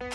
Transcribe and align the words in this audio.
ברוכים 0.00 0.10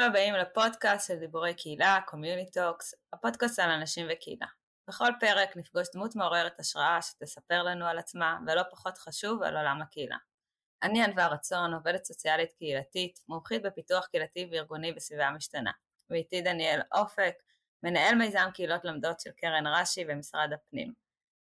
הבאים 0.00 0.34
לפודקאסט 0.34 1.08
של 1.08 1.16
דיבורי 1.16 1.54
קהילה, 1.54 1.98
CommuniTalks, 2.06 2.94
הפודקאסט 3.12 3.58
על 3.58 3.70
אנשים 3.70 4.06
וקהילה. 4.10 4.46
בכל 4.88 5.10
פרק 5.20 5.56
נפגוש 5.56 5.88
דמות 5.94 6.16
מעוררת 6.16 6.60
השראה 6.60 7.02
שתספר 7.02 7.62
לנו 7.62 7.86
על 7.86 7.98
עצמה, 7.98 8.38
ולא 8.46 8.62
פחות 8.70 8.98
חשוב, 8.98 9.42
על 9.42 9.56
עולם 9.56 9.82
הקהילה. 9.82 10.29
אני 10.82 11.02
ענווה 11.04 11.26
רצון, 11.26 11.74
עובדת 11.74 12.04
סוציאלית 12.04 12.52
קהילתית, 12.52 13.20
מומחית 13.28 13.62
בפיתוח 13.62 14.06
קהילתי 14.06 14.48
וארגוני 14.50 14.92
בסביבה 14.92 15.30
משתנה. 15.30 15.70
ואיתי 16.10 16.42
דניאל 16.42 16.80
אופק, 16.94 17.34
מנהל 17.82 18.14
מיזם 18.14 18.48
קהילות 18.54 18.84
לומדות 18.84 19.20
של 19.20 19.30
קרן 19.30 19.66
רש"י 19.66 20.04
במשרד 20.04 20.52
הפנים. 20.52 20.92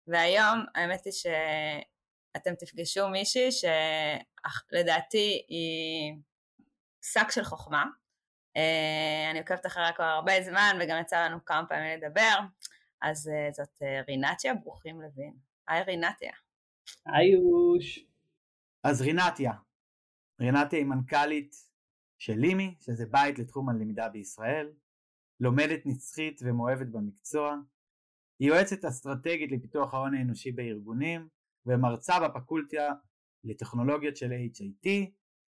והיום 0.06 0.64
האמת 0.74 1.04
היא 1.04 1.12
שאתם 1.12 2.54
תפגשו 2.54 3.08
מישהי 3.08 3.48
שלדעתי 4.72 5.46
היא 5.48 6.14
שק 7.02 7.30
של 7.30 7.44
חוכמה. 7.44 7.84
אה, 8.56 9.30
אני 9.30 9.38
עוקבת 9.38 9.66
אחריה 9.66 9.92
כבר 9.92 10.04
הרבה 10.04 10.42
זמן 10.42 10.78
וגם 10.80 10.98
יצא 11.00 11.24
לנו 11.24 11.44
כמה 11.44 11.66
פעמים 11.66 12.00
לדבר, 12.00 12.38
אז 13.02 13.28
אה, 13.28 13.48
זאת 13.52 13.82
אה, 13.82 14.00
רינתיה 14.08 14.54
ברוכים 14.54 15.00
לוין. 15.00 15.32
היי 15.68 15.82
רינתיה. 15.82 16.32
היי 17.06 17.36
אוש. 17.36 17.98
אז 18.88 19.02
רינתיה, 19.02 19.52
רינתיה 20.40 20.78
היא 20.78 20.86
מנכ"לית 20.86 21.56
של 22.18 22.32
לימי, 22.32 22.74
שזה 22.80 23.06
בית 23.06 23.38
לתחום 23.38 23.68
הלמידה 23.68 24.08
בישראל, 24.08 24.72
לומדת 25.40 25.80
נצחית 25.86 26.40
ומאוהבת 26.44 26.86
במקצוע, 26.86 27.56
היא 28.38 28.48
יועצת 28.48 28.84
אסטרטגית 28.84 29.52
לפיתוח 29.52 29.94
ההון 29.94 30.14
האנושי 30.14 30.52
בארגונים 30.52 31.28
ומרצה 31.66 32.14
בפקולטיה 32.20 32.92
לטכנולוגיות 33.44 34.16
של 34.16 34.32
HIT, 34.32 34.88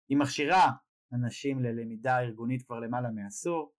היא 0.09 0.17
מכשירה 0.17 0.71
אנשים 1.13 1.59
ללמידה 1.59 2.19
ארגונית 2.19 2.63
כבר 2.63 2.79
למעלה 2.79 3.09
מעשור, 3.11 3.73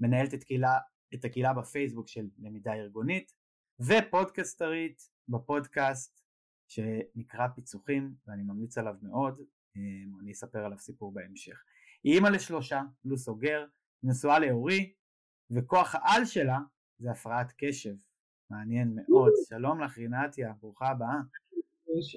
מנהלת 0.00 0.34
את, 0.34 0.44
קהילה, 0.44 0.78
את 1.14 1.24
הקהילה 1.24 1.52
בפייסבוק 1.54 2.08
של 2.08 2.28
למידה 2.38 2.72
ארגונית 2.72 3.32
ופודקסטרית 3.80 5.02
בפודקאסט 5.28 6.21
שנקרא 6.72 7.48
פיצוחים 7.48 8.14
ואני 8.26 8.42
ממליץ 8.42 8.78
עליו 8.78 8.94
מאוד, 9.02 9.40
אה, 9.76 9.82
אני 10.20 10.32
אספר 10.32 10.64
עליו 10.64 10.78
סיפור 10.78 11.12
בהמשך. 11.12 11.64
היא 12.04 12.14
אימא 12.14 12.28
לשלושה, 12.28 12.82
פלוס 13.02 13.28
אוגר, 13.28 13.64
נשואה 14.02 14.38
לאורי 14.38 14.92
וכוח 15.50 15.94
העל 15.94 16.24
שלה 16.24 16.58
זה 16.98 17.10
הפרעת 17.10 17.52
קשב, 17.58 17.94
מעניין 18.50 18.94
מאוד. 18.94 19.32
שלום 19.48 19.80
לך 19.80 19.98
רינתיה, 19.98 20.52
ברוכה 20.60 20.88
הבאה. 20.88 21.16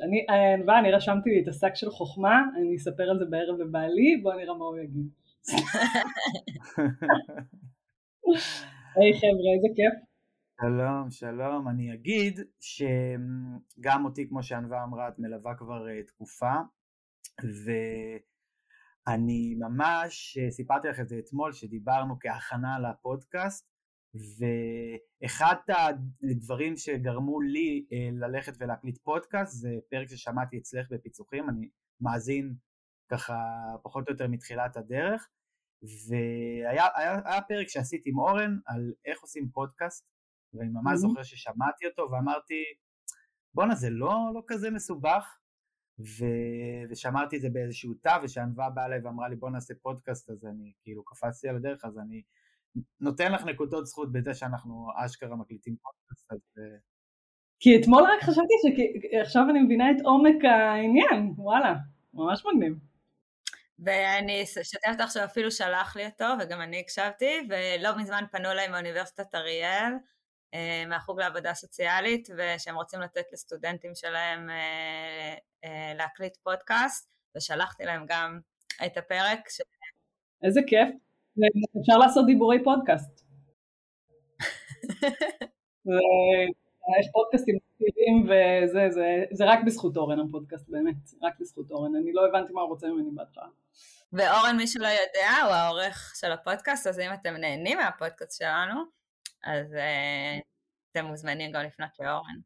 אני, 0.04 0.26
ענווה, 0.30 0.80
אני 0.80 0.92
רשמתי 0.92 1.30
לי 1.30 1.44
את 1.44 1.48
השק 1.48 1.76
של 1.76 1.90
חוכמה, 1.90 2.44
אני 2.58 2.76
אספר 2.76 3.04
על 3.10 3.20
זה 3.20 3.26
בערב 3.26 3.60
לבעלי, 3.60 4.18
בואו 4.24 4.38
נראה 4.38 4.54
מה 4.58 4.66
הוא 4.66 4.78
יגיד. 4.78 5.08
היי 8.96 9.14
חבר'ה, 9.14 9.50
איזה 9.56 9.68
כיף. 9.76 10.15
שלום, 10.62 11.12
שלום. 11.12 11.68
אני 11.68 11.94
אגיד 11.94 12.40
שגם 12.60 14.06
אותי, 14.06 14.30
כמו 14.30 14.44
שענווה 14.44 14.84
אמרה, 14.84 15.08
את 15.08 15.20
מלווה 15.20 15.56
כבר 15.56 15.86
uh, 15.86 16.08
תקופה, 16.08 16.54
ואני 17.66 19.56
ממש 19.60 20.38
uh, 20.38 20.52
סיפרתי 20.52 20.88
לך 20.88 21.00
את 21.00 21.10
זה 21.10 21.20
אתמול, 21.20 21.54
שדיברנו 21.54 22.16
כהכנה 22.20 22.80
לפודקאסט, 22.80 23.68
ואחד 24.38 25.56
הדברים 25.70 26.78
שגרמו 26.78 27.42
לי 27.42 27.86
אה, 27.94 28.10
ללכת 28.12 28.54
ולהקליט 28.60 28.98
פודקאסט 29.04 29.54
זה 29.54 29.70
פרק 29.90 30.08
ששמעתי 30.08 30.58
אצלך 30.58 30.88
בפיצוחים, 30.92 31.50
אני 31.50 31.70
מאזין 32.02 32.56
ככה 33.12 33.36
פחות 33.84 34.08
או 34.08 34.14
יותר 34.14 34.28
מתחילת 34.28 34.78
הדרך, 34.78 35.30
והיה 35.84 36.88
היה, 36.96 37.20
היה 37.26 37.42
פרק 37.42 37.68
שעשיתי 37.68 38.10
עם 38.10 38.20
אורן 38.20 38.58
על 38.66 38.94
איך 39.06 39.22
עושים 39.22 39.50
פודקאסט, 39.50 40.15
ואני 40.58 40.70
ממש 40.70 40.94
mm-hmm. 40.94 40.96
זוכר 40.96 41.24
ששמעתי 41.24 41.88
אותו 41.88 42.12
ואמרתי, 42.12 42.64
בואנה 43.54 43.76
זה 43.76 43.90
לא, 43.90 44.32
לא 44.34 44.44
כזה 44.48 44.72
מסובך, 44.72 45.38
ו... 46.00 46.26
ושמרתי 46.90 47.36
את 47.36 47.42
זה 47.42 47.50
באיזשהו 47.50 47.94
תא, 47.94 48.18
ושענווה 48.24 48.70
באה 48.70 48.86
אליי 48.86 49.00
ואמרה 49.04 49.30
לי 49.30 49.36
בוא 49.36 49.50
נעשה 49.50 49.74
פודקאסט, 49.82 50.30
אז 50.30 50.46
אני 50.46 50.72
כאילו 50.84 51.04
קפצתי 51.04 51.50
על 51.50 51.56
הדרך, 51.56 51.86
אז 51.86 51.98
אני 51.98 52.22
נותן 53.00 53.32
לך 53.32 53.44
נקודות 53.44 53.86
זכות 53.86 54.12
בזה 54.12 54.34
שאנחנו 54.34 54.88
אשכרה 55.06 55.36
מקליטים 55.36 55.76
פודקאסט, 55.76 56.32
אז... 56.32 56.40
אה, 56.58 56.78
כי 57.60 57.82
אתמול 57.82 58.04
רק 58.04 58.24
חשבתי 58.24 58.54
שעכשיו 58.62 59.44
אני 59.50 59.62
מבינה 59.62 59.92
את 59.92 59.96
עומק 60.04 60.46
העניין, 60.46 61.34
וואלה, 61.38 61.76
ממש 62.14 62.46
מגניב. 62.46 62.74
ואני 63.80 64.44
אשתף 64.44 64.88
אותך 64.92 65.12
שאפילו 65.12 65.52
שלח 65.52 65.96
לי 65.96 66.06
אותו, 66.06 66.26
וגם 66.40 66.62
אני 66.62 66.80
הקשבתי, 66.80 67.48
ולא 67.50 67.98
מזמן 67.98 68.24
פנו 68.32 68.52
אליי 68.52 68.68
מאוניברסיטת 68.68 69.36
אריאל, 69.36 69.94
מהחוג 70.88 71.20
לעבודה 71.20 71.54
סוציאלית, 71.54 72.30
ושהם 72.38 72.76
רוצים 72.76 73.00
לתת 73.00 73.26
לסטודנטים 73.34 73.96
שלהם 73.96 74.50
אה, 75.64 75.94
להקליט 75.96 76.38
פודקאסט, 76.38 77.10
ושלחתי 77.38 77.86
להם 77.86 78.06
גם 78.08 78.40
את 78.86 78.98
הפרק. 78.98 79.50
ש... 79.50 79.62
איזה 80.44 80.62
כיף. 80.68 80.90
אפשר 81.82 81.98
לעשות 81.98 82.26
דיבורי 82.26 82.64
פודקאסט. 82.64 83.22
יש 87.00 87.08
פודקאסטים 87.14 87.58
צעירים 87.78 88.24
וזה, 88.24 88.88
זה, 88.90 89.24
זה 89.32 89.46
רק 89.46 89.60
בזכות 89.66 89.98
אורן 89.98 90.20
הפודקאסט 90.20 90.70
באמת, 90.70 90.96
רק 91.22 91.34
בזכות 91.40 91.72
אורן, 91.72 91.96
אני 91.96 92.14
לא 92.14 92.28
הבנתי 92.28 92.54
מה 92.54 92.62
הוא 92.62 92.70
רוצה 92.70 92.88
ממני 92.88 93.10
בהתחלה. 93.14 93.48
ואורן, 94.14 94.58
מי 94.58 94.68
שלא 94.68 94.88
יודע, 94.88 95.30
הוא 95.44 95.54
העורך 95.54 96.14
של 96.20 96.32
הפודקאסט, 96.32 96.88
אז 96.88 97.00
אם 97.00 97.14
אתם 97.14 97.34
נהנים 97.34 97.78
מהפודקאסט 97.78 98.40
שלנו, 98.40 98.95
אז 99.46 99.74
uh, 99.74 100.42
אתם 100.92 101.06
מוזמנים 101.06 101.52
גם 101.52 101.62
לפנות 101.62 101.90
לאורן. 102.00 102.40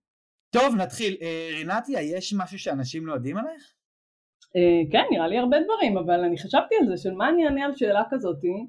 טוב, 0.49 0.75
נתחיל. 0.75 1.13
Uh, 1.13 1.55
רינתיה, 1.55 2.01
יש 2.01 2.33
משהו 2.37 2.59
שאנשים 2.59 3.07
לא 3.07 3.13
יודעים 3.13 3.37
עלייך? 3.37 3.73
Uh, 4.43 4.91
כן, 4.91 5.03
נראה 5.11 5.27
לי 5.27 5.37
הרבה 5.37 5.57
דברים, 5.63 5.97
אבל 5.97 6.23
אני 6.23 6.37
חשבתי 6.37 6.75
על 6.81 6.87
זה, 6.87 7.03
של 7.03 7.13
מה 7.13 7.29
אני 7.29 7.45
אענה 7.45 7.65
על 7.65 7.75
שאלה 7.75 8.03
כזאתי, 8.09 8.65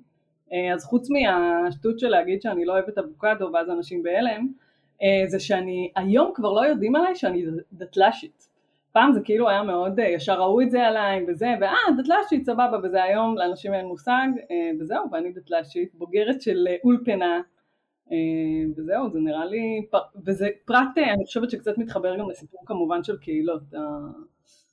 אה, 0.52 0.74
אז 0.74 0.84
חוץ 0.84 1.08
מהשטות 1.10 1.98
של 1.98 2.08
להגיד 2.08 2.42
שאני 2.42 2.64
לא 2.64 2.72
אוהבת 2.72 2.98
אבוקדו 2.98 3.50
ואז 3.52 3.70
אנשים 3.70 4.02
בהלם, 4.02 4.48
אה, 5.02 5.26
זה 5.26 5.40
שאני 5.40 5.92
היום 5.96 6.32
כבר 6.34 6.52
לא 6.52 6.66
יודעים 6.66 6.96
עליי 6.96 7.14
שאני 7.14 7.44
דתל"שית. 7.72 8.48
פעם 8.92 9.12
זה 9.12 9.20
כאילו 9.20 9.48
היה 9.48 9.62
מאוד, 9.62 10.00
אה, 10.00 10.08
ישר 10.08 10.40
ראו 10.40 10.60
את 10.60 10.70
זה 10.70 10.86
עליי 10.86 11.24
וזה, 11.28 11.54
ואה 11.60 11.78
דתל"שית 11.98 12.44
סבבה, 12.44 12.78
וזה 12.82 13.02
היום 13.02 13.38
לאנשים 13.38 13.74
אין 13.74 13.86
מושג, 13.86 14.28
וזהו, 14.80 15.04
ואני 15.12 15.32
דתל"שית, 15.32 15.94
בוגרת 15.94 16.42
של 16.42 16.66
אולפנה, 16.84 17.40
וזהו, 18.76 19.10
זה 19.10 19.18
נראה 19.18 19.44
לי, 19.44 19.86
וזה 20.26 20.48
פרט, 20.64 20.98
אני 21.14 21.24
חושבת 21.24 21.50
שקצת 21.50 21.78
מתחבר 21.78 22.18
גם 22.18 22.30
לסיפור 22.30 22.60
כמובן 22.66 23.04
של 23.04 23.16
קהילות, 23.16 23.62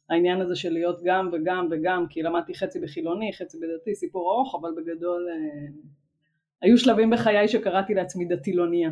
העניין 0.09 0.41
הזה 0.41 0.55
של 0.55 0.73
להיות 0.73 0.99
גם 1.03 1.29
וגם 1.33 1.67
וגם, 1.71 2.05
כי 2.09 2.21
למדתי 2.21 2.55
חצי 2.55 2.79
בחילוני, 2.79 3.33
חצי 3.33 3.57
בדתי, 3.57 3.95
סיפור 3.95 4.33
ארוך, 4.33 4.55
אבל 4.61 4.69
בגדול 4.77 5.27
אה, 5.29 5.67
היו 6.61 6.77
שלבים 6.77 7.09
בחיי 7.09 7.47
שקראתי 7.47 7.93
לעצמי 7.93 8.25
דתילוניה. 8.25 8.89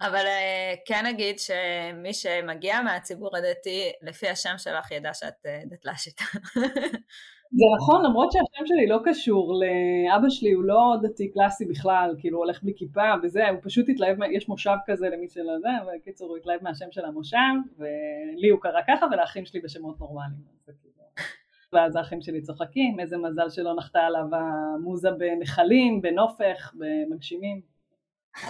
אבל 0.00 0.26
אה, 0.26 0.74
כן 0.84 1.06
אגיד 1.06 1.38
שמי 1.38 2.14
שמגיע 2.14 2.80
מהציבור 2.80 3.36
הדתי, 3.36 3.92
לפי 4.02 4.28
השם 4.28 4.54
שלך 4.58 4.90
ידע 4.90 5.14
שאת 5.14 5.46
אה, 5.46 5.60
דתל"שית. 5.66 6.20
זה 7.54 7.64
נכון, 7.76 8.04
למרות 8.04 8.32
שהשם 8.32 8.66
שלי 8.66 8.86
לא 8.86 8.98
קשור 9.04 9.54
לאבא 9.60 10.28
שלי, 10.28 10.52
הוא 10.52 10.64
לא 10.64 10.94
דתי 11.02 11.32
קלאסי 11.32 11.64
בכלל, 11.64 12.14
כאילו 12.18 12.38
הוא 12.38 12.44
הולך 12.44 12.62
בלי 12.62 12.72
כיפה 12.76 13.12
וזה, 13.22 13.48
הוא 13.48 13.58
פשוט 13.62 13.88
התלהב, 13.88 14.16
יש 14.32 14.48
מושב 14.48 14.76
כזה 14.86 15.08
למי 15.08 15.28
שלא 15.28 15.52
יודע, 15.52 15.70
ובקיצור 15.86 16.28
הוא 16.28 16.36
התלהב 16.36 16.62
מהשם 16.62 16.86
של 16.90 17.04
המושב, 17.04 17.54
ולי 17.78 18.48
הוא 18.50 18.60
קרא 18.60 18.80
ככה 18.88 19.06
ולאחים 19.12 19.44
שלי 19.44 19.60
בשמות 19.60 20.00
נורמליים. 20.00 20.42
כאילו- 20.64 21.04
ואז 21.72 21.96
האחים 21.96 22.20
שלי 22.20 22.42
צוחקים, 22.42 23.00
איזה 23.00 23.16
מזל 23.18 23.50
שלא 23.50 23.74
נחתה 23.76 24.00
עליו 24.00 24.24
המוזה 24.32 25.10
בנחלים, 25.10 26.02
בנופך, 26.02 26.74
במגשימים. 26.74 27.60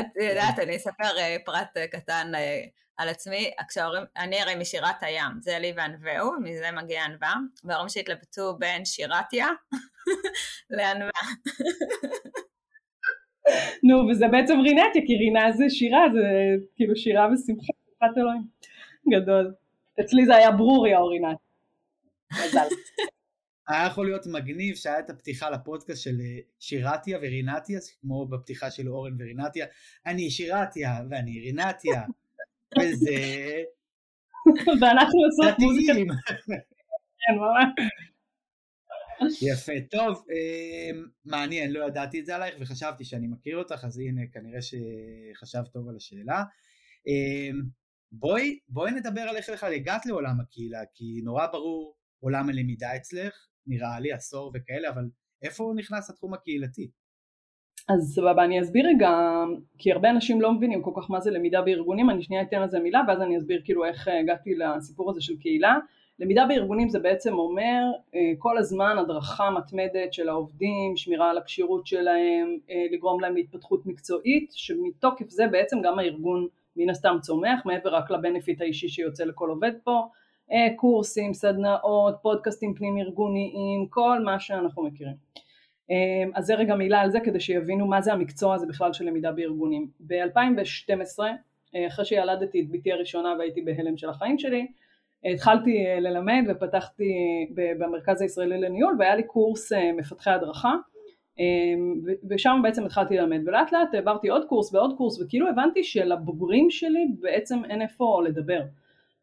את 0.00 0.06
יודעת, 0.30 0.58
אני 0.58 0.76
אספר 0.76 1.18
אה, 1.18 1.36
פרט 1.44 1.76
אה, 1.76 1.86
קטן 1.86 2.32
אה, 2.34 2.64
על 2.98 3.08
עצמי, 3.08 3.50
כשההורים, 3.68 4.02
אני 4.16 4.40
הרי 4.40 4.54
משירת 4.54 5.02
הים, 5.02 5.32
זה 5.40 5.58
לי 5.58 5.72
וענווהו, 5.76 6.32
מזה 6.42 6.70
מגיע 6.82 7.04
ענווה, 7.04 7.34
וההורים 7.64 7.88
שלי 7.88 8.02
התלבטו 8.02 8.56
בין 8.58 8.84
שירתיה 8.84 9.46
לענווה. 10.76 11.20
נו, 13.82 14.08
וזה 14.10 14.26
בעצם 14.28 14.60
רינתיה, 14.60 15.02
כי 15.06 15.16
רינה 15.16 15.52
זה 15.52 15.64
שירה, 15.68 16.02
זה 16.14 16.26
כאילו 16.76 16.96
שירה 16.96 17.26
ושמחה, 17.32 17.72
שמחת 17.86 18.18
אלוהים. 18.18 18.42
גדול. 19.10 19.54
אצלי 20.00 20.26
זה 20.26 20.36
היה 20.36 20.50
ברורי 20.50 20.94
האורינת. 20.94 21.36
מזל. 22.32 22.68
היה 23.68 23.86
יכול 23.86 24.06
להיות 24.06 24.26
מגניב 24.26 24.74
שהיה 24.74 24.98
את 24.98 25.10
הפתיחה 25.10 25.50
לפודקאסט 25.50 26.02
של 26.02 26.20
אה, 26.20 26.38
שירתיה 26.58 27.18
ורינתיה, 27.18 27.78
כמו 28.00 28.26
בפתיחה 28.26 28.70
של 28.70 28.88
אורן 28.88 29.12
ורינתיה, 29.18 29.66
אני 30.06 30.30
שירתיה 30.30 30.90
ואני 31.10 31.40
רינתיה, 31.40 32.02
וזה... 32.78 33.14
ואנחנו 34.80 35.18
עושות 35.24 35.58
מוזיקה. 35.58 35.92
כן, 37.18 37.34
ממש. 37.34 37.90
יפה, 39.42 39.72
טוב, 39.90 40.24
אה, 40.30 41.00
מעניין, 41.24 41.72
לא 41.72 41.84
ידעתי 41.84 42.20
את 42.20 42.26
זה 42.26 42.36
עלייך 42.36 42.54
וחשבתי 42.60 43.04
שאני 43.04 43.26
מכיר 43.26 43.58
אותך, 43.58 43.84
אז 43.84 43.98
הנה, 43.98 44.22
כנראה 44.32 44.58
שחשבת 44.62 45.72
טוב 45.72 45.88
על 45.88 45.96
השאלה. 45.96 46.44
אה, 47.08 47.50
בואי, 48.12 48.58
בואי 48.68 48.90
נדבר 48.90 49.20
על 49.20 49.36
איך 49.36 49.50
בכלל 49.50 49.72
הגעת 49.72 50.06
לעולם 50.06 50.40
הקהילה, 50.40 50.80
כי 50.94 51.20
נורא 51.24 51.46
ברור 51.46 51.96
עולם 52.20 52.48
הלמידה 52.48 52.96
אצלך, 52.96 53.34
נראה 53.66 54.00
לי 54.00 54.12
עשור 54.12 54.52
וכאלה, 54.54 54.88
אבל 54.88 55.04
איפה 55.42 55.72
נכנס 55.76 56.10
התחום 56.10 56.34
הקהילתי? 56.34 56.90
אז 57.88 58.14
סבבה, 58.14 58.44
אני 58.44 58.60
אסביר 58.60 58.86
רגע, 58.86 59.10
כי 59.78 59.92
הרבה 59.92 60.10
אנשים 60.10 60.40
לא 60.40 60.52
מבינים 60.52 60.82
כל 60.82 60.90
כך 60.96 61.10
מה 61.10 61.20
זה 61.20 61.30
למידה 61.30 61.62
בארגונים, 61.62 62.10
אני 62.10 62.22
שנייה 62.22 62.42
אתן 62.42 62.62
לזה 62.62 62.80
מילה 62.80 63.00
ואז 63.08 63.22
אני 63.22 63.38
אסביר 63.38 63.60
כאילו 63.64 63.84
איך 63.84 64.08
הגעתי 64.22 64.54
לסיפור 64.54 65.10
הזה 65.10 65.20
של 65.20 65.36
קהילה. 65.36 65.78
למידה 66.18 66.46
בארגונים 66.48 66.88
זה 66.88 66.98
בעצם 66.98 67.34
אומר 67.34 67.82
אה, 68.14 68.32
כל 68.38 68.58
הזמן 68.58 68.98
הדרכה 68.98 69.50
מתמדת 69.50 70.12
של 70.12 70.28
העובדים, 70.28 70.96
שמירה 70.96 71.30
על 71.30 71.38
הכשירות 71.38 71.86
שלהם, 71.86 72.58
אה, 72.70 72.86
לגרום 72.92 73.20
להם 73.20 73.34
להתפתחות 73.34 73.86
מקצועית, 73.86 74.52
שמתוקף 74.52 75.28
זה 75.28 75.46
בעצם 75.46 75.80
גם 75.82 75.98
הארגון 75.98 76.46
מן 76.76 76.90
הסתם 76.90 77.16
צומח, 77.20 77.66
מעבר 77.66 77.94
רק 77.94 78.10
לבנפיט 78.10 78.60
האישי 78.60 78.88
שיוצא 78.88 79.24
לכל 79.24 79.50
עובד 79.50 79.72
פה, 79.84 80.08
אה, 80.52 80.76
קורסים, 80.76 81.34
סדנאות, 81.34 82.14
פודקאסטים 82.22 82.74
פנים 82.74 82.98
ארגוניים, 82.98 83.86
כל 83.90 84.18
מה 84.24 84.40
שאנחנו 84.40 84.82
מכירים. 84.82 85.14
אז 86.34 86.44
זה 86.44 86.54
רגע 86.54 86.74
מילה 86.74 87.00
על 87.00 87.10
זה 87.10 87.20
כדי 87.20 87.40
שיבינו 87.40 87.86
מה 87.86 88.00
זה 88.00 88.12
המקצוע 88.12 88.54
הזה 88.54 88.66
בכלל 88.66 88.92
של 88.92 89.04
למידה 89.04 89.32
בארגונים. 89.32 89.86
ב-2012, 90.00 91.18
אחרי 91.88 92.04
שילדתי 92.04 92.60
את 92.60 92.66
בתי 92.70 92.92
הראשונה 92.92 93.34
והייתי 93.38 93.62
בהלם 93.62 93.96
של 93.96 94.08
החיים 94.08 94.38
שלי, 94.38 94.66
התחלתי 95.24 95.86
אה, 95.86 96.00
ללמד 96.00 96.44
ופתחתי 96.48 97.12
במרכז 97.54 98.22
הישראלי 98.22 98.60
לניהול 98.60 98.96
והיה 98.98 99.16
לי 99.16 99.22
קורס 99.22 99.72
אה, 99.72 99.92
מפתחי 99.92 100.30
הדרכה 100.30 100.74
אה, 101.40 101.44
ושם 102.30 102.60
בעצם 102.62 102.84
התחלתי 102.84 103.16
ללמד 103.16 103.40
ולאט 103.46 103.72
לאט 103.72 103.94
העברתי 103.94 104.28
עוד 104.28 104.44
קורס 104.48 104.74
ועוד 104.74 104.96
קורס 104.96 105.20
וכאילו 105.20 105.48
הבנתי 105.48 105.84
שלבוגרים 105.84 106.70
שלי 106.70 107.06
בעצם 107.20 107.64
אין 107.64 107.82
איפה 107.82 108.22
לדבר 108.24 108.62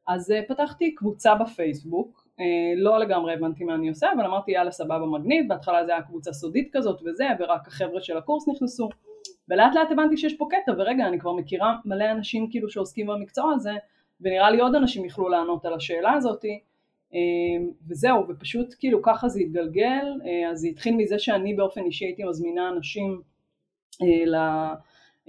אז 0.08 0.34
פתחתי 0.48 0.96
קבוצה 0.96 1.36
בפייסבוק 1.36 2.25
לא 2.78 3.00
לגמרי 3.00 3.34
הבנתי 3.34 3.64
מה 3.64 3.76
אני 3.76 3.90
עושה 3.90 4.08
אבל 4.16 4.26
אמרתי 4.26 4.52
יאללה 4.52 4.72
סבבה 4.72 5.06
מגניב. 5.06 5.46
בהתחלה 5.48 5.86
זה 5.86 5.92
היה 5.92 6.02
קבוצה 6.02 6.34
סודית 6.34 6.70
כזאת 6.74 7.02
וזה 7.06 7.28
ורק 7.40 7.68
החבר'ה 7.68 8.02
של 8.02 8.18
הקורס 8.18 8.48
נכנסו. 8.48 8.90
ולאט 9.50 9.76
לאט 9.76 9.92
הבנתי 9.92 10.18
שיש 10.18 10.38
פה 10.38 10.48
קטע 10.50 10.72
ורגע 10.78 11.08
אני 11.08 11.20
כבר 11.20 11.34
מכירה 11.34 11.76
מלא 11.86 12.12
אנשים 12.12 12.50
כאילו 12.50 12.70
שעוסקים 12.70 13.08
במקצוע 13.08 13.54
הזה 13.54 13.74
ונראה 14.22 14.52
לי 14.52 14.60
עוד 14.60 14.76
אנשים 14.76 15.06
יכלו 15.06 15.30
לענות 15.30 15.66
על 15.66 15.74
השאלה 15.74 16.14
הזאת. 16.14 16.46
אמ, 17.14 17.72
וזהו 17.88 18.26
ופשוט 18.30 18.76
כאילו 18.80 19.02
ככה 19.02 19.28
זה 19.28 19.40
התגלגל. 19.40 20.06
אה, 20.26 20.50
אז 20.52 20.60
זה 20.60 20.68
התחיל 20.68 20.96
מזה 20.96 21.20
שאני 21.20 21.54
באופן 21.54 21.82
אישי 21.84 22.06
הייתי 22.06 22.24
מזמינה 22.24 22.70
אנשים 22.70 23.22
אה, 24.02 24.74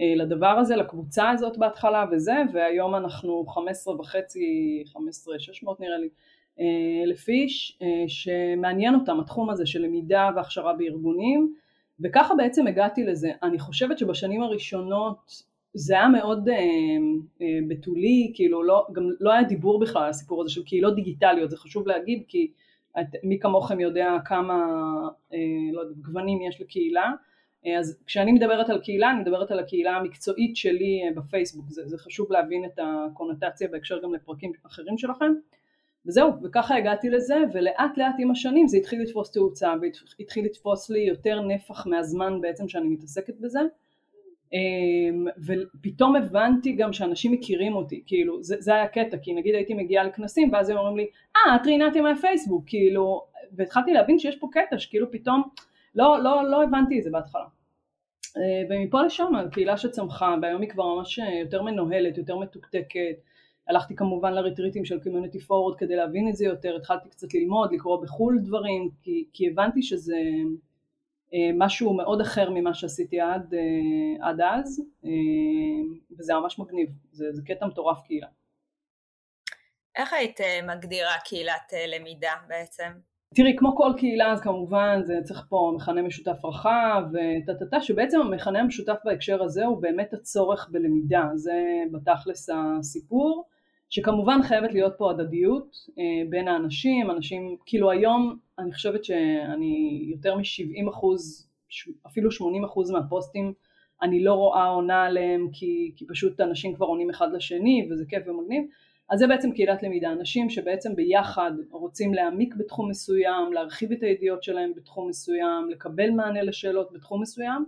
אה, 0.00 0.14
לדבר 0.16 0.46
הזה 0.46 0.76
לקבוצה 0.76 1.30
הזאת 1.30 1.58
בהתחלה 1.58 2.04
וזה 2.10 2.34
והיום 2.52 2.94
אנחנו 2.94 3.46
15 3.46 4.00
וחצי 4.00 4.84
15 4.86 5.38
600 5.38 5.80
נראה 5.80 5.98
לי 5.98 6.08
אלף 7.04 7.28
איש 7.28 7.78
שמעניין 8.08 8.94
אותם 8.94 9.20
התחום 9.20 9.50
הזה 9.50 9.66
של 9.66 9.82
למידה 9.82 10.30
והכשרה 10.36 10.72
בארגונים 10.72 11.54
וככה 12.00 12.34
בעצם 12.34 12.66
הגעתי 12.66 13.04
לזה. 13.04 13.30
אני 13.42 13.58
חושבת 13.58 13.98
שבשנים 13.98 14.42
הראשונות 14.42 15.42
זה 15.74 15.94
היה 15.94 16.08
מאוד 16.08 16.48
אה, 16.48 16.54
אה, 17.42 17.58
בתולי, 17.68 18.32
כאילו 18.34 18.62
לא, 18.62 18.86
גם 18.92 19.10
לא 19.20 19.32
היה 19.32 19.42
דיבור 19.42 19.80
בכלל 19.80 20.02
על 20.02 20.10
הסיפור 20.10 20.42
הזה 20.42 20.50
של 20.50 20.64
קהילות 20.64 20.94
דיגיטליות, 20.94 21.50
זה 21.50 21.56
חשוב 21.56 21.88
להגיד 21.88 22.22
כי 22.28 22.50
את, 23.00 23.06
מי 23.22 23.38
כמוכם 23.38 23.80
יודע 23.80 24.16
כמה 24.24 24.54
אה, 25.32 25.38
לא 25.72 25.80
יודע, 25.80 25.94
גוונים 26.02 26.42
יש 26.42 26.60
לקהילה, 26.60 27.12
אה, 27.66 27.78
אז 27.78 28.02
כשאני 28.06 28.32
מדברת 28.32 28.70
על 28.70 28.80
קהילה, 28.80 29.10
אני 29.10 29.20
מדברת 29.20 29.50
על 29.50 29.58
הקהילה 29.58 29.96
המקצועית 29.96 30.56
שלי 30.56 31.02
אה, 31.04 31.14
בפייסבוק, 31.14 31.66
זה, 31.68 31.86
זה 31.86 31.98
חשוב 31.98 32.32
להבין 32.32 32.64
את 32.64 32.78
הקונוטציה 32.82 33.68
בהקשר 33.68 34.02
גם 34.02 34.14
לפרקים 34.14 34.52
אחרים 34.66 34.98
שלכם, 34.98 35.32
וזהו, 36.06 36.32
וככה 36.42 36.76
הגעתי 36.76 37.10
לזה, 37.10 37.36
ולאט 37.52 37.98
לאט 37.98 38.14
עם 38.18 38.30
השנים 38.30 38.68
זה 38.68 38.76
התחיל 38.76 39.02
לתפוס 39.02 39.30
תאוצה, 39.30 39.74
והתחיל 40.18 40.44
לתפוס 40.44 40.90
לי 40.90 41.00
יותר 41.00 41.40
נפח 41.40 41.86
מהזמן 41.86 42.40
בעצם 42.40 42.68
שאני 42.68 42.88
מתעסקת 42.88 43.34
בזה, 43.40 43.60
אמ, 44.52 45.26
ופתאום 45.46 46.16
הבנתי 46.16 46.72
גם 46.72 46.92
שאנשים 46.92 47.32
מכירים 47.32 47.74
אותי, 47.74 48.02
כאילו 48.06 48.42
זה, 48.42 48.56
זה 48.58 48.74
היה 48.74 48.88
קטע, 48.88 49.16
כי 49.22 49.34
נגיד 49.34 49.54
הייתי 49.54 49.74
מגיעה 49.74 50.04
לכנסים 50.04 50.52
ואז 50.52 50.70
הם 50.70 50.76
אומרים 50.76 50.96
לי 50.96 51.06
אה 51.36 51.56
את 51.56 51.66
רינתי 51.66 52.00
מהפייסבוק, 52.00 52.64
כאילו, 52.66 53.24
והתחלתי 53.52 53.92
להבין 53.92 54.18
שיש 54.18 54.36
פה 54.36 54.48
קטע 54.52 54.78
שכאילו 54.78 55.10
פתאום 55.10 55.42
לא, 55.94 56.22
לא, 56.22 56.50
לא 56.50 56.62
הבנתי 56.62 56.98
את 56.98 57.04
זה 57.04 57.10
בהתחלה. 57.10 57.44
אה, 58.36 58.62
ומפה 58.70 59.02
לשם 59.02 59.34
הקהילה 59.34 59.76
שצמחה 59.76 60.34
והיום 60.42 60.62
היא 60.62 60.70
כבר 60.70 60.94
ממש 60.94 61.18
אה, 61.18 61.34
יותר 61.34 61.62
מנוהלת, 61.62 62.18
יותר 62.18 62.36
מתוקתקת, 62.36 63.16
הלכתי 63.68 63.96
כמובן 63.96 64.32
לריטריטים 64.32 64.84
של 64.84 65.02
קומיוניטי 65.02 65.40
פורוד 65.40 65.78
כדי 65.78 65.96
להבין 65.96 66.28
את 66.28 66.36
זה 66.36 66.44
יותר, 66.44 66.76
התחלתי 66.76 67.08
קצת 67.08 67.34
ללמוד, 67.34 67.72
לקרוא 67.72 68.02
בחו"ל 68.02 68.38
דברים, 68.42 68.90
כי, 69.02 69.24
כי 69.32 69.48
הבנתי 69.48 69.82
שזה 69.82 70.16
אה, 71.34 71.50
משהו 71.54 71.94
מאוד 71.94 72.20
אחר 72.20 72.50
ממה 72.50 72.74
שעשיתי 72.74 73.20
עד, 73.20 73.54
אה, 73.54 74.28
עד 74.28 74.40
אז, 74.40 74.82
אה, 75.04 75.10
וזה 76.18 76.34
ממש 76.34 76.58
מגניב, 76.58 76.88
זה, 77.12 77.32
זה 77.32 77.42
קטע 77.46 77.66
מטורף 77.66 78.00
קהילה. 78.06 78.26
איך 79.96 80.12
היית 80.12 80.40
מגדירה 80.66 81.14
קהילת 81.24 81.72
למידה 81.88 82.32
בעצם? 82.48 82.92
תראי, 83.34 83.56
כמו 83.58 83.76
כל 83.76 83.92
קהילה, 83.96 84.32
אז 84.32 84.40
כמובן 84.40 85.00
זה 85.04 85.14
צריך 85.24 85.46
פה 85.48 85.72
מכנה 85.76 86.02
משותף 86.02 86.44
רחב 86.44 87.02
וטה 87.08 87.54
טה 87.58 87.66
טה, 87.70 87.80
שבעצם 87.80 88.20
המכנה 88.20 88.60
המשותף 88.60 88.96
בהקשר 89.04 89.42
הזה 89.42 89.64
הוא 89.64 89.82
באמת 89.82 90.12
הצורך 90.12 90.68
בלמידה, 90.72 91.24
זה 91.34 91.62
בתכלס 91.92 92.50
הסיפור. 92.50 93.44
שכמובן 93.90 94.42
חייבת 94.42 94.72
להיות 94.72 94.92
פה 94.98 95.10
הדדיות 95.10 95.76
אה, 95.98 96.30
בין 96.30 96.48
האנשים, 96.48 97.10
אנשים, 97.10 97.56
כאילו 97.66 97.90
היום 97.90 98.38
אני 98.58 98.72
חושבת 98.72 99.04
שאני 99.04 100.06
יותר 100.10 100.36
מ-70 100.36 100.90
אחוז, 100.90 101.48
אפילו 102.06 102.30
80 102.30 102.64
אחוז 102.64 102.90
מהפוסטים 102.90 103.52
אני 104.02 104.24
לא 104.24 104.34
רואה 104.34 104.66
עונה 104.66 105.02
עליהם 105.02 105.48
כי, 105.52 105.92
כי 105.96 106.06
פשוט 106.06 106.40
אנשים 106.40 106.74
כבר 106.74 106.86
עונים 106.86 107.10
אחד 107.10 107.32
לשני 107.32 107.88
וזה 107.90 108.04
כיף 108.08 108.28
ומגניב, 108.28 108.64
אז 109.10 109.18
זה 109.18 109.26
בעצם 109.26 109.52
קהילת 109.52 109.82
למידה, 109.82 110.12
אנשים 110.12 110.50
שבעצם 110.50 110.94
ביחד 110.94 111.52
רוצים 111.70 112.14
להעמיק 112.14 112.54
בתחום 112.54 112.90
מסוים, 112.90 113.52
להרחיב 113.52 113.92
את 113.92 114.02
הידיעות 114.02 114.42
שלהם 114.42 114.72
בתחום 114.76 115.08
מסוים, 115.08 115.70
לקבל 115.70 116.10
מענה 116.10 116.42
לשאלות 116.42 116.92
בתחום 116.92 117.22
מסוים 117.22 117.64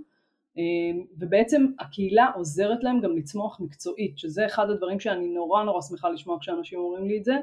ובעצם 1.19 1.67
הקהילה 1.81 2.31
עוזרת 2.35 2.85
להם 2.85 3.01
גם 3.01 3.17
לצמוח 3.17 3.61
מקצועית, 3.61 4.19
שזה 4.19 4.47
אחד 4.47 4.71
הדברים 4.71 5.01
שאני 5.01 5.29
נורא 5.29 5.65
נורא 5.65 5.81
שמחה 5.81 6.09
לשמוע 6.09 6.39
כשאנשים 6.41 6.79
אומרים 6.79 7.09
לי 7.09 7.19
את 7.19 7.25
זה, 7.25 7.37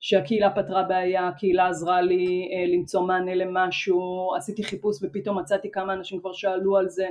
שהקהילה 0.00 0.50
פתרה 0.50 0.82
בעיה, 0.82 1.28
הקהילה 1.28 1.68
עזרה 1.68 2.00
לי 2.00 2.48
אה, 2.52 2.66
למצוא 2.66 3.02
מענה 3.02 3.34
למשהו, 3.34 4.34
עשיתי 4.36 4.64
חיפוש 4.64 4.96
ופתאום 5.02 5.38
מצאתי 5.38 5.70
כמה 5.70 5.92
אנשים 5.92 6.20
כבר 6.20 6.32
שאלו 6.32 6.76
על 6.76 6.88
זה, 6.88 7.08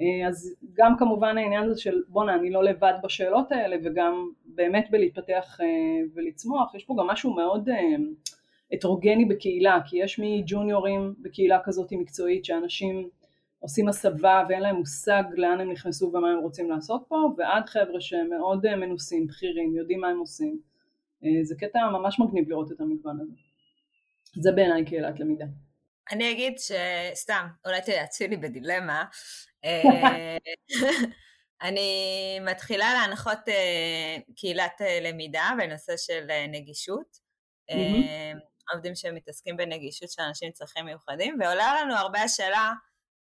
אה, 0.00 0.28
אז 0.28 0.54
גם 0.72 0.96
כמובן 0.98 1.38
העניין 1.38 1.64
הזה 1.64 1.80
של 1.80 2.02
בואנה 2.08 2.34
אני 2.34 2.50
לא 2.50 2.64
לבד 2.64 2.92
בשאלות 3.02 3.52
האלה 3.52 3.76
וגם 3.84 4.30
באמת 4.44 4.88
בלהתפתח 4.90 5.60
אה, 5.60 5.66
ולצמוח, 6.14 6.74
יש 6.74 6.84
פה 6.84 6.94
גם 6.98 7.06
משהו 7.06 7.34
מאוד 7.34 7.68
הטרוגני 8.72 9.24
בקהילה, 9.24 9.78
כי 9.86 10.02
יש 10.02 10.20
מג'וניורים 10.22 11.14
בקהילה 11.18 11.58
כזאת 11.64 11.92
מקצועית 11.92 12.44
שאנשים 12.44 13.08
עושים 13.60 13.88
הסבה 13.88 14.42
ואין 14.48 14.62
להם 14.62 14.76
מושג 14.76 15.22
לאן 15.36 15.60
הם 15.60 15.72
נכנסו 15.72 16.12
ומה 16.14 16.30
הם 16.30 16.38
רוצים 16.38 16.70
לעשות 16.70 17.04
פה, 17.08 17.16
ועד 17.38 17.68
חבר'ה 17.68 18.00
שהם 18.00 18.30
מאוד 18.30 18.66
אה, 18.66 18.76
מנוסים, 18.76 19.26
בכירים, 19.26 19.76
יודעים 19.76 20.00
מה 20.00 20.08
הם 20.08 20.18
עושים. 20.18 20.60
אה, 21.24 21.44
זה 21.44 21.54
קטע 21.58 21.78
ממש 21.92 22.20
מגניב 22.20 22.48
לראות 22.48 22.72
את 22.72 22.80
המגוון 22.80 23.18
הזה. 23.20 23.32
זה 24.42 24.52
בעיניי 24.52 24.84
קהילת 24.84 25.20
למידה. 25.20 25.44
אני 26.12 26.32
אגיד 26.32 26.54
שסתם, 26.58 27.46
אולי 27.66 27.82
תייעצי 27.82 28.28
לי 28.28 28.36
בדילמה. 28.36 29.04
אה, 29.64 30.36
אני 31.68 31.90
מתחילה 32.40 32.94
להנחות 32.94 33.38
קהילת 34.36 34.80
למידה 35.02 35.50
בנושא 35.58 35.92
של 35.96 36.26
נגישות. 36.48 37.30
עובדים 38.72 38.94
שמתעסקים 38.94 39.56
בנגישות 39.56 40.10
של 40.10 40.22
אנשים 40.22 40.46
עם 40.46 40.52
צרכים 40.52 40.84
מיוחדים, 40.84 41.38
ועולה 41.40 41.74
לנו 41.82 41.94
הרבה 41.94 42.22
השאלה 42.22 42.72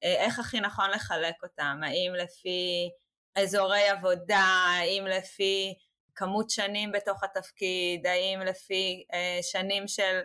איך 0.02 0.40
הכי 0.40 0.60
נכון 0.60 0.90
לחלק 0.90 1.36
אותם, 1.44 1.80
האם 1.84 2.14
לפי 2.14 2.90
אזורי 3.36 3.88
עבודה, 3.90 4.46
האם 4.80 5.06
לפי 5.08 5.74
כמות 6.16 6.50
שנים 6.50 6.92
בתוך 6.92 7.24
התפקיד, 7.24 8.08
האם 8.08 8.40
לפי 8.40 9.04
אה, 9.14 9.40
שנים 9.42 9.88
של 9.88 10.20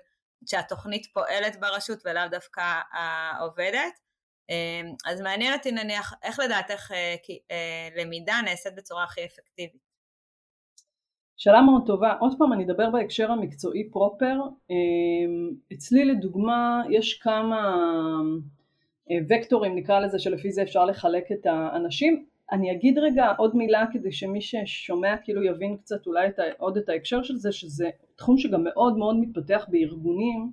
שהתוכנית 0.50 1.06
פועלת 1.14 1.60
ברשות 1.60 1.98
ולאו 2.04 2.28
דווקא 2.30 2.62
העובדת. 2.92 4.04
אז 5.06 5.20
מעניין 5.20 5.54
אותי 5.54 5.72
נניח, 5.72 6.14
איך 6.22 6.38
לדעתך 6.38 6.90
למידה 7.96 8.34
נעשית 8.44 8.74
בצורה 8.76 9.04
הכי 9.04 9.24
אפקטיבית? 9.24 9.84
שאלה 11.36 11.60
מאוד 11.62 11.82
טובה. 11.86 12.12
עוד 12.20 12.34
פעם 12.38 12.52
אני 12.52 12.64
אדבר 12.64 12.90
בהקשר 12.90 13.30
המקצועי 13.30 13.90
פרופר. 13.90 14.34
אצלי 15.72 16.04
לדוגמה 16.04 16.82
יש 16.90 17.18
כמה 17.18 17.76
וקטורים 19.28 19.76
נקרא 19.76 20.00
לזה 20.00 20.18
שלפי 20.18 20.52
זה 20.52 20.62
אפשר 20.62 20.84
לחלק 20.84 21.32
את 21.32 21.46
האנשים. 21.46 22.24
אני 22.52 22.72
אגיד 22.72 22.98
רגע 22.98 23.32
עוד 23.38 23.56
מילה 23.56 23.84
כדי 23.92 24.12
שמי 24.12 24.40
ששומע 24.40 25.16
כאילו 25.16 25.44
יבין 25.44 25.76
קצת 25.76 26.06
אולי 26.06 26.28
את, 26.28 26.38
עוד 26.58 26.76
את 26.76 26.88
ההקשר 26.88 27.22
של 27.22 27.36
זה, 27.36 27.52
שזה 27.52 27.90
תחום 28.16 28.38
שגם 28.38 28.64
מאוד 28.64 28.96
מאוד 28.96 29.16
מתפתח 29.16 29.66
בארגונים 29.68 30.50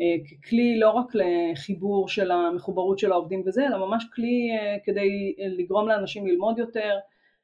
אה, 0.00 0.16
ככלי 0.24 0.78
לא 0.78 0.90
רק 0.90 1.06
לחיבור 1.14 2.08
של 2.08 2.30
המחוברות 2.30 2.98
של 2.98 3.12
העובדים 3.12 3.42
וזה, 3.46 3.66
אלא 3.66 3.86
ממש 3.86 4.06
כלי 4.14 4.50
אה, 4.58 4.76
כדי 4.84 5.34
לגרום 5.38 5.88
לאנשים 5.88 6.26
ללמוד 6.26 6.58
יותר, 6.58 6.94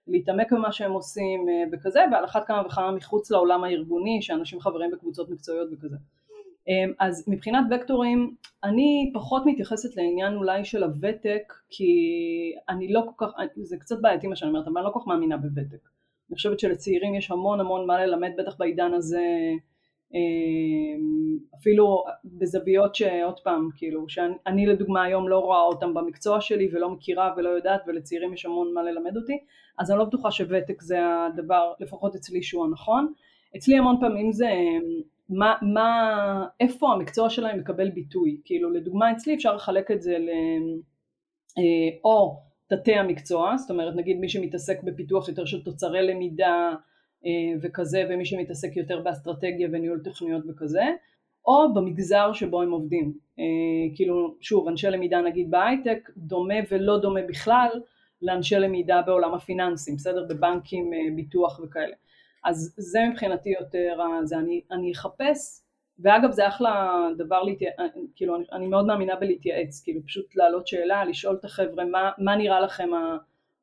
להתעמק 0.06 0.52
במה 0.52 0.72
שהם 0.72 0.92
עושים 0.92 1.48
אה, 1.48 1.64
וכזה, 1.72 2.00
ועל 2.12 2.24
אחת 2.24 2.46
כמה 2.46 2.66
וכמה 2.66 2.90
מחוץ 2.90 3.30
לעולם 3.30 3.64
הארגוני, 3.64 4.22
שאנשים 4.22 4.60
חברים 4.60 4.90
בקבוצות 4.90 5.30
מקצועיות 5.30 5.68
וכזה. 5.72 5.96
אמ, 6.68 6.92
אז 7.00 7.24
מבחינת 7.28 7.64
וקטורים 7.70 8.34
אני 8.64 9.10
פחות 9.14 9.42
מתייחסת 9.46 9.96
לעניין 9.96 10.36
אולי 10.36 10.64
של 10.64 10.82
הוותק 10.82 11.52
כי 11.70 11.92
אני 12.68 12.92
לא 12.92 13.02
כל 13.06 13.26
כך, 13.26 13.32
זה 13.56 13.76
קצת 13.76 14.00
בעייתי 14.00 14.26
מה 14.26 14.36
שאני 14.36 14.48
אומרת 14.50 14.68
אבל 14.68 14.78
אני 14.78 14.86
לא 14.86 14.90
כל 14.90 15.00
כך 15.00 15.06
מאמינה 15.06 15.36
בוותק. 15.36 15.88
אני 16.30 16.36
חושבת 16.36 16.60
שלצעירים 16.60 17.14
יש 17.14 17.30
המון 17.30 17.60
המון 17.60 17.86
מה 17.86 18.06
ללמד 18.06 18.30
בטח 18.38 18.56
בעידן 18.58 18.94
הזה 18.94 19.20
אמ, 20.14 21.38
אפילו 21.54 22.04
בזוויות 22.24 22.94
שעוד 22.94 23.40
פעם 23.40 23.68
כאילו 23.76 24.08
שאני 24.08 24.66
לדוגמה 24.66 25.02
היום 25.02 25.28
לא 25.28 25.38
רואה 25.38 25.62
אותם 25.62 25.94
במקצוע 25.94 26.40
שלי 26.40 26.68
ולא 26.72 26.90
מכירה 26.90 27.34
ולא 27.36 27.48
יודעת 27.48 27.80
ולצעירים 27.86 28.34
יש 28.34 28.46
המון 28.46 28.74
מה 28.74 28.82
ללמד 28.82 29.16
אותי 29.16 29.38
אז 29.78 29.90
אני 29.90 29.98
לא 29.98 30.04
בטוחה 30.04 30.30
שוותק 30.30 30.82
זה 30.82 30.98
הדבר 31.26 31.72
לפחות 31.80 32.14
אצלי 32.14 32.42
שהוא 32.42 32.64
הנכון. 32.64 33.12
אצלי 33.56 33.78
המון 33.78 33.96
פעמים 34.00 34.32
זה 34.32 34.48
מה, 35.32 35.54
מה, 35.62 36.46
איפה 36.60 36.92
המקצוע 36.92 37.30
שלהם 37.30 37.58
מקבל 37.58 37.90
ביטוי, 37.90 38.40
כאילו 38.44 38.70
לדוגמה 38.70 39.12
אצלי 39.12 39.34
אפשר 39.34 39.54
לחלק 39.54 39.90
את 39.90 40.02
זה 40.02 40.18
ל... 40.18 40.28
אה, 41.58 41.98
תתי 42.76 42.94
המקצוע, 42.94 43.56
זאת 43.56 43.70
אומרת 43.70 43.94
נגיד 43.96 44.20
מי 44.20 44.28
שמתעסק 44.28 44.82
בפיתוח 44.82 45.28
יותר 45.28 45.44
של 45.44 45.64
תוצרי 45.64 46.06
למידה 46.06 46.74
אה, 47.26 47.58
וכזה 47.62 48.04
ומי 48.10 48.24
שמתעסק 48.24 48.76
יותר 48.76 49.00
באסטרטגיה 49.00 49.68
וניהול 49.72 50.00
תוכניות 50.04 50.44
וכזה, 50.48 50.84
או 51.46 51.74
במגזר 51.74 52.32
שבו 52.32 52.62
הם 52.62 52.70
עובדים, 52.70 53.12
אה, 53.38 53.44
כאילו 53.96 54.36
שוב 54.40 54.68
אנשי 54.68 54.86
למידה 54.86 55.20
נגיד 55.20 55.50
בהייטק 55.50 56.10
דומה 56.16 56.54
ולא 56.70 56.98
דומה 56.98 57.20
בכלל 57.28 57.68
לאנשי 58.22 58.56
למידה 58.56 59.02
בעולם 59.02 59.34
הפיננסים, 59.34 59.96
בסדר? 59.96 60.26
בבנקים, 60.28 60.90
ביטוח 61.16 61.60
וכאלה. 61.64 61.94
אז 62.44 62.74
זה 62.76 62.98
מבחינתי 63.10 63.50
יותר, 63.50 63.98
זה 64.24 64.36
אני, 64.38 64.60
אני 64.70 64.92
אחפש, 64.92 65.62
ואגב 65.98 66.30
זה 66.30 66.48
אחלה 66.48 67.06
דבר 67.18 67.42
להתייעץ, 67.42 67.76
כאילו 68.16 68.36
אני, 68.36 68.44
אני 68.52 68.66
מאוד 68.66 68.86
מאמינה 68.86 69.16
בלהתייעץ, 69.16 69.82
כאילו 69.84 70.00
פשוט 70.06 70.36
להעלות 70.36 70.66
שאלה, 70.66 71.04
לשאול 71.04 71.36
את 71.40 71.44
החבר'ה 71.44 71.84
מה, 71.84 72.10
מה 72.18 72.36
נראה 72.36 72.60
לכם 72.60 72.88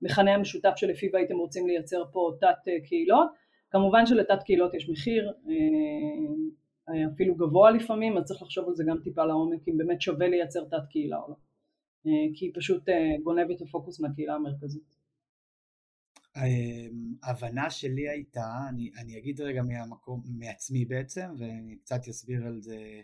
המכנה 0.02 0.36
המשותף 0.36 0.74
שלפיו 0.76 1.10
הייתם 1.14 1.36
רוצים 1.36 1.68
לייצר 1.68 2.04
פה 2.12 2.32
תת 2.42 2.68
אה, 2.68 2.88
קהילות, 2.88 3.30
כמובן 3.72 4.06
שלתת 4.06 4.44
קהילות 4.46 4.74
יש 4.74 4.90
מחיר, 4.90 5.34
אה, 6.90 7.14
אפילו 7.14 7.36
גבוה 7.36 7.72
לפעמים, 7.72 8.18
אז 8.18 8.24
צריך 8.24 8.42
לחשוב 8.42 8.68
על 8.68 8.76
זה 8.76 8.84
גם 8.88 8.98
טיפה 9.04 9.26
לעומק, 9.26 9.68
אם 9.68 9.78
באמת 9.78 10.02
שווה 10.02 10.28
לייצר 10.28 10.64
תת 10.64 10.86
קהילה 10.90 11.18
או 11.18 11.30
לא, 11.30 11.36
אה, 12.08 12.28
כי 12.36 12.46
היא 12.46 12.52
פשוט 12.56 12.84
גונבת 13.24 13.56
את 13.56 13.62
הפוקוס 13.62 14.00
מהקהילה 14.00 14.36
המרכזית. 14.36 14.99
אמ, 16.38 17.16
ההבנה 17.24 17.70
שלי 17.70 18.10
הייתה, 18.10 18.66
אני, 18.70 18.92
אני 18.98 19.18
אגיד 19.18 19.42
רגע 19.42 19.64
מהמקום, 19.64 20.24
מעצמי 20.26 20.86
בעצם, 20.86 21.28
ואני 21.40 21.78
קצת 21.78 22.08
אסביר 22.10 22.46
על 22.48 22.62
זה 22.62 23.02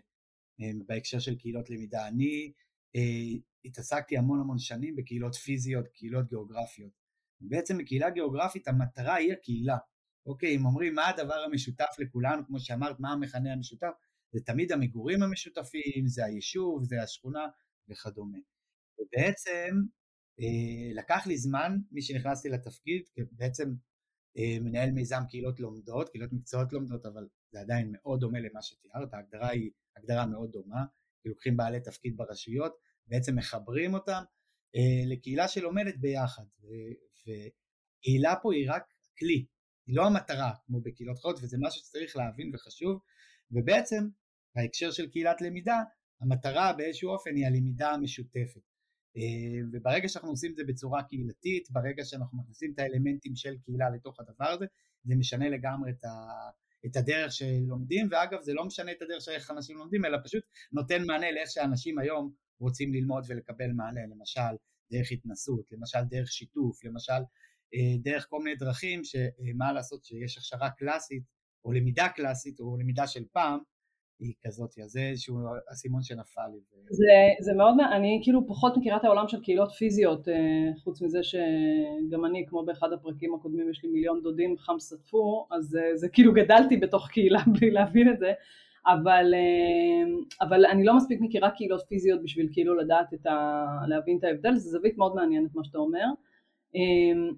אמ, 0.59 0.79
בהקשר 0.87 1.19
של 1.19 1.35
קהילות 1.35 1.69
למידה. 1.69 2.07
אני 2.07 2.53
אה, 2.95 3.01
התעסקתי 3.65 4.17
המון 4.17 4.39
המון 4.39 4.59
שנים 4.59 4.95
בקהילות 4.95 5.35
פיזיות, 5.35 5.87
קהילות 5.87 6.29
גיאוגרפיות. 6.29 6.91
בעצם 7.41 7.77
בקהילה 7.77 8.09
גיאוגרפית 8.09 8.67
המטרה 8.67 9.15
היא 9.15 9.33
הקהילה. 9.33 9.77
אוקיי, 10.25 10.55
אם 10.55 10.65
אומרים 10.65 10.95
מה 10.95 11.09
הדבר 11.09 11.33
המשותף 11.33 11.95
לכולנו, 11.99 12.45
כמו 12.47 12.59
שאמרת, 12.59 12.99
מה 12.99 13.11
המכנה 13.11 13.53
המשותף, 13.53 13.91
זה 14.31 14.39
תמיד 14.45 14.71
המגורים 14.71 15.23
המשותפים, 15.23 16.07
זה 16.07 16.25
היישוב, 16.25 16.83
זה 16.83 17.01
השכונה 17.03 17.47
וכדומה. 17.89 18.37
ובעצם 18.99 19.75
לקח 20.93 21.27
לי 21.27 21.37
זמן 21.37 21.77
משנכנסתי 21.91 22.49
לתפקיד, 22.49 23.03
בעצם 23.31 23.73
אה, 24.37 24.57
מנהל 24.61 24.91
מיזם 24.91 25.21
קהילות 25.29 25.59
לומדות, 25.59 26.09
קהילות 26.09 26.33
מקצועות 26.33 26.73
לומדות, 26.73 27.05
אבל 27.05 27.27
זה 27.51 27.59
עדיין 27.59 27.89
מאוד 27.91 28.19
דומה 28.19 28.39
למה 28.39 28.61
שתיארת, 28.61 29.13
ההגדרה 29.13 29.49
היא 29.49 29.71
הגדרה 29.97 30.25
מאוד 30.25 30.51
דומה, 30.51 30.85
לוקחים 31.25 31.57
בעלי 31.57 31.79
תפקיד 31.79 32.17
ברשויות, 32.17 32.75
בעצם 33.07 33.35
מחברים 33.35 33.93
אותם 33.93 34.23
אה, 34.75 35.05
לקהילה 35.05 35.47
שלומדת 35.47 35.97
ביחד, 35.97 36.43
וקהילה 37.21 38.33
פה 38.41 38.53
היא 38.53 38.71
רק 38.71 38.83
כלי, 39.19 39.45
היא 39.87 39.95
לא 39.95 40.05
המטרה 40.05 40.51
כמו 40.65 40.81
בקהילות 40.81 41.17
אחרות, 41.17 41.39
וזה 41.41 41.57
משהו 41.61 41.81
שצריך 41.81 42.17
להבין 42.17 42.51
וחשוב, 42.53 42.99
ובעצם 43.51 44.07
בהקשר 44.55 44.91
של 44.91 45.09
קהילת 45.09 45.41
למידה, 45.41 45.77
המטרה 46.21 46.73
באיזשהו 46.73 47.09
אופן 47.11 47.35
היא 47.35 47.45
הלמידה 47.45 47.91
המשותפת. 47.91 48.61
אה, 49.17 49.67
וברגע 49.71 50.07
שאנחנו 50.07 50.29
עושים 50.29 50.51
את 50.51 50.55
זה 50.55 50.63
בצורה 50.63 51.03
קהילתית, 51.03 51.67
ברגע 51.71 52.05
שאנחנו 52.05 52.37
מכניסים 52.37 52.71
את 52.73 52.79
האלמנטים 52.79 53.35
של 53.35 53.57
קהילה 53.65 53.89
לתוך 53.89 54.19
הדבר 54.19 54.49
הזה, 54.49 54.65
זה 55.03 55.15
משנה 55.15 55.49
לגמרי 55.49 55.91
את, 55.91 56.05
ה, 56.05 56.09
את 56.85 56.95
הדרך 56.95 57.31
שלומדים, 57.31 58.07
ואגב 58.11 58.41
זה 58.41 58.53
לא 58.53 58.65
משנה 58.65 58.91
את 58.91 59.01
הדרך 59.01 59.21
של 59.21 59.31
איך 59.31 59.51
אנשים 59.51 59.77
לומדים, 59.77 60.05
אלא 60.05 60.17
פשוט 60.23 60.43
נותן 60.71 61.03
מענה 61.05 61.31
לאיך 61.31 61.49
שאנשים 61.49 61.99
היום 61.99 62.33
רוצים 62.59 62.93
ללמוד 62.93 63.23
ולקבל 63.27 63.71
מענה, 63.71 64.01
למשל 64.15 64.55
דרך 64.91 65.11
התנסות, 65.11 65.65
למשל 65.71 65.99
דרך 66.09 66.31
שיתוף, 66.31 66.83
למשל 66.83 67.21
אה, 67.73 67.97
דרך 68.03 68.25
כל 68.29 68.39
מיני 68.43 68.55
דרכים 68.55 69.01
שמה 69.03 69.73
לעשות 69.73 70.05
שיש 70.05 70.37
הכשרה 70.37 70.69
קלאסית 70.69 71.23
או 71.65 71.71
למידה 71.71 72.07
קלאסית 72.15 72.59
או 72.59 72.77
למידה 72.77 73.07
של 73.07 73.23
פעם 73.31 73.59
היא 74.19 74.33
כזאת, 74.43 74.79
אז 74.83 74.91
זה 74.91 74.99
איזשהו 74.99 75.37
אסימון 75.73 76.03
שנפל 76.03 76.47
לי. 76.51 76.59
זה, 76.89 77.05
זה 77.39 77.53
מאוד, 77.53 77.75
אני 77.91 78.19
כאילו 78.23 78.47
פחות 78.47 78.77
מכירה 78.77 78.97
את 78.97 79.03
העולם 79.03 79.27
של 79.27 79.41
קהילות 79.41 79.71
פיזיות, 79.71 80.27
אה, 80.27 80.33
חוץ 80.83 81.01
מזה 81.01 81.23
שגם 81.23 82.25
אני, 82.25 82.45
כמו 82.47 82.65
באחד 82.65 82.93
הפרקים 82.93 83.33
הקודמים, 83.35 83.69
יש 83.69 83.83
לי 83.83 83.89
מיליון 83.89 84.21
דודים 84.23 84.57
חם 84.57 84.79
סטפו, 84.79 85.47
אז 85.51 85.63
זה, 85.63 85.81
זה 85.95 86.09
כאילו 86.09 86.33
גדלתי 86.33 86.77
בתוך 86.77 87.09
קהילה 87.09 87.39
בלי 87.59 87.71
להבין 87.71 88.09
את 88.09 88.19
זה, 88.19 88.31
אבל, 88.85 89.33
אה, 89.33 90.47
אבל 90.47 90.65
אני 90.65 90.83
לא 90.83 90.97
מספיק 90.97 91.21
מכירה 91.21 91.51
קהילות 91.51 91.81
פיזיות 91.87 92.23
בשביל 92.23 92.49
כאילו 92.51 92.75
לדעת 92.75 93.13
את 93.13 93.25
ה... 93.25 93.65
להבין 93.87 94.17
את 94.17 94.23
ההבדל, 94.23 94.55
זה 94.55 94.69
זווית 94.69 94.97
מאוד 94.97 95.15
מעניינת 95.15 95.55
מה 95.55 95.63
שאתה 95.63 95.77
אומר. 95.77 96.05
אה, 96.75 97.29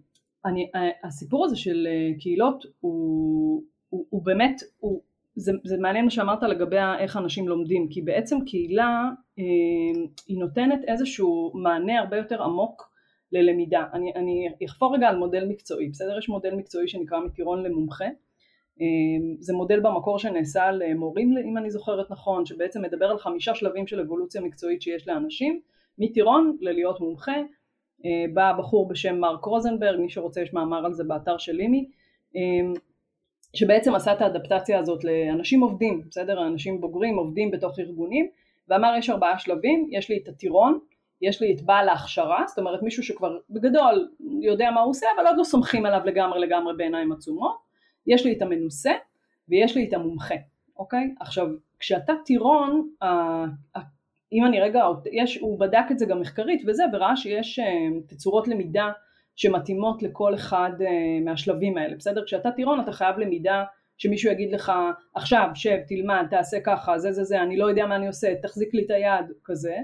אני, 0.45 0.71
הסיפור 1.03 1.45
הזה 1.45 1.55
של 1.55 1.87
קהילות 2.19 2.65
הוא, 2.79 3.63
הוא, 3.89 4.05
הוא 4.09 4.25
באמת, 4.25 4.61
הוא, 4.77 5.01
זה, 5.39 5.51
זה 5.63 5.77
מעניין 5.77 6.05
מה 6.05 6.11
שאמרת 6.11 6.43
לגבי 6.43 6.77
איך 6.99 7.17
אנשים 7.17 7.47
לומדים, 7.47 7.87
כי 7.89 8.01
בעצם 8.01 8.37
קהילה 8.45 9.09
אה, 9.39 9.43
היא 10.27 10.39
נותנת 10.39 10.79
איזשהו 10.87 11.51
מענה 11.55 11.99
הרבה 11.99 12.17
יותר 12.17 12.43
עמוק 12.43 12.91
ללמידה. 13.31 13.83
אני, 13.93 14.13
אני 14.15 14.49
אחפור 14.65 14.95
רגע 14.95 15.07
על 15.07 15.17
מודל 15.17 15.45
מקצועי, 15.49 15.89
בסדר? 15.89 16.17
יש 16.17 16.29
מודל 16.29 16.55
מקצועי 16.55 16.87
שנקרא 16.87 17.19
מטירון 17.19 17.63
למומחה, 17.63 18.05
אה, 18.81 19.35
זה 19.39 19.53
מודל 19.53 19.79
במקור 19.79 20.19
שנעשה 20.19 20.63
על 20.63 20.93
מורים 20.93 21.37
אם 21.37 21.57
אני 21.57 21.71
זוכרת 21.71 22.11
נכון, 22.11 22.45
שבעצם 22.45 22.81
מדבר 22.81 23.05
על 23.05 23.17
חמישה 23.17 23.55
שלבים 23.55 23.87
של 23.87 23.99
אבולוציה 23.99 24.41
מקצועית 24.41 24.81
שיש 24.81 25.07
לאנשים, 25.07 25.59
מטירון 25.99 26.57
ללהיות 26.61 26.99
מומחה, 26.99 27.37
אה, 28.05 28.33
בא 28.33 28.53
בחור 28.59 28.87
בשם 28.87 29.19
מרק 29.19 29.45
רוזנברג, 29.45 29.99
מי 29.99 30.09
שרוצה 30.09 30.41
יש 30.41 30.53
מאמר 30.53 30.85
על 30.85 30.93
זה 30.93 31.03
באתר 31.03 31.37
של 31.37 31.53
לימי, 31.53 31.89
שבעצם 33.53 33.95
עשה 33.95 34.13
את 34.13 34.21
האדפטציה 34.21 34.79
הזאת 34.79 35.03
לאנשים 35.03 35.61
עובדים, 35.61 36.01
בסדר? 36.09 36.47
אנשים 36.47 36.81
בוגרים 36.81 37.17
עובדים 37.17 37.51
בתוך 37.51 37.79
ארגונים, 37.79 38.27
ואמר 38.69 38.93
יש 38.97 39.09
ארבעה 39.09 39.39
שלבים, 39.39 39.87
יש 39.91 40.09
לי 40.09 40.19
את 40.23 40.27
הטירון, 40.27 40.79
יש 41.21 41.41
לי 41.41 41.53
את 41.53 41.61
בעל 41.61 41.89
ההכשרה, 41.89 42.43
זאת 42.47 42.59
אומרת 42.59 42.83
מישהו 42.83 43.03
שכבר 43.03 43.37
בגדול 43.49 44.07
יודע 44.41 44.71
מה 44.71 44.81
הוא 44.81 44.89
עושה, 44.89 45.07
אבל 45.15 45.27
עוד 45.27 45.37
לא 45.37 45.43
סומכים 45.43 45.85
עליו 45.85 46.01
לגמרי 46.05 46.39
לגמרי 46.39 46.73
בעיניים 46.77 47.11
עצומות, 47.11 47.57
יש 48.07 48.25
לי 48.25 48.33
את 48.33 48.41
המנוסה 48.41 48.91
ויש 49.49 49.77
לי 49.77 49.87
את 49.87 49.93
המומחה, 49.93 50.35
אוקיי? 50.77 51.13
עכשיו, 51.19 51.47
כשאתה 51.79 52.13
טירון, 52.25 52.89
אם 54.33 54.45
אני 54.45 54.59
רגע, 54.59 54.85
יש, 55.11 55.37
הוא 55.37 55.59
בדק 55.59 55.85
את 55.91 55.99
זה 55.99 56.05
גם 56.05 56.19
מחקרית 56.19 56.61
וזה, 56.67 56.83
וראה 56.93 57.15
שיש 57.15 57.59
אה, 57.59 57.65
תצורות 58.07 58.47
למידה 58.47 58.91
שמתאימות 59.37 60.03
לכל 60.03 60.35
אחד 60.35 60.71
uh, 60.79 60.83
מהשלבים 61.25 61.77
האלה, 61.77 61.95
בסדר? 61.95 62.25
כשאתה 62.25 62.51
טירון 62.51 62.79
אתה 62.79 62.91
חייב 62.91 63.17
למידה 63.17 63.63
שמישהו 63.97 64.31
יגיד 64.31 64.51
לך 64.51 64.71
עכשיו 65.15 65.49
שב 65.53 65.77
תלמד 65.87 66.25
תעשה 66.29 66.59
ככה 66.59 66.97
זה 66.97 67.11
זה 67.11 67.23
זה 67.23 67.41
אני 67.41 67.57
לא 67.57 67.65
יודע 67.65 67.85
מה 67.85 67.95
אני 67.95 68.07
עושה 68.07 68.33
תחזיק 68.41 68.73
לי 68.73 68.85
את 68.85 68.91
היד 68.91 69.31
כזה. 69.43 69.77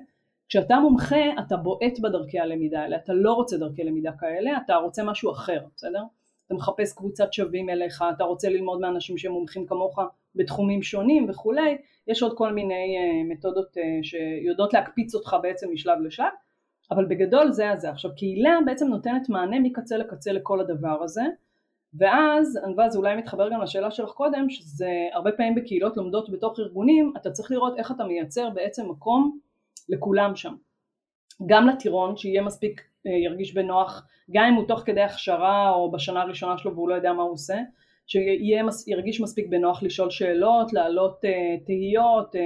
כשאתה 0.50 0.80
מומחה 0.80 1.26
אתה 1.40 1.58
בועט 1.58 2.00
בדרכי 2.00 2.40
הלמידה 2.40 2.82
האלה 2.82 2.96
אתה 2.96 3.14
לא 3.14 3.34
רוצה 3.34 3.58
דרכי 3.58 3.84
למידה 3.84 4.12
כאלה 4.20 4.52
אתה 4.66 4.76
רוצה 4.76 5.04
משהו 5.04 5.32
אחר 5.32 5.60
בסדר? 5.76 6.04
אתה 6.46 6.54
מחפש 6.54 6.94
קבוצת 6.94 7.34
שווים 7.34 7.70
אליך 7.70 8.04
אתה 8.16 8.24
רוצה 8.24 8.50
ללמוד 8.50 8.80
מאנשים 8.80 9.18
שמומחים 9.18 9.66
כמוך 9.66 10.00
בתחומים 10.36 10.84
שונים 10.84 11.30
וכולי. 11.30 11.78
יש 12.08 12.24
עוד 12.24 12.38
כל 12.38 12.54
מיני 12.54 12.98
uh, 12.98 13.34
מתודות 13.34 13.78
uh, 13.78 13.80
שיודעות 14.04 14.74
להקפיץ 14.74 15.16
אותך 15.16 15.36
בעצם 15.42 15.68
משלב 15.74 16.00
לשלב 16.02 16.28
אבל 16.94 17.06
בגדול 17.06 17.52
זה 17.52 17.72
הזה 17.72 17.90
עכשיו 17.90 18.12
קהילה 18.16 18.60
בעצם 18.66 18.88
נותנת 18.88 19.30
מענה 19.30 19.60
מקצה 19.60 19.98
לקצה 19.98 20.32
לכל 20.32 20.60
הדבר 20.60 21.04
הזה 21.04 21.24
ואז, 21.94 22.60
ואז 22.78 22.96
אולי 22.96 23.16
מתחבר 23.16 23.50
גם 23.50 23.62
לשאלה 23.62 23.92
שלך 23.92 24.10
קודם, 24.10 24.50
שזה 24.50 24.90
הרבה 25.14 25.32
פעמים 25.32 25.56
בקהילות 25.56 25.98
לומדות 25.98 26.30
בתוך 26.30 26.60
ארגונים, 26.60 27.14
אתה 27.18 27.32
צריך 27.32 27.52
לראות 27.52 27.78
איך 27.78 27.92
אתה 27.92 28.04
מייצר 28.04 28.50
בעצם 28.50 28.90
מקום 28.90 29.40
לכולם 29.90 30.36
שם. 30.36 30.54
גם 31.46 31.68
לטירון, 31.68 32.18
שיהיה 32.18 32.42
מספיק, 32.42 32.82
אה, 33.08 33.12
ירגיש 33.12 33.54
בנוח, 33.54 34.08
גם 34.32 34.46
אם 34.46 34.54
הוא 34.54 34.68
תוך 34.68 34.80
כדי 34.86 35.02
הכשרה 35.02 35.72
או 35.72 35.92
בשנה 35.92 36.22
הראשונה 36.22 36.58
שלו 36.58 36.76
והוא 36.76 36.90
לא 36.90 36.96
יודע 36.96 37.14
מה 37.14 37.24
הוא 37.24 37.32
עושה, 37.32 37.58
שירגיש 38.08 39.22
מספיק 39.22 39.48
בנוח 39.50 39.84
לשאול 39.84 40.10
שאלות, 40.10 40.74
להעלות 40.74 41.26
uh, 41.26 41.66
תהיות, 41.66 42.36
uh, 42.36 42.40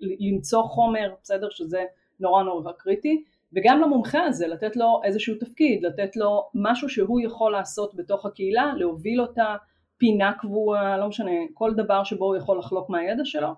למצוא 0.00 0.62
חומר, 0.62 1.14
בסדר? 1.22 1.48
שזה 1.50 1.84
נורא 2.20 2.42
נורא 2.42 2.72
קריטי. 2.72 3.24
וגם 3.56 3.80
למומחה 3.80 4.24
הזה 4.24 4.46
לתת 4.46 4.76
לו 4.76 5.00
איזשהו 5.04 5.34
תפקיד, 5.40 5.82
לתת 5.82 6.16
לו 6.16 6.50
משהו 6.54 6.88
שהוא 6.88 7.20
יכול 7.20 7.52
לעשות 7.52 7.94
בתוך 7.94 8.26
הקהילה, 8.26 8.72
להוביל 8.76 9.20
אותה, 9.20 9.56
פינה 9.98 10.32
קבועה, 10.40 10.98
לא 10.98 11.08
משנה, 11.08 11.30
כל 11.54 11.74
דבר 11.76 12.04
שבו 12.04 12.24
הוא 12.24 12.36
יכול 12.36 12.58
לחלוק 12.58 12.90
מהידע 12.90 13.24
שלו, 13.24 13.48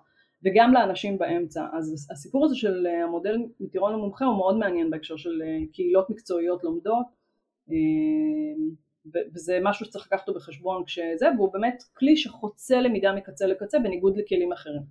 וגם 0.45 0.73
לאנשים 0.75 1.19
באמצע. 1.19 1.67
אז 1.78 2.09
הסיפור 2.11 2.45
הזה 2.45 2.57
של 2.57 2.87
המודל 3.05 3.37
מטירון 3.61 3.93
למומחה 3.93 4.25
הוא 4.25 4.37
מאוד 4.37 4.57
מעניין 4.59 4.90
בהקשר 4.90 5.17
של 5.17 5.43
אה, 5.43 5.73
קהילות 5.73 6.11
מקצועיות 6.11 6.64
לומדות, 6.64 7.07
אה, 7.71 7.76
וזה 9.35 9.59
משהו 9.62 9.87
שצריך 9.87 10.07
לקחת 10.07 10.28
בחשבון 10.28 10.85
כשזה, 10.85 11.26
והוא 11.37 11.52
באמת 11.52 11.83
כלי 11.97 12.17
שחוצה 12.17 12.81
למידה 12.81 13.12
מקצה 13.12 13.47
לקצה 13.47 13.78
בניגוד 13.78 14.17
לכלים 14.17 14.52
אחרים. 14.52 14.83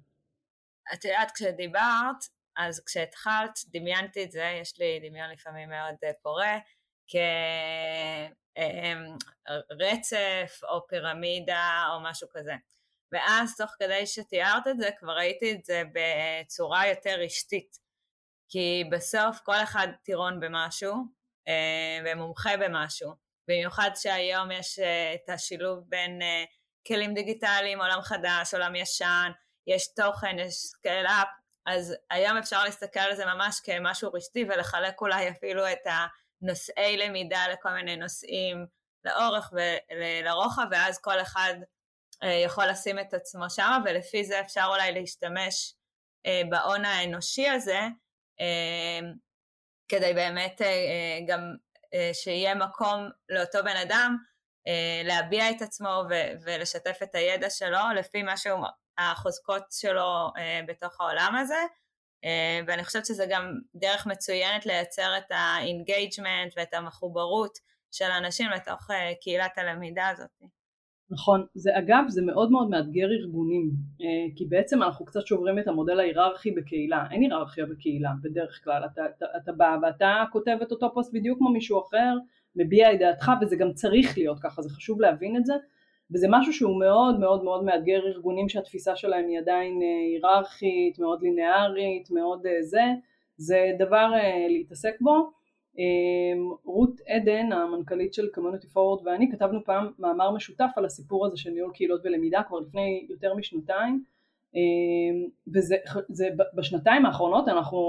את 0.94 1.06
יודעת, 1.06 1.32
כשדיברת, 1.32 2.37
אז 2.58 2.84
כשהתחלת 2.86 3.60
דמיינתי 3.68 4.24
את 4.24 4.32
זה, 4.32 4.58
יש 4.62 4.80
לי 4.80 5.10
דמיון 5.10 5.30
לפעמים 5.30 5.70
מאוד 5.70 5.96
אה, 6.04 6.12
פורה, 6.22 6.58
כרצף 9.68 10.62
אמ, 10.64 10.70
או 10.70 10.88
פירמידה 10.88 11.86
או 11.94 12.00
משהו 12.04 12.28
כזה. 12.32 12.54
ואז 13.12 13.58
תוך 13.58 13.72
כדי 13.80 14.06
שתיארת 14.06 14.68
את 14.68 14.80
זה 14.80 14.90
כבר 15.00 15.14
ראיתי 15.14 15.52
את 15.52 15.66
זה 15.66 15.84
בצורה 15.94 16.88
יותר 16.88 17.16
רשתית. 17.20 17.78
כי 18.50 18.84
בסוף 18.92 19.40
כל 19.44 19.64
אחד 19.64 19.88
טירון 20.04 20.40
במשהו 20.40 20.94
אה, 21.48 22.00
ומומחה 22.06 22.58
במשהו. 22.58 23.12
במיוחד 23.48 23.90
שהיום 23.96 24.52
יש 24.52 24.80
אה, 24.80 25.14
את 25.14 25.30
השילוב 25.30 25.84
בין 25.90 26.20
כלים 26.88 27.14
דיגיטליים, 27.14 27.82
עולם 27.82 28.02
חדש, 28.02 28.54
עולם 28.54 28.76
ישן, 28.76 29.32
יש 29.68 29.88
תוכן, 29.94 30.40
יש 30.40 30.54
scale-up, 30.54 31.28
אז 31.68 31.96
היום 32.10 32.38
אפשר 32.38 32.64
להסתכל 32.64 33.00
על 33.00 33.16
זה 33.16 33.26
ממש 33.26 33.60
כמשהו 33.64 34.12
רשתי 34.14 34.44
ולחלק 34.44 35.02
אולי 35.02 35.30
אפילו 35.30 35.72
את 35.72 35.88
הנושאי 36.42 36.98
למידה 36.98 37.48
לכל 37.48 37.74
מיני 37.74 37.96
נושאים 37.96 38.66
לאורך 39.06 39.54
ולרוחב 39.92 40.66
ואז 40.72 41.02
כל 41.02 41.22
אחד 41.22 41.54
אה, 42.24 42.30
יכול 42.30 42.66
לשים 42.66 43.00
את 43.00 43.14
עצמו 43.14 43.50
שם 43.50 43.82
ולפי 43.86 44.24
זה 44.24 44.40
אפשר 44.40 44.66
אולי 44.70 44.92
להשתמש 44.92 45.74
אה, 46.26 46.42
בהון 46.50 46.86
האנושי 46.86 47.50
הזה 47.50 47.82
אה, 48.40 49.00
כדי 49.90 50.14
באמת 50.14 50.62
גם 51.28 51.42
שיהיה 52.14 52.56
מקום 52.56 53.10
לאותו 53.30 53.60
בן 53.64 53.78
אדם 53.78 54.18
להביע 55.04 55.50
את 55.50 55.62
עצמו 55.62 56.04
ולשתף 56.44 57.00
את 57.04 57.16
הידע 57.16 57.50
שלו 57.50 57.80
לפי 57.96 58.24
מה 58.24 58.38
שהוא 58.38 58.66
החוזקות 58.98 59.64
שלו 59.72 60.28
אה, 60.38 60.60
בתוך 60.68 61.02
העולם 61.02 61.36
הזה 61.40 61.62
אה, 62.26 62.60
ואני 62.68 62.84
חושבת 62.84 63.06
שזה 63.06 63.26
גם 63.30 63.54
דרך 63.76 64.08
מצוינת 64.08 64.66
לייצר 64.66 65.18
את 65.18 65.32
ה 65.32 65.43
engagement 65.43 66.54
ואת 66.58 66.74
המחוברות 66.74 67.58
של 67.92 68.06
אנשים 68.06 68.50
לתוך 68.50 68.92
אה, 68.92 69.12
קהילת 69.22 69.58
הלמידה 69.58 70.10
הזאת. 70.10 70.30
נכון, 71.10 71.46
זה 71.56 71.78
אגב 71.78 72.04
זה 72.08 72.22
מאוד 72.22 72.52
מאוד 72.52 72.70
מאתגר 72.70 73.08
ארגונים 73.22 73.72
כי 74.36 74.46
בעצם 74.46 74.84
אנחנו 74.84 75.06
קצת 75.06 75.28
שוברים 75.28 75.60
את 75.60 75.68
המודל 75.68 76.00
ההיררכי 76.00 76.52
בקהילה, 76.52 77.06
אין 77.12 77.22
היררכיה 77.22 77.66
בקהילה 77.66 78.10
בדרך 78.22 78.64
כלל, 78.64 78.86
אתה, 78.86 79.02
אתה, 79.06 79.26
אתה 79.38 79.52
בא 79.52 79.78
ואתה 79.82 80.24
כותב 80.32 80.58
את 80.62 80.72
אותו 80.72 80.94
פוסט 80.94 81.14
בדיוק 81.14 81.38
כמו 81.38 81.50
מישהו 81.50 81.82
אחר, 81.88 82.14
מביע 82.56 82.94
את 82.94 83.00
דעתך 83.00 83.32
וזה 83.42 83.56
גם 83.56 83.74
צריך 83.74 84.18
להיות 84.18 84.40
ככה, 84.40 84.62
זה 84.62 84.70
חשוב 84.70 85.02
להבין 85.02 85.38
את 85.38 85.46
זה 85.46 85.54
וזה 86.14 86.28
משהו 86.30 86.54
שהוא 86.54 86.80
מאוד 86.80 87.20
מאוד 87.20 87.44
מאוד 87.44 87.64
מאתגר 87.64 88.08
ארגונים 88.08 88.50
שהתפיסה 88.50 88.96
שלהם 88.96 89.28
היא 89.28 89.40
עדיין 89.40 89.82
אה, 89.82 89.88
היררכית, 89.88 91.00
מאוד 91.00 91.22
לינארית, 91.22 92.12
מאוד 92.12 92.46
אה, 92.46 92.64
זה, 92.64 92.84
זה 93.38 93.72
דבר 93.80 94.10
אה, 94.14 94.48
להתעסק 94.50 94.96
בו. 95.02 95.38
רות 96.66 97.02
עדן, 97.08 97.52
המנכ"לית 97.52 98.14
של 98.14 98.28
Community 98.34 98.68
Forward 98.68 99.08
ואני 99.08 99.32
כתבנו 99.32 99.64
פעם 99.66 99.92
מאמר 100.00 100.32
משותף 100.32 100.70
על 100.76 100.86
הסיפור 100.86 101.26
הזה 101.26 101.38
של 101.38 101.50
ניהול 101.50 101.72
קהילות 101.74 102.02
ולמידה 102.04 102.42
כבר 102.48 102.60
לפני 102.60 103.08
יותר 103.10 103.34
משנתיים 103.34 104.04
וזה 105.54 105.76
זה, 106.10 106.30
בשנתיים 106.56 107.06
האחרונות 107.06 107.48
אנחנו, 107.48 107.80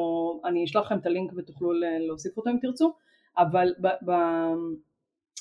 אני 0.45 0.65
אשלח 0.65 0.85
לכם 0.87 0.99
את 0.99 1.07
הלינק 1.07 1.33
ותוכלו 1.37 1.73
להוסיף 2.07 2.37
אותו 2.37 2.51
אם 2.51 2.57
תרצו, 2.61 2.93
אבל 3.39 3.75
ב, 3.81 3.87
ב, 4.11 4.13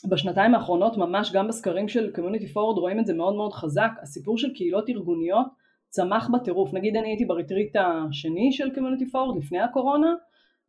בשנתיים 0.06 0.56
האחרונות 0.56 0.98
ממש 0.98 1.32
גם 1.34 1.48
בסקרים 1.48 1.88
של 1.88 2.12
Community 2.16 2.48
Forward 2.48 2.78
רואים 2.78 3.00
את 3.00 3.06
זה 3.06 3.14
מאוד 3.14 3.36
מאוד 3.36 3.54
חזק, 3.54 3.92
הסיפור 4.02 4.38
של 4.38 4.54
קהילות 4.54 4.90
ארגוניות 4.90 5.48
צמח 5.90 6.30
בטירוף, 6.34 6.74
נגיד 6.74 6.96
אני 6.96 7.08
הייתי 7.08 7.26
ב 7.26 7.32
retreat 7.32 7.76
השני 7.76 8.52
של 8.52 8.76
Community 8.76 9.12
Forward 9.12 9.38
לפני 9.38 9.60
הקורונה 9.60 10.14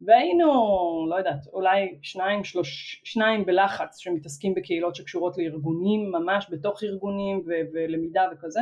והיינו, 0.01 0.47
לא 1.11 1.17
יודעת, 1.17 1.47
אולי 1.53 1.99
שניים, 2.03 2.45
שלוש, 2.45 3.01
שניים 3.05 3.47
בלחץ 3.47 3.99
שמתעסקים 3.99 4.55
בקהילות 4.55 4.95
שקשורות 4.95 5.38
לארגונים, 5.38 6.12
ממש 6.12 6.47
בתוך 6.51 6.83
ארגונים 6.83 7.38
ו- 7.47 7.73
ולמידה 7.73 8.23
וכזה. 8.33 8.61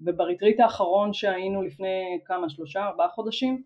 וב 0.00 0.13
retreat 0.13 0.60
האחרון 0.60 1.12
שהיינו 1.12 1.62
לפני 1.62 2.18
כמה, 2.24 2.48
שלושה, 2.48 2.86
ארבעה 2.86 3.08
חודשים 3.08 3.62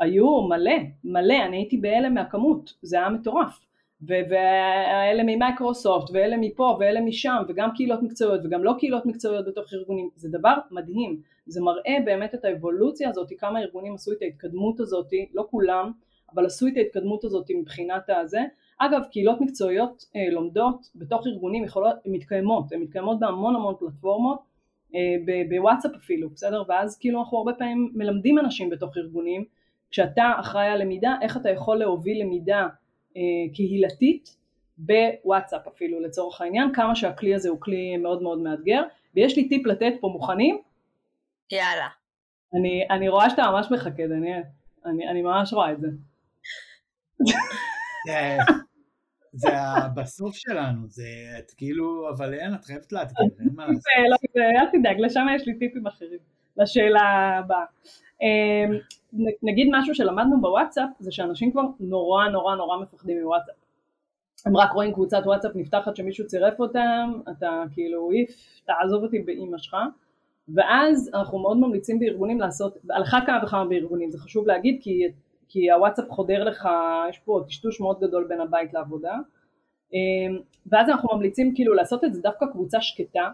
היו 0.00 0.40
מלא, 0.42 0.76
מלא, 1.04 1.44
אני 1.46 1.56
הייתי 1.56 1.76
בהלם 1.76 2.14
מהכמות, 2.14 2.74
זה 2.82 2.98
היה 2.98 3.08
מטורף 3.08 3.67
ואלה 4.02 5.22
ממייקרוסופט 5.22 6.10
ואלה 6.12 6.36
מפה 6.36 6.76
ואלה 6.80 7.00
משם 7.00 7.42
וגם 7.48 7.70
קהילות 7.74 8.02
מקצועיות 8.02 8.40
וגם 8.44 8.64
לא 8.64 8.74
קהילות 8.78 9.06
מקצועיות 9.06 9.46
בתוך 9.46 9.72
ארגונים. 9.72 10.08
זה 10.16 10.28
דבר 10.38 10.54
מדהים. 10.70 11.20
זה 11.46 11.60
מראה 11.60 11.96
באמת 12.04 12.34
את 12.34 12.44
האבולוציה 12.44 13.08
הזאת 13.10 13.28
כמה 13.38 13.60
ארגונים 13.60 13.94
עשו 13.94 14.12
את 14.12 14.22
ההתקדמות 14.22 14.80
הזאת 14.80 15.06
לא 15.34 15.46
כולם 15.50 15.92
אבל 16.34 16.46
עשו 16.46 16.66
את 16.66 16.72
ההתקדמות 16.76 17.24
הזאת 17.24 17.46
מבחינת 17.60 18.10
הזה. 18.10 18.40
אגב 18.78 19.02
קהילות 19.10 19.40
מקצועיות 19.40 20.04
אה, 20.16 20.30
לומדות 20.30 20.86
בתוך 20.94 21.26
ארגונים 21.26 21.64
יכולות, 21.64 21.94
הן 22.06 22.12
מתקיימות 22.12 22.72
הן 22.72 22.80
מתקיימות 22.80 23.18
בהמון 23.20 23.54
המון 23.54 23.74
פלטפורמות 23.78 24.38
אה, 24.94 25.00
בוואטסאפ 25.48 25.94
אפילו 25.96 26.30
בסדר? 26.30 26.62
ואז 26.68 26.98
כאילו 26.98 27.20
אנחנו 27.20 27.38
הרבה 27.38 27.52
פעמים 27.52 27.92
מלמדים 27.94 28.38
אנשים 28.38 28.70
בתוך 28.70 28.96
ארגונים 28.96 29.44
כשאתה 29.90 30.32
אחראי 30.40 30.66
על 30.66 30.82
למידה 30.82 31.16
איך 31.22 31.36
אתה 31.36 31.50
יכול 31.50 31.76
להוביל 31.76 32.22
למידה 32.22 32.66
קהילתית 33.54 34.36
בוואטסאפ 34.78 35.66
אפילו 35.66 36.00
לצורך 36.00 36.40
העניין, 36.40 36.74
כמה 36.74 36.94
שהכלי 36.94 37.34
הזה 37.34 37.48
הוא 37.48 37.60
כלי 37.60 37.96
מאוד 37.96 38.22
מאוד 38.22 38.38
מאתגר, 38.38 38.82
ויש 39.14 39.36
לי 39.36 39.48
טיפ 39.48 39.66
לתת 39.66 39.92
פה, 40.00 40.08
מוכנים? 40.08 40.58
יאללה. 41.52 41.88
אני, 42.54 42.86
אני 42.90 43.08
רואה 43.08 43.30
שאתה 43.30 43.42
ממש 43.50 43.66
מחכה 43.70 44.06
דניאל, 44.06 44.42
אני, 44.86 45.08
אני 45.08 45.22
ממש 45.22 45.52
רואה 45.52 45.72
את 45.72 45.80
זה. 45.80 45.88
זה 49.32 49.48
בסוף 49.94 50.36
שלנו, 50.36 50.88
זה 50.88 51.04
את 51.38 51.50
כאילו, 51.50 52.10
אבל 52.10 52.34
אין, 52.34 52.54
את 52.54 52.64
חייבת 52.64 52.92
לאתגר, 52.92 53.24
אין 53.40 53.48
מה 53.54 53.66
לעשות. 53.68 53.82
לא, 54.34 54.42
אל 54.42 54.66
תדאג, 54.72 54.96
לשם 55.00 55.26
יש 55.36 55.46
לי 55.46 55.58
טיפים 55.58 55.86
אחרים, 55.86 56.18
לשאלה 56.56 57.38
הבאה. 57.38 57.64
אמ, 58.22 58.78
נגיד 59.42 59.68
משהו 59.72 59.94
שלמדנו 59.94 60.40
בוואטסאפ 60.40 60.88
זה 60.98 61.12
שאנשים 61.12 61.52
כבר 61.52 61.62
נורא 61.80 62.28
נורא 62.28 62.56
נורא 62.56 62.76
מפחדים 62.82 63.22
מוואטסאפ. 63.22 63.54
הם 64.46 64.56
רק 64.56 64.72
רואים 64.72 64.92
קבוצת 64.92 65.22
וואטסאפ 65.24 65.50
נפתחת 65.54 65.96
שמישהו 65.96 66.26
צירף 66.26 66.60
אותם 66.60 67.12
אתה 67.30 67.62
כאילו 67.72 68.10
איף 68.12 68.30
תעזוב 68.66 69.02
אותי 69.02 69.18
באימא 69.18 69.58
שלך. 69.58 69.76
ואז 70.54 71.10
אנחנו 71.14 71.38
מאוד 71.38 71.56
ממליצים 71.56 71.98
בארגונים 71.98 72.40
לעשות 72.40 72.76
על 72.90 73.02
אחת 73.02 73.22
כמה 73.26 73.44
וכמה 73.44 73.64
בארגונים 73.64 74.10
זה 74.10 74.18
חשוב 74.18 74.46
להגיד 74.46 74.78
כי, 74.80 75.02
כי 75.48 75.70
הוואטסאפ 75.70 76.10
חודר 76.10 76.44
לך 76.44 76.68
יש 77.10 77.18
פה 77.18 77.40
טשטוש 77.46 77.80
מאוד 77.80 78.00
גדול 78.00 78.24
בין 78.28 78.40
הבית 78.40 78.74
לעבודה. 78.74 79.14
אמ, 79.92 80.38
ואז 80.66 80.88
אנחנו 80.88 81.16
ממליצים 81.16 81.54
כאילו 81.54 81.74
לעשות 81.74 82.04
את 82.04 82.14
זה 82.14 82.22
דווקא 82.22 82.46
קבוצה 82.52 82.80
שקטה 82.80 83.30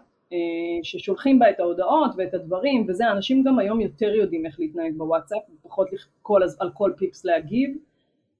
ששולחים 0.83 1.39
בה 1.39 1.49
את 1.49 1.59
ההודעות 1.59 2.11
ואת 2.17 2.33
הדברים 2.33 2.85
וזה, 2.87 3.11
אנשים 3.11 3.43
גם 3.43 3.59
היום 3.59 3.81
יותר 3.81 4.15
יודעים 4.15 4.45
איך 4.45 4.59
להתנהג 4.59 4.93
בוואטסאפ, 4.97 5.41
פחות 5.63 5.87
כל, 6.21 6.41
על 6.59 6.69
כל 6.73 6.91
פיפס 6.97 7.25
להגיב, 7.25 7.77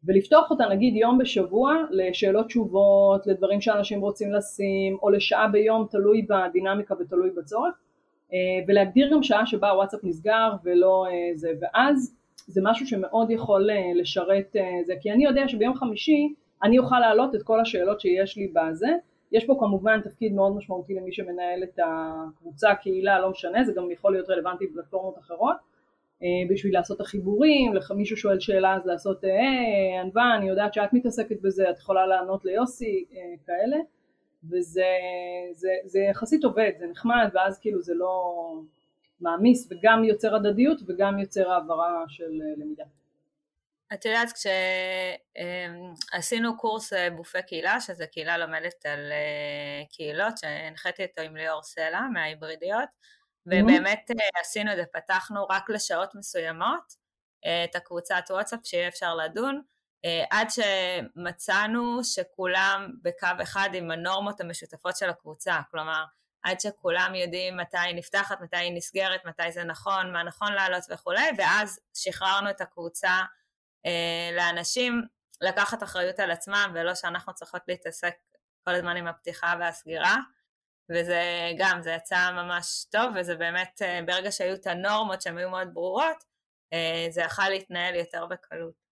ולפתוח 0.06 0.52
אותה 0.52 0.66
נגיד 0.70 0.96
יום 0.96 1.18
בשבוע 1.18 1.76
לשאלות 1.92 2.46
תשובות, 2.46 3.28
לדברים 3.28 3.62
שאנשים 3.62 4.02
רוצים 4.02 4.34
לשים, 4.34 4.98
או 5.02 5.10
לשעה 5.10 5.48
ביום 5.48 5.88
תלוי 5.92 6.28
בדינמיקה 6.30 6.96
ותלוי 7.00 7.30
בצורך, 7.38 7.74
אה, 8.34 8.38
ולהגדיר 8.68 9.14
גם 9.14 9.24
שעה 9.24 9.46
שבה 9.46 9.70
הוואטסאפ 9.70 10.00
נסגר 10.04 10.52
ולא 10.64 11.06
זה, 11.36 11.52
ואז 11.62 12.16
זה 12.48 12.62
משהו 12.64 12.88
שמאוד 12.88 13.32
יכול 13.32 13.70
לשרת 13.96 14.56
זה, 14.86 14.94
כי 15.02 15.12
אני 15.12 15.24
יודע 15.24 15.48
שביום 15.48 15.76
חמישי 15.76 16.34
אני 16.64 16.80
אוכל 16.80 17.00
להעלות 17.00 17.36
את 17.36 17.44
כל 17.44 17.60
השאלות 17.60 18.02
שיש 18.02 18.38
לי 18.38 18.48
בזה, 18.48 18.88
יש 19.36 19.46
פה 19.46 19.56
כמובן 19.60 20.02
תפקיד 20.02 20.34
מאוד 20.34 20.56
משמעותי 20.56 20.94
למי 20.94 21.14
שמנהל 21.14 21.64
את 21.64 21.80
הקבוצה, 21.86 22.76
קהילה, 22.76 23.20
לא 23.20 23.30
משנה, 23.30 23.64
זה 23.64 23.74
גם 23.74 23.92
יכול 23.92 24.12
להיות 24.12 24.30
רלוונטי 24.30 24.68
בפלטפורמות 24.68 25.18
אחרות, 25.18 25.56
אה, 26.24 26.28
בשביל 26.50 26.74
לעשות 26.74 26.96
את 26.96 27.02
החיבורים, 27.02 27.74
מישהו 27.96 28.18
שואל 28.18 28.40
שאלה 28.40 28.76
אז 28.76 28.86
לעשות, 28.86 29.24
היי 29.24 29.98
ענווה, 30.02 30.36
אני 30.38 30.50
יודעת 30.50 30.74
שאת 30.74 30.94
מתעסקת 30.94 31.42
בזה, 31.42 31.70
את 31.70 31.78
יכולה 31.78 32.08
לענות 32.08 32.46
ליוסי, 32.46 33.06
אה, 33.14 33.34
כאלה, 33.46 33.78
וזה 34.50 34.86
זה, 35.52 35.70
זה 35.86 36.00
יחסית 36.00 36.44
עובד, 36.44 36.72
זה 36.80 36.88
נחמד, 36.88 37.30
ואז 37.34 37.60
כאילו 37.60 37.82
זה 37.82 37.94
לא 37.94 38.24
מעמיס, 39.22 39.72
וגם 39.72 40.04
יוצר 40.04 40.36
הדדיות 40.36 40.82
וגם 40.88 41.20
יוצר 41.20 41.52
העברה 41.52 42.04
של 42.08 42.42
אה, 42.42 42.54
למידה. 42.58 42.84
את 43.94 44.06
יודעת, 44.06 44.30
כשעשינו 46.14 46.58
קורס 46.58 46.94
אה, 46.94 47.10
בופי 47.10 47.44
קהילה, 47.48 47.82
שזה 47.82 48.08
קהילה 48.08 48.38
לומדת 48.38 48.86
על 48.86 49.12
אה, 49.12 49.84
קהילות, 49.92 50.38
שהנחיתי 50.38 51.06
אותו 51.06 51.22
עם 51.22 51.36
ליאור 51.36 51.64
סלע 51.64 52.02
מההיברידיות, 52.14 52.90
ובאמת 53.46 54.12
אה, 54.12 54.42
עשינו 54.42 54.72
את 54.72 54.78
זה, 54.78 54.84
פתחנו 54.94 55.48
רק 55.50 55.70
לשעות 55.70 56.16
מסוימות 56.16 57.06
את 57.66 57.76
הקבוצת 57.76 58.24
וואטסאפ 58.30 58.60
שיהיה 58.64 58.88
אפשר 58.88 59.16
לדון, 59.16 59.62
עד 60.32 60.48
שמצאנו 60.50 62.04
שכולם 62.04 62.92
בקו 63.02 63.28
אחד 63.44 63.70
עם 63.74 63.92
הנורמות 63.92 64.42
המשותפות 64.42 64.98
של 64.98 65.10
הקבוצה, 65.10 65.60
כלומר 65.72 66.04
עד 66.44 66.60
שכולם 66.60 67.16
יודעים 67.16 67.58
מתי 67.58 67.78
היא 67.78 67.96
נפתחת, 67.96 68.42
מתי 68.42 68.58
היא 68.58 68.78
נסגרת, 68.78 69.26
מתי 69.26 69.52
זה 69.52 69.64
נכון, 69.64 70.12
מה 70.12 70.24
נכון 70.24 70.54
לעלות 70.54 70.84
וכולי, 70.90 71.30
ואז 71.38 71.80
שחררנו 71.94 72.50
את 72.50 72.62
הקבוצה 72.62 73.22
לאנשים 74.38 75.02
לקחת 75.42 75.84
אחריות 75.84 76.20
על 76.20 76.32
עצמם 76.32 76.72
ולא 76.74 76.96
שאנחנו 76.96 77.34
צריכות 77.34 77.62
להתעסק 77.68 78.16
כל 78.64 78.72
הזמן 78.72 78.98
עם 78.98 79.08
הפתיחה 79.08 79.56
והסגירה 79.60 80.16
וזה 80.90 81.22
גם, 81.58 81.80
זה 81.82 81.92
יצא 81.92 82.32
ממש 82.34 82.86
טוב 82.92 83.06
וזה 83.16 83.36
באמת, 83.36 83.82
אה, 83.82 84.00
ברגע 84.08 84.32
שהיו 84.32 84.54
את 84.54 84.68
הנורמות 84.68 85.22
שהן 85.22 85.38
היו 85.38 85.50
מאוד 85.50 85.74
ברורות, 85.74 86.24
אה, 86.74 87.08
זה 87.10 87.22
יכול 87.22 87.46
להתנהל 87.50 87.96
יותר 87.96 88.26
בקלות. 88.26 88.86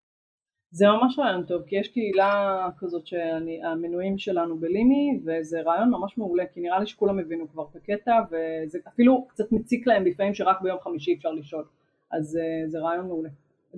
זה 0.70 0.86
ממש 0.86 1.18
רעיון 1.18 1.44
טוב, 1.46 1.62
כי 1.66 1.76
יש 1.76 1.88
קהילה 1.88 2.68
כזאת 2.78 3.06
שהמנויים 3.06 4.18
שלנו 4.18 4.58
בלימי 4.58 5.20
וזה 5.24 5.60
רעיון 5.60 5.90
ממש 5.90 6.18
מעולה, 6.18 6.44
כי 6.52 6.60
נראה 6.60 6.80
לי 6.80 6.86
שכולם 6.86 7.18
הבינו 7.18 7.48
כבר 7.48 7.66
את 7.70 7.76
הקטע 7.76 8.12
וזה 8.30 8.78
אפילו 8.88 9.26
קצת 9.28 9.52
מציק 9.52 9.86
להם 9.86 10.06
לפעמים 10.06 10.34
שרק 10.34 10.60
ביום 10.60 10.80
חמישי 10.80 11.14
אפשר 11.14 11.32
לשאול, 11.32 11.64
אז 12.12 12.38
זה 12.66 12.78
רעיון 12.78 13.06
מעולה. 13.06 13.28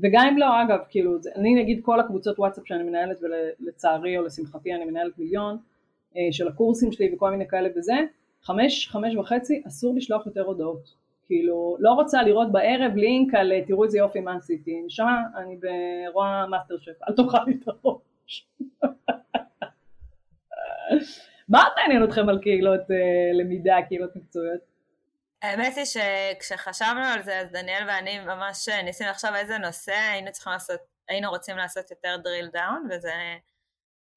וגם 0.02 0.26
אם 0.28 0.38
לא, 0.38 0.62
אגב, 0.62 0.78
כאילו, 0.88 1.16
אני 1.36 1.54
נגיד 1.54 1.80
כל 1.82 2.00
הקבוצות 2.00 2.38
וואטסאפ 2.38 2.66
שאני 2.66 2.82
מנהלת 2.82 3.20
ולצערי 3.60 4.18
או 4.18 4.22
לשמחתי 4.22 4.74
אני 4.74 4.84
מנהלת 4.84 5.18
מיליון 5.18 5.58
אה, 6.16 6.28
של 6.32 6.48
הקורסים 6.48 6.92
שלי 6.92 7.14
וכל 7.14 7.30
מיני 7.30 7.48
כאלה 7.48 7.68
וזה, 7.76 7.94
חמש, 8.42 8.88
חמש 8.88 9.16
וחצי 9.16 9.62
אסור 9.66 9.94
לשלוח 9.96 10.26
יותר 10.26 10.42
הודעות. 10.42 11.04
כאילו, 11.26 11.76
לא 11.80 11.92
רוצה 11.92 12.22
לראות 12.22 12.52
בערב 12.52 12.96
לינק 12.96 13.34
על 13.34 13.52
תראו 13.66 13.84
איזה 13.84 13.98
יופי 13.98 14.20
מה 14.20 14.36
עשיתי, 14.36 14.82
נשמה, 14.86 15.16
אני 15.36 15.58
רואה 16.12 16.46
מאסטר 16.46 16.78
שף, 16.78 17.02
אל 17.08 17.14
תאכל 17.14 17.38
לי 17.46 17.58
את 17.62 17.68
הראש. 17.68 18.48
מה 21.48 21.64
מעניין 21.76 22.04
אתכם 22.04 22.28
על 22.28 22.38
קהילות 22.38 22.90
אה, 22.90 23.30
למידה, 23.34 23.76
קהילות 23.88 24.16
מקצועיות? 24.16 24.73
האמת 25.44 25.76
היא 25.76 25.84
שכשחשבנו 25.84 27.04
על 27.04 27.22
זה, 27.22 27.38
אז 27.40 27.50
דניאל 27.50 27.88
ואני 27.88 28.18
ממש 28.18 28.68
ניסינו 28.68 29.10
לחשוב 29.10 29.30
איזה 29.34 29.58
נושא 29.58 29.92
היינו 29.92 30.32
צריכים 30.32 30.52
לעשות, 30.52 30.80
היינו 31.08 31.30
רוצים 31.30 31.56
לעשות 31.56 31.90
יותר 31.90 32.16
drill 32.24 32.56
down, 32.56 32.94
וזה 32.94 33.12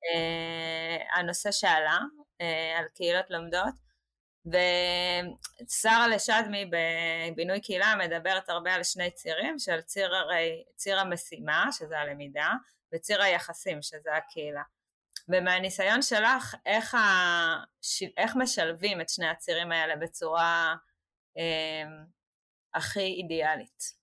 אה, 0.06 1.20
הנושא 1.20 1.52
שעלה 1.52 2.00
אה, 2.42 2.80
על 2.80 2.86
קהילות 2.96 3.26
לומדות. 3.30 3.88
ושרה 4.48 6.08
לשדמי 6.08 6.66
בבינוי 6.66 7.62
קהילה 7.62 7.94
מדברת 7.96 8.50
הרבה 8.50 8.74
על 8.74 8.84
שני 8.84 9.12
צירים, 9.12 9.60
של 9.60 9.82
ציר, 9.82 10.16
הרי, 10.16 10.64
ציר 10.76 11.00
המשימה, 11.00 11.70
שזה 11.72 12.00
הלמידה, 12.00 12.50
וציר 12.94 13.22
היחסים, 13.22 13.82
שזה 13.82 14.16
הקהילה. 14.16 14.64
ומהניסיון 15.30 16.02
שלך, 16.02 16.56
איך, 16.66 16.96
ה... 16.96 17.00
איך 18.18 18.36
משלבים 18.36 19.02
את 19.02 19.10
שני 19.10 19.28
הצירים 19.28 19.72
האלה 19.72 19.96
בצורה 19.96 20.76
הכי 22.76 23.00
אידיאלית? 23.00 23.98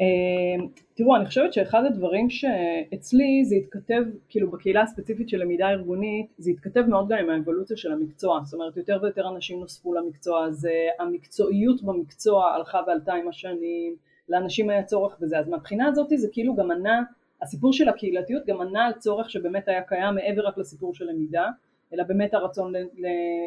אמ, 0.00 0.66
תראו, 0.94 1.16
אני 1.16 1.26
חושבת 1.26 1.52
שאחד 1.52 1.84
הדברים 1.84 2.30
שאצלי 2.30 3.44
זה 3.44 3.54
התכתב, 3.56 4.02
כאילו 4.28 4.50
בקהילה 4.50 4.82
הספציפית 4.82 5.28
של 5.28 5.36
למידה 5.36 5.70
ארגונית, 5.70 6.26
זה 6.38 6.50
התכתב 6.50 6.80
מאוד 6.88 7.08
גם 7.08 7.18
עם 7.18 7.30
האבולוציה 7.30 7.76
של 7.76 7.92
המקצוע, 7.92 8.40
זאת 8.44 8.54
אומרת 8.54 8.76
יותר 8.76 8.98
ויותר 9.02 9.28
אנשים 9.28 9.60
נוספו 9.60 9.94
למקצוע 9.94 10.44
הזה, 10.44 10.88
המקצועיות 10.98 11.82
במקצוע 11.82 12.54
הלכה 12.54 12.80
ועלתה 12.86 13.14
עם 13.14 13.28
השנים, 13.28 13.96
לאנשים 14.28 14.70
היה 14.70 14.82
צורך 14.82 15.16
בזה, 15.20 15.38
אז 15.38 15.48
מהבחינה 15.48 15.88
הזאת 15.88 16.08
זה 16.14 16.28
כאילו 16.32 16.54
גם 16.56 16.70
ענה, 16.70 17.02
הסיפור 17.42 17.72
של 17.72 17.88
הקהילתיות 17.88 18.46
גם 18.46 18.60
ענה 18.60 18.86
על 18.86 18.92
צורך 18.92 19.30
שבאמת 19.30 19.68
היה 19.68 19.82
קיים 19.82 20.14
מעבר 20.14 20.46
רק 20.46 20.58
לסיפור 20.58 20.94
של 20.94 21.04
למידה, 21.04 21.48
אלא 21.92 22.04
באמת 22.04 22.34
הרצון 22.34 22.72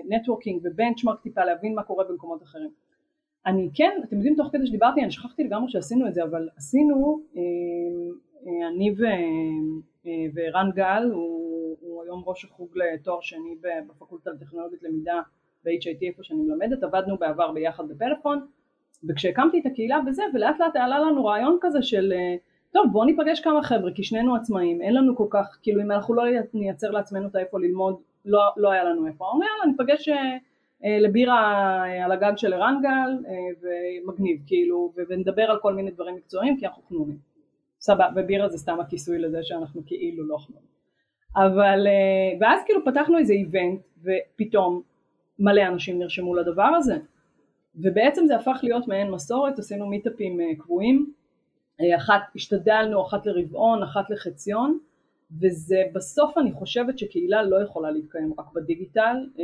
לנטוורקינג 0.09 0.61
ובנצ'מרק 0.63 1.21
טיפה 1.21 1.45
להבין 1.45 1.75
מה 1.75 1.83
קורה 1.83 2.03
במקומות 2.03 2.43
אחרים. 2.43 2.69
אני 3.45 3.69
כן, 3.73 3.91
אתם 4.03 4.15
יודעים 4.15 4.35
תוך 4.35 4.49
כדי 4.51 4.67
שדיברתי, 4.67 5.01
אני 5.03 5.11
שכחתי 5.11 5.43
לגמרי 5.43 5.71
שעשינו 5.71 6.07
את 6.07 6.13
זה, 6.13 6.23
אבל 6.23 6.49
עשינו, 6.57 7.19
אה, 7.37 7.41
אה, 8.47 8.67
אני 8.67 8.95
אה, 10.05 10.11
ורן 10.35 10.71
גל, 10.75 11.09
הוא, 11.13 11.77
הוא 11.81 12.03
היום 12.03 12.23
ראש 12.25 12.45
החוג 12.45 12.69
לתואר 12.75 13.21
שני 13.21 13.55
בפקולטה 13.61 14.31
לטכנולוגית 14.31 14.83
למידה 14.83 15.21
ב-HIT 15.65 15.97
איפה 16.01 16.23
שאני 16.23 16.39
מלמדת, 16.41 16.83
עבדנו 16.83 17.17
בעבר 17.17 17.51
ביחד 17.51 17.87
בפלאפון, 17.87 18.45
וכשהקמתי 19.09 19.59
את 19.59 19.65
הקהילה 19.65 19.99
וזה, 20.07 20.23
ולאט 20.33 20.59
לאט 20.59 20.75
עלה 20.75 20.99
לנו 20.99 21.25
רעיון 21.25 21.57
כזה 21.61 21.81
של 21.81 22.13
טוב 22.71 22.85
בואו 22.91 23.05
ניפגש 23.05 23.39
כמה 23.39 23.63
חבר'ה 23.63 23.91
כי 23.91 24.03
שנינו 24.03 24.35
עצמאים 24.35 24.81
אין 24.81 24.93
לנו 24.93 25.15
כל 25.15 25.27
כך 25.29 25.59
כאילו 25.61 25.81
אם 25.81 25.91
אנחנו 25.91 26.13
לא 26.13 26.23
נייצר 26.53 26.91
לעצמנו 26.91 27.27
את 27.27 27.35
האיפה 27.35 27.59
ללמוד 27.59 27.95
לא, 28.25 28.39
לא 28.57 28.71
היה 28.71 28.83
לנו 28.83 29.07
איפה. 29.07 29.25
אמרנו 29.25 29.43
יאללה 29.43 29.65
ניפגש 29.71 30.09
אה, 30.09 30.99
לבירה 30.99 31.39
אה, 31.85 32.05
על 32.05 32.11
הגג 32.11 32.33
של 32.37 32.53
ערן 32.53 32.79
גל 32.81 33.25
אה, 33.27 33.33
ומגניב 33.61 34.41
כאילו 34.47 34.93
ונדבר 35.09 35.43
על 35.43 35.59
כל 35.61 35.73
מיני 35.73 35.91
דברים 35.91 36.15
מקצועיים 36.15 36.59
כי 36.59 36.65
אנחנו 36.65 36.83
חנונים. 36.83 37.17
סבבה 37.79 38.09
ובירה 38.15 38.49
זה 38.49 38.57
סתם 38.57 38.79
הכיסוי 38.79 39.19
לזה 39.19 39.39
שאנחנו 39.43 39.81
כאילו 39.85 40.27
לא 40.27 40.37
חנונים. 40.37 40.73
אבל 41.35 41.87
ואז 42.39 42.61
כאילו 42.65 42.85
פתחנו 42.85 43.17
איזה 43.17 43.33
איבנט 43.33 43.79
ופתאום 44.03 44.81
מלא 45.39 45.61
אנשים 45.61 45.99
נרשמו 45.99 46.35
לדבר 46.35 46.63
הזה. 46.63 46.95
ובעצם 47.75 48.25
זה 48.25 48.35
הפך 48.35 48.59
להיות 48.63 48.87
מעין 48.87 49.11
מסורת 49.11 49.59
עשינו 49.59 49.87
מיטאפים 49.87 50.39
קבועים. 50.57 51.13
אחת 51.97 52.21
השתדלנו 52.35 53.01
אחת 53.01 53.25
לרבעון 53.25 53.83
אחת 53.83 54.09
לחציון 54.09 54.79
וזה 55.41 55.83
בסוף 55.93 56.37
אני 56.37 56.51
חושבת 56.51 56.99
שקהילה 56.99 57.43
לא 57.43 57.63
יכולה 57.63 57.91
להתקיים 57.91 58.33
רק 58.39 58.45
בדיגיטל, 58.55 59.15
אה, 59.39 59.43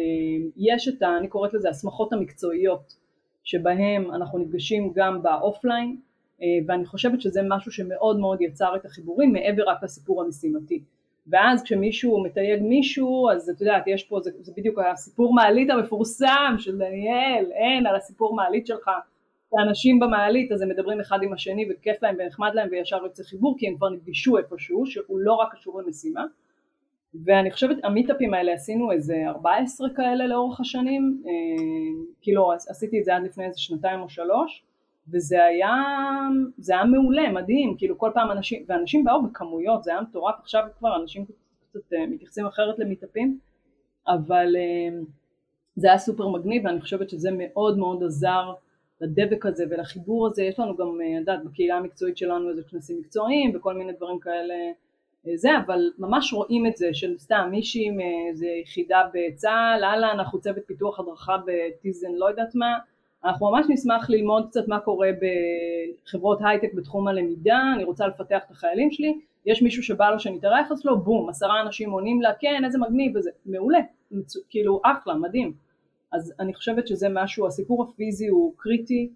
יש 0.58 0.88
את 0.88 1.02
ה... 1.02 1.18
אני 1.18 1.28
קוראת 1.28 1.54
לזה 1.54 1.70
הסמכות 1.70 2.14
המקצועיות 2.14 2.96
שבהם 3.44 4.12
אנחנו 4.12 4.40
נפגשים 4.40 4.92
גם 4.96 5.24
באופליין 5.24 5.98
אה, 6.42 6.48
ואני 6.68 6.86
חושבת 6.86 7.22
שזה 7.22 7.42
משהו 7.50 7.72
שמאוד 7.72 8.20
מאוד 8.20 8.42
יצר 8.42 8.76
את 8.76 8.86
החיבורים 8.86 9.34
מעבר 9.34 9.64
רק 9.70 9.84
לסיפור 9.84 10.22
המשימתי. 10.22 10.84
ואז 11.28 11.64
כשמישהו 11.64 12.24
מתייג 12.24 12.62
מישהו 12.62 13.30
אז 13.30 13.50
את 13.50 13.62
יודעת 13.62 13.84
יש 13.88 14.04
פה 14.04 14.20
זה, 14.20 14.32
זה 14.40 14.52
בדיוק 14.58 14.80
הסיפור 14.80 15.34
מעלית 15.34 15.70
המפורסם 15.70 16.56
של 16.58 16.78
דניאל 16.78 17.52
אין 17.52 17.88
על 17.88 17.96
הסיפור 17.96 18.36
מעלית 18.36 18.68
שלך 18.68 18.90
ואנשים 19.54 20.00
במעלית 20.00 20.52
אז 20.52 20.62
הם 20.62 20.70
מדברים 20.70 21.00
אחד 21.00 21.24
עם 21.24 21.34
השני 21.34 21.68
וכיף 21.72 22.04
להם 22.04 22.16
ונחמד 22.20 22.52
להם 22.54 22.68
וישר 22.72 22.98
יוצא 23.04 23.24
חיבור 23.24 23.56
כי 23.60 23.68
הם 23.68 23.76
כבר 23.76 23.90
נפגשו 23.90 24.38
איפשהו 24.38 24.86
שהוא 24.86 25.20
לא 25.20 25.34
רק 25.34 25.54
קשור 25.54 25.82
למשימה. 25.82 26.26
ואני 27.26 27.52
חושבת 27.52 27.78
המיטאפים 27.84 28.34
האלה 28.34 28.54
עשינו 28.54 28.92
איזה 28.92 29.16
14 29.28 29.90
כאלה 29.96 30.28
לאורך 30.28 30.60
השנים 30.60 31.22
אה, 31.26 31.32
כאילו 32.22 32.52
עשיתי 32.52 33.00
את 33.00 33.06
זה 33.06 33.16
עד 33.16 33.24
לפני 33.24 33.46
איזה 33.46 33.60
שנתיים 33.60 34.02
או 34.02 34.10
שלוש 34.10 34.64
וזה 35.12 35.44
היה, 35.44 35.74
זה 36.58 36.74
היה 36.74 36.84
מעולה, 36.84 37.32
מדהים, 37.32 37.76
כאילו 37.78 37.98
כל 37.98 38.12
פעם 38.14 38.32
אנשים, 38.32 38.66
ואנשים 38.68 39.04
באו 39.04 39.24
בכמויות, 39.24 39.84
זה 39.84 39.92
היה 39.92 40.02
מטורף, 40.02 40.36
עכשיו 40.40 40.64
כבר 40.80 40.96
אנשים 41.02 41.26
קצת 41.70 41.94
אה, 41.94 42.08
מתייחסים 42.08 42.46
אחרת 42.46 42.80
למיטאפים, 42.80 43.40
אבל 44.08 44.56
אה, 44.56 45.00
זה 45.76 45.88
היה 45.88 45.98
סופר 45.98 46.28
מגניב 46.28 46.66
ואני 46.66 46.82
חושבת 46.82 47.10
שזה 47.10 47.30
מאוד 47.38 47.78
מאוד 47.78 48.04
עזר 48.04 48.54
לדבק 49.02 49.46
הזה 49.46 49.66
ולחיבור 49.70 50.28
הזה, 50.28 50.44
יש 50.44 50.60
לנו 50.60 50.76
גם, 50.76 50.88
את 50.88 51.20
יודעת, 51.20 51.44
בקהילה 51.44 51.78
המקצועית 51.78 52.18
שלנו 52.18 52.50
איזה 52.50 52.62
כנסים 52.64 53.00
מקצועיים 53.00 53.52
וכל 53.56 53.74
מיני 53.74 53.94
דברים 53.94 54.20
כאלה 54.20 54.56
זה, 55.36 55.50
אבל 55.66 55.92
ממש 55.98 56.34
רואים 56.34 56.68
את 56.68 56.78
זה 56.78 56.90
של 56.94 57.18
סתם 57.18 57.48
מישהי 57.52 57.90
מאיזה 57.90 58.48
יחידה 58.64 59.02
בצה"ל, 59.14 59.84
הלאה 59.84 60.12
אנחנו 60.12 60.40
צוות 60.40 60.64
פיתוח 60.66 61.00
הדרכה 61.00 61.38
בטיזן 61.46 62.12
לא 62.12 62.26
יודעת 62.30 62.56
מה, 62.56 62.78
אנחנו 63.24 63.52
ממש 63.52 63.66
נשמח 63.70 64.10
ללמוד 64.10 64.48
קצת 64.50 64.68
מה 64.68 64.80
קורה 64.80 65.10
בחברות 66.06 66.40
הייטק 66.42 66.74
בתחום 66.74 67.08
הלמידה, 67.08 67.62
אני 67.76 67.84
רוצה 67.84 68.08
לפתח 68.08 68.42
את 68.46 68.52
החיילים 68.52 68.92
שלי, 68.92 69.20
יש 69.46 69.62
מישהו 69.62 69.84
שבא 69.84 70.10
לו 70.10 70.20
שנתארח 70.20 70.72
אצלו, 70.72 71.00
בום, 71.00 71.30
עשרה 71.30 71.62
אנשים 71.62 71.92
עונים 71.92 72.22
לה, 72.22 72.34
כן, 72.40 72.62
איזה 72.66 72.78
מגניב, 72.80 73.16
וזה 73.16 73.30
מעולה, 73.46 73.80
מצוין, 74.12 74.40
כאילו 74.50 74.82
אחלה, 74.84 75.14
מדהים. 75.14 75.69
אז 76.12 76.34
אני 76.40 76.54
חושבת 76.54 76.88
שזה 76.88 77.08
משהו, 77.14 77.48
הסיפור 77.48 77.84
הפיזי 77.84 78.28
הוא 78.28 78.54
קריטי, 78.58 79.14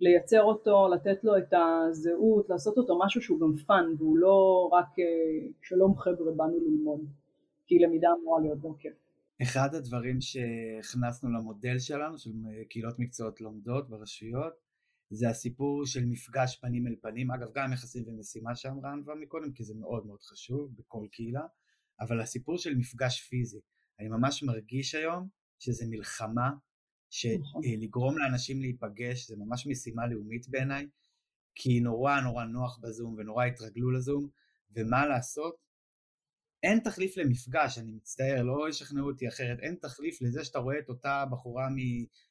לייצר 0.00 0.42
אותו, 0.42 0.88
לתת 0.94 1.24
לו 1.24 1.38
את 1.38 1.52
הזהות, 1.52 2.50
לעשות 2.50 2.78
אותו 2.78 2.98
משהו 3.04 3.22
שהוא 3.22 3.40
גם 3.40 3.56
fun, 3.66 3.84
והוא 3.98 4.18
לא 4.18 4.68
רק 4.72 4.98
אה, 4.98 5.48
שלום 5.62 5.96
חבר'ה 5.96 6.32
באנו 6.36 6.58
ללמוד, 6.60 7.00
כי 7.66 7.78
למידה 7.78 8.08
אמורה 8.20 8.40
להיות 8.40 8.60
גם 8.60 8.74
כיף. 8.78 8.92
אחד 9.42 9.74
הדברים 9.74 10.18
שהכנסנו 10.20 11.30
למודל 11.30 11.78
שלנו, 11.78 12.18
של 12.18 12.30
קהילות 12.68 12.98
מקצועיות 12.98 13.40
לומדות 13.40 13.90
ברשויות, 13.90 14.52
זה 15.10 15.28
הסיפור 15.28 15.86
של 15.86 16.04
מפגש 16.04 16.56
פנים 16.56 16.86
אל 16.86 16.94
פנים, 17.02 17.30
אגב 17.30 17.48
גם 17.54 17.72
יחסים 17.72 18.04
ומשימה 18.06 18.54
שאמרה 18.54 18.92
ענווה 18.92 19.14
מקודם, 19.14 19.52
כי 19.52 19.64
זה 19.64 19.74
מאוד 19.74 20.06
מאוד 20.06 20.22
חשוב 20.22 20.70
בכל 20.78 21.06
קהילה, 21.12 21.46
אבל 22.00 22.20
הסיפור 22.20 22.58
של 22.58 22.74
מפגש 22.74 23.20
פיזי, 23.20 23.60
אני 24.00 24.08
ממש 24.08 24.42
מרגיש 24.42 24.94
היום 24.94 25.28
שזה 25.62 25.84
מלחמה, 25.88 26.50
שלגרום 27.10 28.18
לאנשים 28.18 28.60
להיפגש 28.60 29.28
זה 29.28 29.36
ממש 29.36 29.66
משימה 29.66 30.06
לאומית 30.06 30.48
בעיניי, 30.48 30.88
כי 31.54 31.80
נורא 31.80 32.20
נורא 32.20 32.44
נוח 32.44 32.78
בזום 32.82 33.14
ונורא 33.18 33.44
התרגלו 33.44 33.90
לזום, 33.90 34.28
ומה 34.76 35.06
לעשות, 35.06 35.56
אין 36.62 36.80
תחליף 36.80 37.16
למפגש, 37.16 37.78
אני 37.78 37.92
מצטער, 37.92 38.42
לא 38.42 38.68
ישכנעו 38.68 39.10
אותי 39.10 39.28
אחרת, 39.28 39.58
אין 39.62 39.74
תחליף 39.80 40.22
לזה 40.22 40.44
שאתה 40.44 40.58
רואה 40.58 40.78
את 40.78 40.88
אותה 40.88 41.24
בחורה 41.30 41.68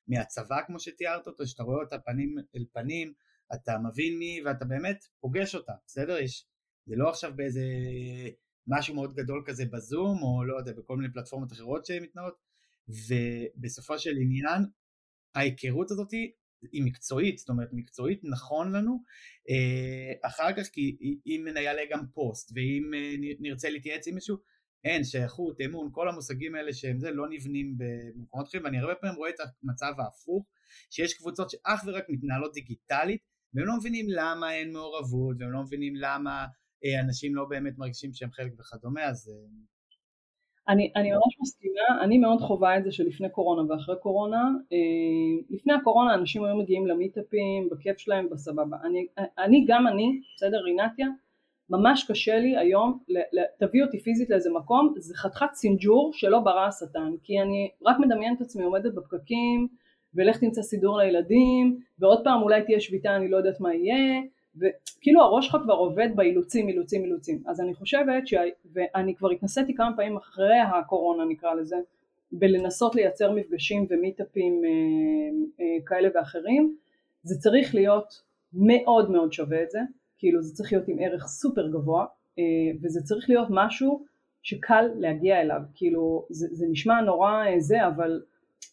מהצבא 0.07 0.61
כמו 0.67 0.79
שתיארת 0.79 1.27
אותו, 1.27 1.47
שאתה 1.47 1.63
רואה 1.63 1.83
אותה 1.83 1.99
פנים 1.99 2.35
אל 2.55 2.65
פנים, 2.73 3.13
אתה 3.53 3.77
מבין 3.77 4.19
מי, 4.19 4.41
ואתה 4.45 4.65
באמת 4.65 5.05
פוגש 5.19 5.55
אותה, 5.55 5.73
בסדר? 5.85 6.17
יש, 6.17 6.45
זה 6.85 6.95
לא 6.95 7.09
עכשיו 7.09 7.31
באיזה 7.35 7.65
משהו 8.67 8.95
מאוד 8.95 9.15
גדול 9.15 9.43
כזה 9.45 9.65
בזום, 9.65 10.21
או 10.21 10.43
לא 10.45 10.57
יודע, 10.57 10.73
בכל 10.73 10.97
מיני 10.97 11.13
פלטפורמות 11.13 11.53
אחרות 11.53 11.85
שמתנאות, 11.85 12.50
ובסופו 13.07 13.99
של 13.99 14.17
עניין, 14.21 14.61
ההיכרות 15.35 15.91
הזאתי 15.91 16.31
היא 16.71 16.83
מקצועית, 16.83 17.37
זאת 17.37 17.49
אומרת 17.49 17.69
מקצועית 17.73 18.21
נכון 18.23 18.71
לנו, 18.71 19.03
אה, 19.49 20.29
אחר 20.29 20.53
כך 20.57 20.67
כי 20.71 20.97
אם 21.25 21.47
נעלה 21.53 21.81
גם 21.91 22.07
פוסט 22.13 22.51
ואם 22.55 22.93
אה, 22.93 23.13
נרצה 23.39 23.69
להתייעץ 23.69 24.07
עם 24.07 24.15
מישהו, 24.15 24.37
אין 24.83 25.03
שייכות, 25.03 25.61
אמון, 25.65 25.89
כל 25.91 26.09
המושגים 26.09 26.55
האלה 26.55 26.73
שהם 26.73 26.99
זה 26.99 27.11
לא 27.11 27.29
נבנים 27.29 27.77
במקומות 27.77 28.47
אחרים 28.47 28.63
ואני 28.63 28.77
הרבה 28.77 28.95
פעמים 28.95 29.15
רואה 29.15 29.29
את 29.29 29.35
המצב 29.63 29.93
ההפוך, 29.97 30.45
שיש 30.89 31.13
קבוצות 31.13 31.49
שאך 31.49 31.83
ורק 31.85 32.05
מתנהלות 32.09 32.53
דיגיטלית 32.53 33.21
והם 33.53 33.65
לא 33.65 33.77
מבינים 33.77 34.05
למה 34.09 34.53
אין 34.53 34.71
מעורבות 34.71 35.35
והם 35.39 35.51
לא 35.51 35.63
מבינים 35.63 35.95
למה 35.95 36.45
אה, 36.85 36.99
אנשים 36.99 37.35
לא 37.35 37.45
באמת 37.45 37.77
מרגישים 37.77 38.13
שהם 38.13 38.31
חלק 38.31 38.51
וכדומה, 38.59 39.03
אז 39.03 39.31
אני, 40.71 40.91
אני 40.95 41.11
ממש 41.11 41.37
מסכימה, 41.41 42.01
אני 42.01 42.17
מאוד 42.17 42.41
חווה 42.41 42.77
את 42.77 42.83
זה 42.83 42.91
שלפני 42.91 43.29
קורונה 43.29 43.61
ואחרי 43.69 43.95
קורונה, 44.01 44.49
אה, 44.73 44.77
לפני 45.49 45.73
הקורונה 45.73 46.13
אנשים 46.13 46.43
היו 46.43 46.55
מגיעים 46.55 46.87
למיטאפים, 46.87 47.69
בכיף 47.71 47.97
שלהם, 47.97 48.29
בסבבה, 48.29 48.77
אני, 48.83 49.07
אני 49.37 49.65
גם 49.67 49.87
אני, 49.87 50.19
בסדר 50.35 50.57
רינתיה, 50.57 51.07
ממש 51.69 52.05
קשה 52.11 52.39
לי 52.39 52.57
היום, 52.57 52.99
תביא 53.59 53.83
אותי 53.83 53.99
פיזית 53.99 54.29
לאיזה 54.29 54.49
מקום, 54.53 54.93
זה 54.97 55.15
חתיכת 55.15 55.53
סינג'ור 55.53 56.11
שלא 56.13 56.39
ברא 56.39 56.67
השטן, 56.67 57.11
כי 57.23 57.41
אני 57.41 57.69
רק 57.85 57.99
מדמיינת 57.99 58.37
את 58.37 58.41
עצמי 58.41 58.63
עומדת 58.63 58.93
בפקקים, 58.93 59.67
ולך 60.15 60.37
תמצא 60.37 60.61
סידור 60.61 60.97
לילדים, 60.97 61.79
ועוד 61.99 62.23
פעם 62.23 62.41
אולי 62.41 62.61
תהיה 62.65 62.79
שביתה, 62.79 63.15
אני 63.15 63.27
לא 63.27 63.37
יודעת 63.37 63.59
מה 63.59 63.73
יהיה, 63.73 64.21
וכאילו 64.55 65.21
הראש 65.21 65.45
שלך 65.47 65.57
כבר 65.63 65.73
עובד 65.73 66.09
באילוצים, 66.15 66.69
אילוצים, 66.69 67.03
אילוצים. 67.03 67.43
אז 67.45 67.61
אני 67.61 67.73
חושבת, 67.73 68.27
ש... 68.27 68.33
ואני 68.73 69.15
כבר 69.15 69.29
התנסיתי 69.29 69.75
כמה 69.75 69.95
פעמים 69.95 70.17
אחרי 70.17 70.59
הקורונה 70.59 71.25
נקרא 71.25 71.53
לזה, 71.53 71.75
בלנסות 72.31 72.95
לייצר 72.95 73.31
מפגשים 73.31 73.85
ומיטאפים 73.89 74.61
אה, 74.65 74.69
אה, 75.59 75.85
כאלה 75.85 76.09
ואחרים, 76.15 76.75
זה 77.23 77.39
צריך 77.39 77.75
להיות 77.75 78.21
מאוד 78.53 79.11
מאוד 79.11 79.33
שווה 79.33 79.63
את 79.63 79.71
זה, 79.71 79.79
כאילו 80.17 80.41
זה 80.41 80.55
צריך 80.55 80.73
להיות 80.73 80.87
עם 80.87 80.97
ערך 80.99 81.27
סופר 81.27 81.67
גבוה, 81.67 82.05
אה, 82.39 82.43
וזה 82.81 83.01
צריך 83.03 83.29
להיות 83.29 83.47
משהו 83.49 84.05
שקל 84.43 84.89
להגיע 84.95 85.41
אליו, 85.41 85.61
כאילו 85.75 86.25
זה, 86.29 86.47
זה 86.51 86.65
נשמע 86.69 87.01
נורא 87.01 87.43
זה, 87.59 87.87
אבל 87.87 88.21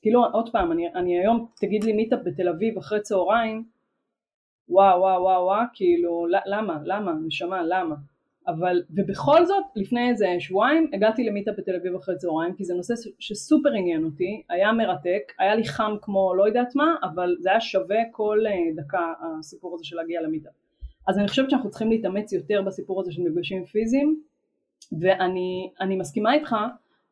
כאילו 0.03 0.25
עוד 0.33 0.53
פעם, 0.53 0.73
אני, 0.73 0.95
אני 0.95 1.19
היום, 1.19 1.47
תגיד 1.61 1.85
לי 1.85 1.93
מיטאפ 1.93 2.19
בתל 2.25 2.49
אביב 2.49 2.79
אחרי 2.79 3.01
צהריים, 3.01 3.65
וואו 4.69 5.01
וואו 5.01 5.23
וואו 5.23 5.45
וואו, 5.45 5.65
כאילו 5.75 6.27
למה, 6.47 6.79
למה, 6.85 7.13
נשמה, 7.27 7.63
למה? 7.63 7.95
אבל, 8.49 8.83
ובכל 8.91 9.45
זאת, 9.45 9.65
לפני 9.77 10.09
איזה 10.09 10.27
שבועיים 10.39 10.91
הגעתי 10.93 11.25
למיטה 11.25 11.53
בתל 11.59 11.77
אביב 11.77 11.95
אחרי 11.95 12.17
צהריים, 12.17 12.55
כי 12.55 12.65
זה 12.65 12.75
נושא 12.75 12.95
שסופר 13.19 13.69
עניין 13.73 14.05
אותי, 14.05 14.43
היה 14.49 14.73
מרתק, 14.73 15.33
היה 15.39 15.55
לי 15.55 15.65
חם 15.65 15.97
כמו 16.03 16.35
לא 16.35 16.47
יודעת 16.47 16.75
מה, 16.75 16.95
אבל 17.03 17.37
זה 17.41 17.51
היה 17.51 17.61
שווה 17.61 17.99
כל 18.13 18.39
אה, 18.47 18.83
דקה 18.83 19.13
הסיפור 19.39 19.75
הזה 19.75 19.85
של 19.85 19.97
להגיע 19.97 20.23
למיטה. 20.23 20.49
אז 21.09 21.19
אני 21.19 21.29
חושבת 21.29 21.51
שאנחנו 21.51 21.71
צריכים 21.71 21.91
להתאמץ 21.91 22.33
יותר 22.33 22.63
בסיפור 22.63 23.01
הזה 23.01 23.13
של 23.13 23.23
מפגשים 23.23 23.65
פיזיים, 23.65 24.21
ואני 25.01 25.97
מסכימה 25.99 26.35
איתך 26.35 26.57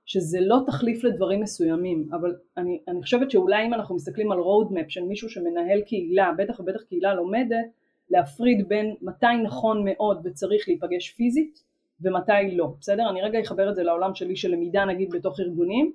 שזה 0.07 0.39
לא 0.41 0.59
תחליף 0.67 1.05
לדברים 1.05 1.41
מסוימים, 1.41 2.09
אבל 2.13 2.35
אני, 2.57 2.81
אני 2.89 3.03
חושבת 3.03 3.31
שאולי 3.31 3.67
אם 3.67 3.75
אנחנו 3.75 3.95
מסתכלים 3.95 4.33
על 4.33 4.39
road 4.39 4.73
map 4.73 4.89
של 4.89 5.03
מישהו 5.03 5.29
שמנהל 5.29 5.81
קהילה, 5.81 6.33
בטח 6.39 6.61
ובטח 6.61 6.83
קהילה 6.83 7.15
לומדת, 7.15 7.67
להפריד 8.11 8.69
בין 8.69 8.95
מתי 9.03 9.37
נכון 9.45 9.85
מאוד 9.85 10.21
וצריך 10.25 10.69
להיפגש 10.69 11.11
פיזית 11.11 11.63
ומתי 12.01 12.57
לא, 12.57 12.75
בסדר? 12.81 13.11
אני 13.11 13.23
רגע 13.23 13.41
אחבר 13.41 13.71
את 13.71 13.75
זה 13.75 13.83
לעולם 13.83 14.15
שלי 14.15 14.37
של 14.37 14.51
למידה 14.51 14.85
נגיד 14.85 15.11
בתוך 15.11 15.41
ארגונים, 15.41 15.93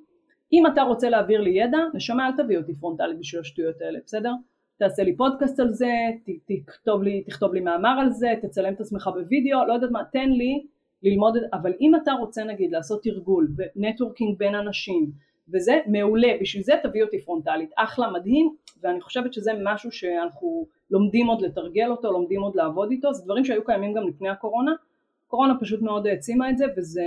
אם 0.53 0.67
אתה 0.67 0.81
רוצה 0.81 1.09
להעביר 1.09 1.41
לי 1.41 1.49
ידע, 1.49 1.77
נשמה 1.93 2.27
אל 2.27 2.43
תביא 2.43 2.57
אותי 2.57 2.75
פרונטלית 2.75 3.19
בשביל 3.19 3.41
השטויות 3.41 3.81
האלה, 3.81 3.99
בסדר? 4.05 4.31
תעשה 4.77 5.03
לי 5.03 5.15
פודקאסט 5.15 5.59
על 5.59 5.73
זה, 5.73 5.91
תכתוב 6.65 7.03
לי, 7.03 7.23
תכתוב 7.23 7.53
לי 7.53 7.59
מאמר 7.59 7.99
על 7.99 8.09
זה, 8.09 8.33
תצלם 8.41 8.73
את 8.73 8.81
עצמך 8.81 9.09
בווידאו, 9.13 9.67
לא 9.67 9.73
יודעת 9.73 9.91
מה, 9.91 10.03
תן 10.11 10.29
לי 10.29 10.63
ללמוד, 11.03 11.37
אבל 11.53 11.73
אם 11.81 11.95
אתה 11.95 12.11
רוצה 12.11 12.43
נגיד 12.43 12.71
לעשות 12.71 13.03
תרגול 13.03 13.47
ו 13.55 13.63
networking 13.63 14.37
בין 14.37 14.55
אנשים 14.55 15.11
וזה 15.53 15.79
מעולה, 15.87 16.27
בשביל 16.41 16.63
זה 16.63 16.73
תביא 16.83 17.03
אותי 17.03 17.21
פרונטלית, 17.21 17.69
אחלה, 17.75 18.11
מדהים, 18.11 18.55
ואני 18.81 19.01
חושבת 19.01 19.33
שזה 19.33 19.51
משהו 19.63 19.91
שאנחנו 19.91 20.65
לומדים 20.91 21.27
עוד 21.27 21.41
לתרגל 21.41 21.91
אותו, 21.91 22.11
לומדים 22.11 22.41
עוד 22.41 22.55
לעבוד 22.55 22.91
איתו, 22.91 23.13
זה 23.13 23.23
דברים 23.25 23.45
שהיו 23.45 23.65
קיימים 23.65 23.93
גם 23.93 24.07
לפני 24.07 24.29
הקורונה, 24.29 24.71
הקורונה 25.27 25.59
פשוט 25.59 25.81
מאוד 25.81 26.07
העצימה 26.07 26.49
את 26.49 26.57
זה 26.57 26.65
וזה 26.77 27.03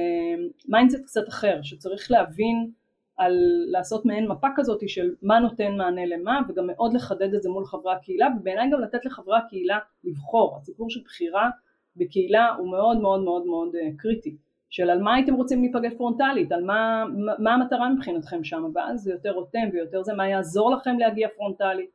mindset 0.68 1.04
קצת 1.04 1.28
אחר, 1.28 1.58
שצריך 1.62 2.10
להבין 2.10 2.70
על 3.16 3.32
לעשות 3.66 4.06
מעין 4.06 4.28
מפה 4.28 4.46
כזאת 4.56 4.88
של 4.88 5.14
מה 5.22 5.38
נותן 5.38 5.76
מענה 5.76 6.06
למה 6.06 6.40
וגם 6.48 6.66
מאוד 6.66 6.94
לחדד 6.94 7.34
את 7.34 7.42
זה 7.42 7.50
מול 7.50 7.64
חברי 7.64 7.92
הקהילה 7.92 8.28
ובעיניי 8.40 8.70
גם 8.70 8.80
לתת 8.80 9.04
לחברי 9.04 9.38
הקהילה 9.38 9.78
לבחור, 10.04 10.56
הסיפור 10.56 10.90
של 10.90 11.00
בחירה 11.04 11.50
בקהילה 11.96 12.54
הוא 12.58 12.70
מאוד 12.70 13.00
מאוד 13.00 13.22
מאוד 13.22 13.46
מאוד 13.46 13.76
אה, 13.76 13.88
קריטי. 13.98 14.36
של 14.74 14.90
על 14.90 15.02
מה 15.02 15.14
הייתם 15.14 15.34
רוצים 15.34 15.60
להיפגש 15.62 15.92
פרונטלית, 15.96 16.52
על 16.52 16.64
מה, 16.64 17.04
מה 17.38 17.54
המטרה 17.54 17.92
מבחינתכם 17.92 18.44
שם, 18.44 18.62
ואז 18.74 19.00
זה 19.00 19.12
יותר 19.12 19.30
רותם 19.30 19.68
ויותר 19.72 20.02
זה 20.02 20.14
מה 20.14 20.28
יעזור 20.28 20.76
לכם 20.76 20.98
להגיע 20.98 21.28
פרונטלית, 21.36 21.90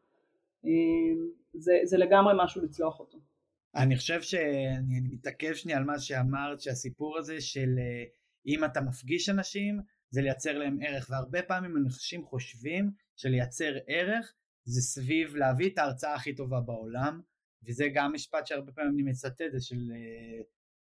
אה, 0.65 0.71
זה, 1.53 1.73
זה 1.83 1.97
לגמרי 1.97 2.33
משהו 2.37 2.61
לצלוח 2.61 2.99
אותו. 2.99 3.17
אני 3.75 3.95
חושב 3.95 4.21
שאני 4.21 4.99
מתעכב 5.11 5.53
שנייה 5.53 5.77
על 5.77 5.83
מה 5.83 5.99
שאמרת, 5.99 6.61
שהסיפור 6.61 7.17
הזה 7.17 7.41
של 7.41 7.69
אה, 7.79 8.03
אם 8.45 8.65
אתה 8.65 8.81
מפגיש 8.81 9.29
אנשים, 9.29 9.79
זה 10.09 10.21
לייצר 10.21 10.57
להם 10.57 10.77
ערך, 10.81 11.07
והרבה 11.09 11.41
פעמים 11.41 11.77
אנשים 11.77 12.23
חושבים 12.23 12.91
שלייצר 13.15 13.73
ערך 13.87 14.33
זה 14.63 14.81
סביב 14.81 15.35
להביא 15.35 15.69
את 15.69 15.77
ההרצאה 15.77 16.15
הכי 16.15 16.35
טובה 16.35 16.59
בעולם, 16.59 17.21
וזה 17.67 17.85
גם 17.93 18.13
משפט 18.13 18.47
שהרבה 18.47 18.71
פעמים 18.71 18.93
אני 18.93 19.03
מצטט, 19.03 19.41
זה 19.51 19.61
של 19.61 19.91
אה, 19.95 20.41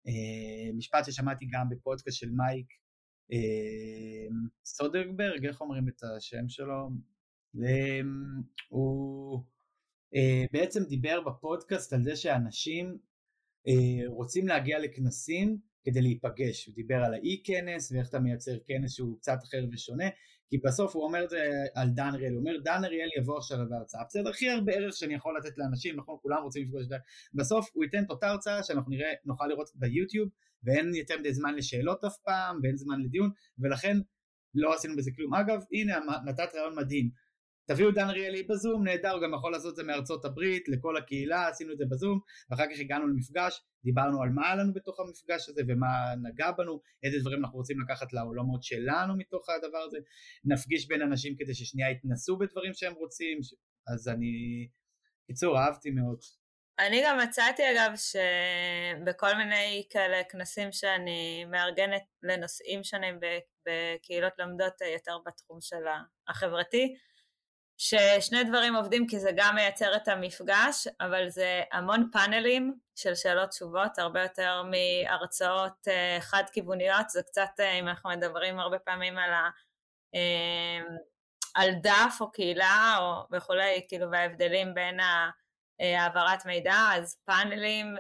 אה, 0.09 0.73
משפט 0.73 1.05
ששמעתי 1.05 1.47
גם 1.53 1.69
בפודקאסט 1.69 2.19
של 2.19 2.31
מייק 2.31 2.67
אה, 3.33 4.27
סודרברג, 4.65 5.47
איך 5.47 5.61
אומרים 5.61 5.89
את 5.89 6.03
השם 6.17 6.49
שלו? 6.49 6.89
אה, 7.65 8.01
הוא 8.69 9.45
בעצם 10.53 10.85
דיבר 10.85 11.21
בפודקאסט 11.21 11.93
על 11.93 12.03
זה 12.03 12.17
שאנשים 12.17 12.99
רוצים 14.07 14.49
להגיע 14.49 14.79
לכנסים 14.79 15.59
כדי 15.85 16.01
להיפגש, 16.03 16.67
הוא 16.67 16.75
דיבר 16.75 16.97
על 17.05 17.15
האי 17.15 17.43
כנס 17.45 17.93
ואיך 17.93 18.09
אתה 18.09 18.21
מייצר 18.21 18.59
כנס 18.67 18.93
שהוא 18.93 19.19
קצת 19.19 19.39
אחר 19.45 19.67
ושונה, 19.73 20.05
כי 20.51 20.59
בסוף 20.59 20.97
הוא 20.97 21.05
אומר 21.05 21.25
את 21.25 21.31
זה 21.31 21.39
על 21.75 21.89
דן 21.89 22.11
אריאל, 22.15 22.33
הוא 22.33 22.39
אומר 22.39 22.53
דן 22.65 22.85
אריאל 22.85 23.09
יבוא 23.19 23.39
עכשיו 23.39 23.59
בהרצאה, 23.69 24.05
בסדר, 24.09 24.31
הכי 24.31 24.51
הרבה 24.51 24.73
ערך 24.73 24.97
שאני 24.97 25.15
יכול 25.15 25.39
לתת 25.39 25.59
לאנשים, 25.59 25.97
נכון, 25.97 26.17
כולם 26.23 26.43
רוצים 26.43 26.63
לפגוש 26.63 26.83
את 26.83 26.89
זה, 26.89 26.97
בסוף 27.35 27.71
הוא 27.75 27.85
ייתן 27.85 28.05
את 28.05 28.11
אותה 28.11 28.29
הרצאה 28.29 28.63
שאנחנו 28.63 28.91
נראה, 28.91 29.13
נוכל 29.25 29.47
לראות 29.47 29.71
ביוטיוב, 29.75 30.29
ואין 30.65 30.95
יותר 30.95 31.19
מדי 31.19 31.35
זמן 31.35 31.55
לשאלות 31.55 32.05
אף 32.05 32.17
פעם, 32.25 32.61
ואין 32.63 32.77
זמן 32.77 33.01
לדיון, 33.01 33.31
ולכן 33.59 33.97
לא 34.55 34.75
עשינו 34.75 34.97
בזה 34.97 35.11
כלום. 35.17 35.35
אגב, 35.35 35.63
הנה 35.73 35.99
נתת 36.25 36.55
רעיון 36.55 36.75
מדהים, 36.79 37.11
תביאו 37.67 37.91
דן 37.91 38.09
אריאלי 38.09 38.43
בזום, 38.43 38.85
נהדר, 38.85 39.11
הוא 39.11 39.23
גם 39.23 39.35
יכול 39.35 39.53
לעשות 39.53 39.71
את 39.71 39.77
זה 39.77 39.83
מארצות 39.83 40.25
הברית, 40.25 40.69
לכל 40.69 40.97
הקהילה, 40.97 41.49
עשינו 41.49 41.73
את 41.73 41.79
זה 41.79 41.85
בזום, 41.91 42.21
ואחר 42.51 42.65
כך 42.65 42.81
הגענו 42.81 43.09
למפגש, 43.09 43.63
דיברנו 43.85 44.23
על 44.23 44.29
מה 44.29 44.47
היה 44.47 44.57
לנו 44.57 44.73
בתוך 44.75 45.01
המפגש 45.01 45.49
הזה 45.49 45.63
ומה 45.69 46.15
נגע 46.23 46.51
בנו, 46.51 46.81
איזה 47.03 47.19
דברים 47.21 47.45
אנחנו 47.45 47.59
רוצים 47.59 47.81
לקחת 47.81 48.13
לעולמות 48.13 48.63
שלנו 48.63 49.17
מתוך 49.17 49.49
הדבר 49.49 49.79
הזה, 49.79 49.99
נפגיש 50.45 50.89
בין 50.89 51.03
אנשים 51.03 51.37
כדי 51.39 51.55
ששנייה 51.55 51.91
יתנסו 51.91 52.39
בדברים 52.39 52.75
שהם 52.75 52.95
רוצים, 52.95 53.39
אז 53.95 54.09
אני, 54.09 54.33
קיצור, 55.27 55.59
אהבתי 55.59 55.91
מאוד. 55.91 56.19
אני 56.79 57.03
גם 57.05 57.19
מצאתי 57.19 57.63
אגב 57.73 57.93
שבכל 57.97 59.35
מיני 59.37 59.87
כאלה 59.91 60.25
כנסים 60.31 60.73
שאני 60.73 61.45
מארגנת 61.45 62.03
לנושאים 62.23 62.85
שונים 62.85 63.19
בקהילות 63.67 64.33
לומדות 64.39 64.81
יותר 64.95 65.17
בתחום 65.27 65.61
של 65.61 65.85
החברתי, 66.29 66.95
ששני 67.79 68.45
דברים 68.45 68.77
עובדים 68.77 69.07
כי 69.07 69.21
זה 69.21 69.31
גם 69.37 69.55
מייצר 69.55 69.97
את 69.97 70.09
המפגש, 70.09 70.89
אבל 71.01 71.29
זה 71.29 71.63
המון 71.73 72.09
פאנלים 72.13 72.75
של 72.95 73.15
שאלות 73.15 73.51
תשובות, 73.51 73.99
הרבה 73.99 74.23
יותר 74.23 74.63
מהרצאות 74.63 75.89
אה, 75.89 76.19
חד 76.21 76.43
כיווניות, 76.53 77.11
זה 77.11 77.23
קצת, 77.23 77.51
אה, 77.61 77.73
אם 77.73 77.89
אנחנו 77.89 78.11
מדברים 78.11 78.59
הרבה 78.59 78.79
פעמים 78.79 79.19
על, 79.19 79.33
ה, 79.33 79.51
אה, 80.15 80.95
על 81.55 81.71
דף 81.83 82.17
או 82.21 82.33
קהילה 82.33 82.97
או 82.99 83.37
וכולי, 83.37 83.85
כאילו 83.89 84.11
וההבדלים 84.11 84.75
בין 84.75 85.01
העברת 85.81 86.47
מידע, 86.47 86.89
אז 86.95 87.17
פאנלים 87.25 87.97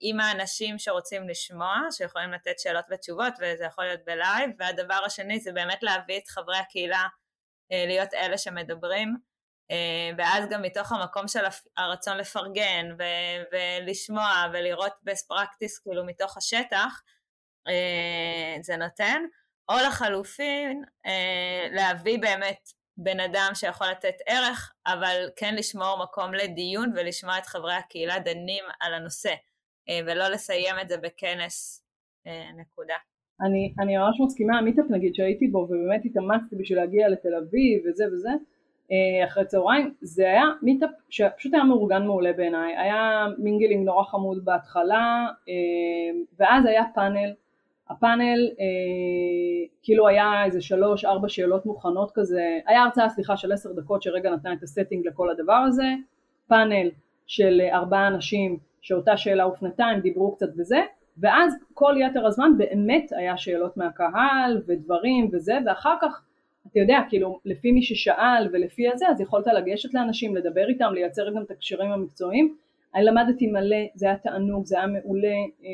עם 0.00 0.20
האנשים 0.20 0.78
שרוצים 0.78 1.28
לשמוע, 1.28 1.76
שיכולים 1.90 2.32
לתת 2.32 2.58
שאלות 2.58 2.84
ותשובות 2.90 3.32
וזה 3.40 3.64
יכול 3.64 3.84
להיות 3.84 4.00
בלייב, 4.06 4.50
והדבר 4.58 5.00
השני 5.06 5.40
זה 5.40 5.52
באמת 5.52 5.82
להביא 5.82 6.18
את 6.18 6.28
חברי 6.28 6.56
הקהילה 6.56 7.02
אה, 7.02 7.08
להיות 7.70 8.14
אלה 8.14 8.38
שמדברים, 8.38 9.16
אה, 9.70 10.10
ואז 10.18 10.48
גם 10.50 10.62
מתוך 10.62 10.92
המקום 10.92 11.28
של 11.28 11.44
הרצון 11.76 12.16
לפרגן 12.16 12.86
ו- 12.98 13.42
ולשמוע 13.52 14.44
ולראות 14.52 14.92
best 14.92 15.32
practice 15.32 15.82
כאילו 15.82 16.04
מתוך 16.06 16.36
השטח, 16.36 17.02
אה, 17.68 18.56
זה 18.62 18.76
נותן, 18.76 19.22
או 19.68 19.74
לחלופין 19.86 20.84
להביא 21.70 22.18
באמת 22.18 22.68
בן 22.96 23.20
אדם 23.20 23.50
שיכול 23.54 23.86
לתת 23.86 24.14
ערך, 24.26 24.72
אבל 24.86 25.30
כן 25.36 25.54
לשמור 25.54 26.02
מקום 26.02 26.34
לדיון 26.34 26.92
ולשמוע 26.96 27.38
את 27.38 27.46
חברי 27.46 27.74
הקהילה 27.74 28.18
דנים 28.18 28.64
על 28.80 28.94
הנושא, 28.94 29.34
ולא 30.06 30.28
לסיים 30.28 30.78
את 30.80 30.88
זה 30.88 30.96
בכנס, 30.96 31.84
נקודה. 32.56 32.96
אני, 33.40 33.72
אני 33.78 33.96
ממש 33.96 34.20
מסכימה, 34.20 34.58
ה 34.58 34.62
meetup 34.62 34.84
נגיד 34.90 35.14
שהייתי 35.14 35.48
בו 35.48 35.58
ובאמת 35.58 36.04
התאמצתי 36.04 36.56
בשביל 36.56 36.78
להגיע 36.78 37.08
לתל 37.08 37.34
אביב 37.34 37.82
וזה 37.86 38.04
וזה 38.12 38.30
אה, 38.92 39.24
אחרי 39.24 39.44
צהריים, 39.44 39.94
זה 40.00 40.28
היה 40.28 40.44
meetup 40.62 40.90
שפשוט 41.08 41.54
היה 41.54 41.64
מאורגן 41.64 42.06
מעולה 42.06 42.32
בעיניי, 42.32 42.76
היה 42.76 43.26
mingling 43.38 43.86
נורא 43.86 44.04
חמוד 44.04 44.44
בהתחלה 44.44 45.26
אה, 45.48 46.20
ואז 46.38 46.66
היה 46.66 46.84
פאנל, 46.94 47.32
הפאנל 47.90 48.48
אה, 48.60 49.66
כאילו 49.82 50.08
היה 50.08 50.44
איזה 50.44 50.60
שלוש 50.60 51.04
ארבע 51.04 51.28
שאלות 51.28 51.66
מוכנות 51.66 52.10
כזה, 52.14 52.58
היה 52.66 52.82
הרצאה 52.82 53.08
סליחה 53.08 53.36
של 53.36 53.52
עשר 53.52 53.72
דקות 53.72 54.02
שרגע 54.02 54.30
נתנה 54.30 54.52
את 54.52 54.62
הסטינג 54.62 55.06
לכל 55.06 55.30
הדבר 55.30 55.52
הזה, 55.68 55.94
פאנל 56.48 56.90
של 57.26 57.60
ארבעה 57.72 58.06
אנשים 58.06 58.58
שאותה 58.80 59.16
שאלה 59.16 59.42
הופנתה, 59.42 59.84
הם 59.84 60.00
דיברו 60.00 60.36
קצת 60.36 60.48
וזה 60.58 60.78
ואז 61.20 61.54
כל 61.74 61.94
יתר 61.98 62.26
הזמן 62.26 62.50
באמת 62.58 63.12
היה 63.16 63.36
שאלות 63.36 63.76
מהקהל 63.76 64.62
ודברים 64.66 65.28
וזה 65.32 65.58
ואחר 65.66 65.94
כך 66.02 66.22
אתה 66.70 66.78
יודע 66.78 66.98
כאילו 67.08 67.40
לפי 67.44 67.72
מי 67.72 67.82
ששאל 67.82 68.48
ולפי 68.52 68.88
הזה 68.88 69.08
אז 69.08 69.20
יכולת 69.20 69.46
לגשת 69.46 69.94
לאנשים 69.94 70.36
לדבר 70.36 70.68
איתם 70.68 70.92
לייצר 70.94 71.30
גם 71.30 71.42
את 71.42 71.50
הקשרים 71.50 71.92
המקצועיים. 71.92 72.56
אני 72.94 73.04
למדתי 73.04 73.46
מלא 73.46 73.76
זה 73.94 74.06
היה 74.06 74.16
תענוג 74.16 74.66
זה 74.66 74.78
היה 74.78 74.86
מעולה 74.86 75.36
אה, 75.64 75.70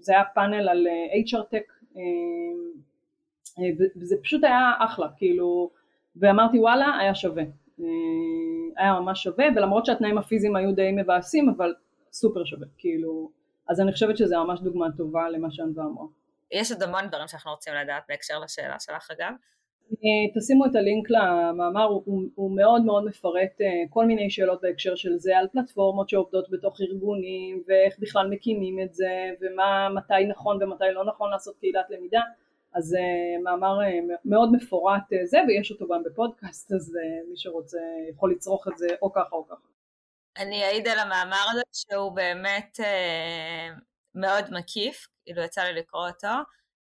זה 0.00 0.12
היה 0.12 0.24
פאנל 0.34 0.68
על 0.68 0.86
אה, 0.86 1.38
HR 1.40 1.54
Tech 1.54 1.96
אה, 1.96 2.02
וזה 4.00 4.16
פשוט 4.22 4.44
היה 4.44 4.72
אחלה 4.78 5.08
כאילו 5.16 5.70
ואמרתי 6.16 6.58
וואלה 6.58 6.98
היה 7.00 7.14
שווה. 7.14 7.42
היה 8.76 9.00
ממש 9.00 9.22
שווה 9.22 9.44
ולמרות 9.56 9.86
שהתנאים 9.86 10.18
הפיזיים 10.18 10.56
היו 10.56 10.74
די 10.74 10.90
מבאסים 10.92 11.48
אבל 11.48 11.74
סופר 12.12 12.44
שווה 12.44 12.66
כאילו 12.78 13.30
אז 13.70 13.80
אני 13.80 13.92
חושבת 13.92 14.16
שזה 14.16 14.36
ממש 14.36 14.60
דוגמה 14.60 14.86
טובה 14.96 15.28
למה 15.28 15.50
שענווה 15.50 15.84
אמרה. 15.84 16.04
יש 16.52 16.72
עוד 16.72 16.82
המון 16.82 17.06
דברים 17.08 17.28
שאנחנו 17.28 17.50
רוצים 17.50 17.74
לדעת 17.74 18.02
בהקשר 18.08 18.38
לשאלה 18.38 18.80
שלך 18.80 19.10
אגב. 19.10 19.32
אה, 19.92 20.40
תשימו 20.40 20.66
את 20.66 20.74
הלינק 20.74 21.10
למאמר, 21.10 21.84
הוא, 21.84 22.22
הוא 22.34 22.56
מאוד 22.56 22.82
מאוד 22.82 23.04
מפרט 23.04 23.60
אה, 23.60 23.66
כל 23.90 24.06
מיני 24.06 24.30
שאלות 24.30 24.60
בהקשר 24.62 24.94
של 24.94 25.16
זה, 25.16 25.38
על 25.38 25.46
פלטפורמות 25.52 26.08
שעובדות 26.08 26.50
בתוך 26.50 26.80
ארגונים, 26.80 27.62
ואיך 27.68 27.98
בכלל 27.98 28.28
מקימים 28.30 28.80
את 28.80 28.94
זה, 28.94 29.30
ומה, 29.40 29.88
מתי 29.88 30.26
נכון 30.28 30.62
ומתי 30.62 30.84
לא 30.92 31.04
נכון 31.04 31.30
לעשות 31.30 31.56
קהילת 31.60 31.86
למידה, 31.90 32.20
אז 32.74 32.94
uh, 32.94 33.42
מאמר 33.42 33.78
מאוד 34.24 34.52
מפורט 34.52 35.02
זה, 35.24 35.38
ויש 35.48 35.70
אותו 35.70 35.88
גם 35.88 36.02
בפודקאסט, 36.02 36.72
אז 36.72 36.96
מי 37.30 37.36
שרוצה 37.36 37.78
יכול 38.10 38.32
לצרוך 38.32 38.68
את 38.68 38.78
זה 38.78 38.88
או 39.02 39.12
ככה 39.12 39.36
או 39.36 39.46
ככה. 39.46 39.66
אני 40.40 40.64
אעיד 40.64 40.88
על 40.88 40.98
המאמר 40.98 41.44
הזה 41.50 41.62
שהוא 41.72 42.12
באמת 42.12 42.80
אה, 42.80 43.68
מאוד 44.14 44.44
מקיף, 44.50 45.06
כאילו 45.24 45.42
יצא 45.42 45.62
לי 45.62 45.72
לקרוא 45.72 46.08
אותו, 46.08 46.28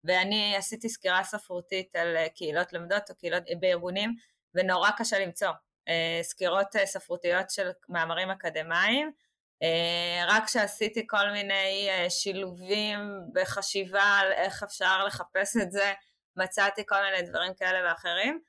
ואני 0.03 0.55
עשיתי 0.57 0.89
סקירה 0.89 1.23
ספרותית 1.23 1.95
על 1.95 2.17
אה, 2.17 2.29
קהילות 2.29 2.73
למדות 2.73 3.09
או 3.09 3.15
קהילות 3.15 3.43
בארגונים, 3.59 4.15
ונורא 4.55 4.89
קשה 4.97 5.19
למצוא 5.19 5.49
אה, 5.87 6.19
סקירות 6.21 6.75
אה, 6.75 6.85
ספרותיות 6.85 7.49
של 7.49 7.69
מאמרים 7.89 8.29
אקדמיים, 8.29 9.11
אה, 9.63 10.25
רק 10.27 10.45
כשעשיתי 10.45 11.07
כל 11.07 11.31
מיני 11.31 11.87
אה, 11.89 12.09
שילובים 12.09 12.99
בחשיבה 13.33 14.03
על 14.03 14.31
איך 14.31 14.63
אפשר 14.63 15.05
לחפש 15.05 15.57
את 15.57 15.71
זה, 15.71 15.93
מצאתי 16.35 16.83
כל 16.87 17.03
מיני 17.03 17.29
דברים 17.29 17.53
כאלה 17.53 17.89
ואחרים. 17.89 18.41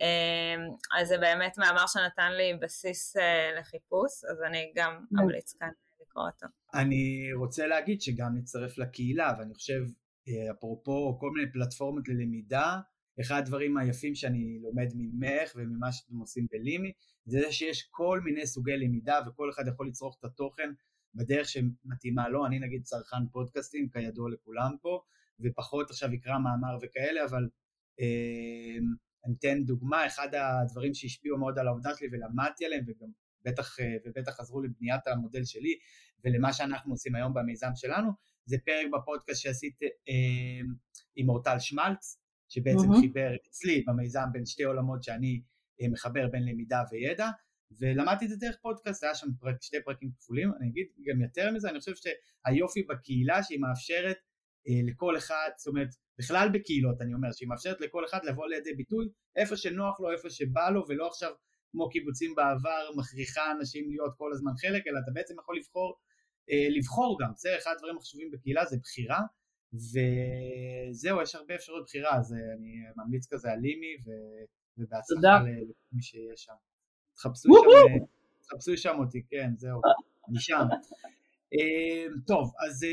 אמ, 0.00 0.60
אז 1.00 1.08
זה 1.08 1.18
באמת 1.18 1.58
מאמר 1.58 1.86
שנתן 1.86 2.32
לי 2.32 2.58
בסיס 2.62 3.16
אה, 3.16 3.60
לחיפוש, 3.60 4.24
אז 4.30 4.42
אני 4.46 4.72
גם 4.74 5.04
כן. 5.10 5.22
אמליץ 5.22 5.56
כאן 5.58 5.68
לקרוא 6.00 6.24
אותו. 6.26 6.46
אני 6.74 7.32
רוצה 7.32 7.66
להגיד 7.66 8.00
שגם 8.00 8.36
נצטרף 8.36 8.78
לקהילה, 8.78 9.32
ואני 9.38 9.54
חושב, 9.54 9.80
אה, 10.28 10.50
אפרופו 10.50 11.16
כל 11.20 11.30
מיני 11.30 11.52
פלטפורמות 11.52 12.08
ללמידה, 12.08 12.78
אחד 13.20 13.38
הדברים 13.38 13.76
היפים 13.76 14.14
שאני 14.14 14.58
לומד 14.62 14.88
ממך 14.94 15.52
וממה 15.56 15.92
שאתם 15.92 16.18
עושים 16.18 16.46
בלימי, 16.52 16.92
זה 17.24 17.52
שיש 17.52 17.88
כל 17.90 18.20
מיני 18.24 18.46
סוגי 18.46 18.76
למידה 18.76 19.20
וכל 19.26 19.50
אחד 19.50 19.62
יכול 19.68 19.88
לצרוך 19.88 20.16
את 20.18 20.24
התוכן 20.24 20.70
בדרך 21.14 21.48
שמתאימה 21.48 22.28
לו, 22.28 22.46
אני 22.46 22.58
נגיד 22.58 22.82
צרכן 22.82 23.26
פודקאסטים 23.32 23.88
כידוע 23.88 24.30
לכולם 24.30 24.76
פה, 24.82 25.00
ופחות 25.40 25.90
עכשיו 25.90 26.08
אקרא 26.14 26.38
מאמר 26.38 26.78
וכאלה, 26.82 27.24
אבל 27.24 27.48
אה, 28.00 28.78
אני 29.26 29.34
אתן 29.38 29.64
דוגמה, 29.64 30.06
אחד 30.06 30.28
הדברים 30.34 30.94
שהשפיעו 30.94 31.38
מאוד 31.38 31.58
על 31.58 31.68
העובדה 31.68 31.90
שלי 31.96 32.08
ולמדתי 32.12 32.64
עליהם 32.64 32.84
וגם 32.86 33.08
בטח, 33.44 33.80
אה, 33.80 33.96
ובטח 34.06 34.40
עזרו 34.40 34.62
לבניית 34.62 35.06
המודל 35.06 35.44
שלי 35.44 35.78
ולמה 36.24 36.52
שאנחנו 36.52 36.92
עושים 36.92 37.14
היום 37.14 37.34
במיזם 37.34 37.70
שלנו, 37.74 38.10
זה 38.44 38.56
פרק 38.64 38.86
בפודקאסט 38.92 39.42
שעשית 39.42 39.82
אה, 39.82 40.68
עם 41.16 41.28
אורטל 41.28 41.58
שמלץ, 41.58 42.20
שבעצם 42.48 42.92
mm-hmm. 42.92 43.00
חיבר 43.00 43.30
אצלי 43.48 43.84
במיזם 43.86 44.26
בין 44.32 44.46
שתי 44.46 44.64
עולמות 44.64 45.02
שאני 45.02 45.42
אה, 45.82 45.88
מחבר 45.88 46.28
בין 46.28 46.44
למידה 46.44 46.82
וידע, 46.90 47.30
ולמדתי 47.78 48.24
את 48.24 48.30
זה 48.30 48.36
דרך 48.36 48.56
פודקאסט, 48.62 49.04
היה 49.04 49.14
שם 49.14 49.26
פרק, 49.40 49.56
שתי 49.62 49.76
פרקים 49.84 50.10
כפולים, 50.18 50.52
אני 50.60 50.68
אגיד 50.68 50.86
גם 51.06 51.22
יותר 51.22 51.52
מזה, 51.52 51.70
אני 51.70 51.78
חושב 51.78 51.92
שהיופי 51.94 52.82
בקהילה 52.82 53.42
שהיא 53.42 53.60
מאפשרת 53.60 54.16
לכל 54.66 55.16
אחד, 55.16 55.50
זאת 55.56 55.66
אומרת 55.66 55.88
בכלל 56.18 56.48
בקהילות 56.52 57.00
אני 57.00 57.14
אומר, 57.14 57.28
שהיא 57.32 57.48
מאפשרת 57.48 57.80
לכל 57.80 58.04
אחד 58.04 58.24
לבוא 58.24 58.46
לידי 58.46 58.74
ביטוי 58.74 59.08
איפה 59.36 59.56
שנוח 59.56 60.00
לו, 60.00 60.12
איפה 60.12 60.30
שבא 60.30 60.70
לו, 60.70 60.84
ולא 60.88 61.06
עכשיו 61.06 61.30
כמו 61.72 61.88
קיבוצים 61.90 62.34
בעבר 62.34 62.90
מכריחה 62.96 63.52
אנשים 63.52 63.90
להיות 63.90 64.12
כל 64.16 64.32
הזמן 64.32 64.52
חלק, 64.60 64.86
אלא 64.86 64.98
אתה 65.04 65.10
בעצם 65.14 65.34
יכול 65.38 65.56
לבחור, 65.56 65.98
אה, 66.50 66.66
לבחור 66.70 67.18
גם, 67.20 67.30
זה 67.36 67.48
אחד 67.58 67.72
הדברים 67.76 67.96
החשובים 67.96 68.30
בקהילה, 68.30 68.64
זה 68.64 68.76
בחירה, 68.82 69.20
וזהו, 69.74 71.22
יש 71.22 71.34
הרבה 71.34 71.54
אפשרויות 71.54 71.84
בחירה, 71.86 72.16
אז 72.18 72.32
אה, 72.32 72.38
אני 72.58 72.74
ממליץ 72.96 73.26
כזה 73.32 73.52
על 73.52 73.58
לימי, 73.58 73.96
ו... 74.06 74.10
ובהצלחה 74.78 75.38
למי 75.42 76.02
שיש 76.02 76.44
שם. 76.44 76.52
תחפשו 77.14 77.48
שם, 77.52 78.04
תחפשו 78.42 78.76
שם 78.76 78.98
אותי, 78.98 79.22
כן, 79.30 79.50
זהו, 79.56 79.80
אני 80.28 80.38
שם. 80.40 80.66
טוב, 82.26 82.52
אז 82.66 82.86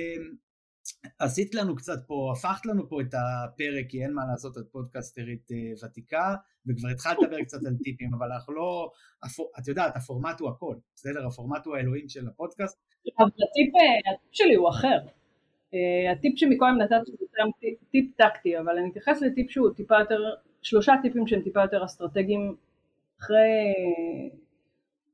עשית 1.20 1.56
לנו 1.56 1.76
קצת 1.76 2.08
פה, 2.08 2.34
הפכת 2.36 2.66
לנו 2.66 2.90
פה 2.90 3.02
את 3.02 3.14
הפרק, 3.14 3.86
כי 3.90 4.04
אין 4.04 4.14
מה 4.14 4.22
לעשות, 4.32 4.58
את 4.58 4.64
פודקאסטרית 4.72 5.52
uh, 5.52 5.86
ותיקה, 5.86 6.36
וכבר 6.68 6.90
התחלת 6.90 7.18
לדבר 7.22 7.44
קצת 7.44 7.66
על 7.66 7.76
טיפים, 7.84 8.14
אבל 8.14 8.32
אנחנו 8.32 8.54
לא, 8.54 8.92
את 9.60 9.68
יודעת, 9.68 9.96
הפורמט 9.96 10.40
הוא 10.40 10.50
הכל, 10.50 10.76
בסדר? 10.96 11.28
הפורמט 11.28 11.66
הוא 11.66 11.76
האלוהים 11.76 12.10
של 12.10 12.28
הפודקאסט. 12.28 12.80
אבל 13.20 13.28
הטיפ, 13.28 13.74
הטיפ 14.14 14.32
שלי 14.32 14.56
הוא 14.56 14.70
אחר. 14.70 14.98
הטיפ 16.12 16.34
שמקודם 16.38 16.78
זה 16.90 16.96
טיפ, 17.60 17.78
טיפ 17.92 18.18
טקטי, 18.18 18.60
אבל 18.60 18.78
אני 18.78 18.90
אתייחס 18.90 19.22
לטיפ 19.22 19.52
שהוא 19.52 19.70
טיפה 19.76 20.00
יותר, 20.00 20.20
שלושה 20.62 20.94
טיפים 21.02 21.28
שהם 21.28 21.42
טיפה 21.42 21.62
יותר 21.62 21.86
אסטרטגיים, 21.86 22.56
אחרי 23.22 23.74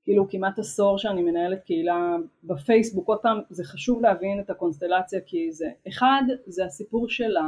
כאילו 0.10 0.30
כמעט 0.30 0.60
עשור 0.60 0.98
שאני 0.98 1.22
מנהלת 1.22 1.64
קהילה 1.64 2.16
בפייסבוק, 2.44 3.08
עוד 3.08 3.20
פעם 3.22 3.40
זה 3.50 3.64
חשוב 3.64 4.02
להבין 4.02 4.40
את 4.40 4.50
הקונסטלציה 4.50 5.20
כי 5.26 5.52
זה, 5.52 5.66
אחד 5.88 6.22
זה 6.46 6.66
הסיפור 6.66 7.10
של 7.10 7.38
ה... 7.38 7.44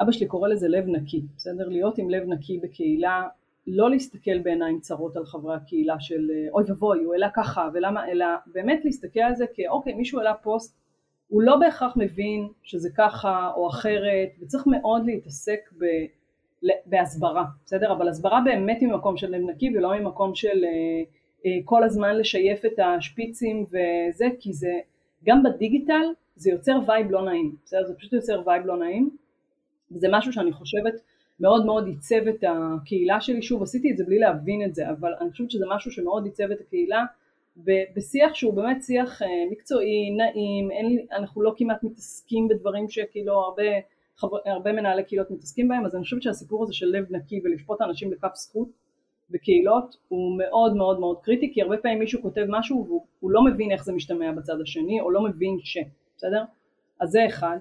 אבא 0.00 0.12
שלי 0.12 0.26
קורא 0.26 0.48
לזה 0.48 0.68
לב 0.68 0.86
נקי, 0.86 1.22
בסדר? 1.36 1.68
להיות 1.68 1.98
עם 1.98 2.10
לב 2.10 2.22
נקי 2.28 2.58
בקהילה, 2.58 3.28
לא 3.66 3.90
להסתכל 3.90 4.38
בעיניים 4.38 4.80
צרות 4.80 5.16
על 5.16 5.26
חברי 5.26 5.54
הקהילה 5.54 6.00
של 6.00 6.30
אוי 6.52 6.64
ואבוי 6.68 7.04
הוא 7.04 7.12
העלה 7.12 7.30
ככה 7.34 7.68
ולמה, 7.74 8.08
אלא 8.08 8.26
באמת 8.46 8.84
להסתכל 8.84 9.20
על 9.20 9.34
זה 9.34 9.44
כאוקיי 9.54 9.94
מישהו 9.94 10.18
העלה 10.18 10.34
פוסט, 10.34 10.78
הוא 11.28 11.42
לא 11.42 11.56
בהכרח 11.56 11.96
מבין 11.96 12.48
שזה 12.62 12.88
ככה 12.96 13.50
או 13.56 13.68
אחרת 13.68 14.28
וצריך 14.40 14.66
מאוד 14.66 15.06
להתעסק 15.06 15.60
ב... 15.78 15.84
בהסברה, 16.86 17.44
בסדר? 17.64 17.92
אבל 17.92 18.08
הסברה 18.08 18.40
באמת 18.44 18.78
ממקום 18.82 19.16
של 19.16 19.30
לב 19.30 19.50
נקי 19.50 19.76
ולא 19.76 19.98
ממקום 19.98 20.34
של 20.34 20.64
אה, 20.64 21.02
אה, 21.46 21.58
כל 21.64 21.82
הזמן 21.82 22.16
לשייף 22.16 22.64
את 22.64 22.78
השפיצים 22.78 23.66
וזה, 23.68 24.26
כי 24.40 24.52
זה 24.52 24.80
גם 25.24 25.42
בדיגיטל 25.42 26.04
זה 26.36 26.50
יוצר 26.50 26.78
vibe 26.86 27.10
לא 27.10 27.24
נעים, 27.24 27.56
בסדר? 27.64 27.86
זה 27.86 27.94
פשוט 27.94 28.12
יוצר 28.12 28.42
vibe 28.46 28.66
לא 28.66 28.76
נעים 28.76 29.10
וזה 29.92 30.08
משהו 30.10 30.32
שאני 30.32 30.52
חושבת 30.52 31.00
מאוד 31.40 31.66
מאוד 31.66 31.86
עיצב 31.86 32.28
את 32.28 32.44
הקהילה 32.48 33.20
שלי, 33.20 33.42
שוב 33.42 33.62
עשיתי 33.62 33.90
את 33.90 33.96
זה 33.96 34.04
בלי 34.04 34.18
להבין 34.18 34.62
את 34.64 34.74
זה, 34.74 34.90
אבל 34.90 35.12
אני 35.20 35.30
חושבת 35.30 35.50
שזה 35.50 35.64
משהו 35.68 35.90
שמאוד 35.90 36.24
עיצב 36.24 36.50
את 36.50 36.60
הקהילה 36.60 37.04
בשיח 37.96 38.34
שהוא 38.34 38.54
באמת 38.54 38.82
שיח 38.82 39.22
אה, 39.22 39.28
מקצועי, 39.50 40.10
נעים, 40.10 40.70
אין, 40.70 41.06
אנחנו 41.12 41.42
לא 41.42 41.54
כמעט 41.56 41.82
מתעסקים 41.82 42.48
בדברים 42.48 42.88
שכאילו 42.88 43.32
הרבה 43.32 43.62
חבר, 44.16 44.36
הרבה 44.46 44.72
מנהלי 44.72 45.04
קהילות 45.04 45.30
מתעסקים 45.30 45.68
בהם, 45.68 45.86
אז 45.86 45.94
אני 45.94 46.02
חושבת 46.04 46.22
שהסיפור 46.22 46.62
הזה 46.62 46.72
של 46.72 46.86
לב 46.86 47.04
נקי 47.10 47.40
ולשפוט 47.44 47.80
אנשים 47.80 48.12
לכף 48.12 48.34
זכות 48.34 48.68
בקהילות 49.30 49.96
הוא 50.08 50.38
מאוד 50.38 50.76
מאוד 50.76 51.00
מאוד 51.00 51.16
קריטי, 51.22 51.50
כי 51.54 51.62
הרבה 51.62 51.76
פעמים 51.76 51.98
מישהו 51.98 52.22
כותב 52.22 52.44
משהו 52.48 52.86
והוא 52.86 53.30
לא 53.30 53.44
מבין 53.44 53.70
איך 53.70 53.84
זה 53.84 53.92
משתמע 53.92 54.32
בצד 54.32 54.60
השני, 54.60 55.00
או 55.00 55.10
לא 55.10 55.24
מבין 55.24 55.58
ש, 55.62 55.78
בסדר? 56.16 56.44
אז 57.00 57.10
זה 57.10 57.26
אחד. 57.26 57.58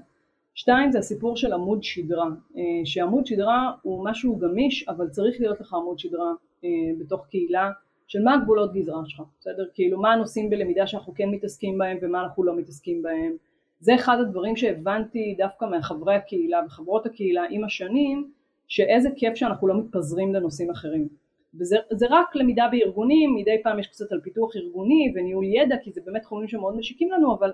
שתיים 0.55 0.91
זה 0.91 0.99
הסיפור 0.99 1.37
של 1.37 1.53
עמוד 1.53 1.83
שדרה, 1.83 2.27
אה, 2.57 2.61
שעמוד 2.85 3.25
שדרה 3.25 3.71
הוא 3.81 4.05
משהו 4.05 4.35
גמיש, 4.35 4.89
אבל 4.89 5.09
צריך 5.09 5.39
להיות 5.39 5.61
לך 5.61 5.73
עמוד 5.73 5.99
שדרה 5.99 6.33
אה, 6.63 6.69
בתוך 6.99 7.27
קהילה 7.27 7.71
של 8.07 8.23
מה 8.23 8.33
הגבולות 8.33 8.73
גזרה 8.73 9.01
שלך, 9.05 9.21
בסדר? 9.39 9.65
כאילו 9.73 10.01
מה 10.01 10.13
הנושאים 10.13 10.49
בלמידה 10.49 10.87
שאנחנו 10.87 11.13
כן 11.13 11.29
מתעסקים 11.29 11.77
בהם 11.77 11.97
ומה 12.01 12.23
אנחנו 12.23 12.43
לא 12.43 12.55
מתעסקים 12.55 13.01
בהם 13.01 13.35
זה 13.81 13.95
אחד 13.95 14.17
הדברים 14.19 14.55
שהבנתי 14.55 15.35
דווקא 15.37 15.65
מהחברי 15.65 16.15
הקהילה 16.15 16.61
וחברות 16.65 17.05
הקהילה 17.05 17.43
עם 17.49 17.63
השנים, 17.63 18.31
שאיזה 18.67 19.09
כיף 19.15 19.35
שאנחנו 19.35 19.67
לא 19.67 19.75
מתפזרים 19.77 20.33
לנושאים 20.33 20.71
אחרים. 20.71 21.07
וזה 21.59 22.05
רק 22.09 22.35
למידה 22.35 22.67
בארגונים, 22.71 23.35
מדי 23.35 23.63
פעם 23.63 23.79
יש 23.79 23.87
קצת 23.87 24.11
על 24.11 24.21
פיתוח 24.21 24.55
ארגוני 24.55 25.13
וניהול 25.15 25.45
ידע, 25.45 25.75
כי 25.83 25.91
זה 25.91 26.01
באמת 26.05 26.21
תחומים 26.21 26.47
שמאוד 26.47 26.77
משיקים 26.77 27.11
לנו, 27.11 27.35
אבל 27.35 27.51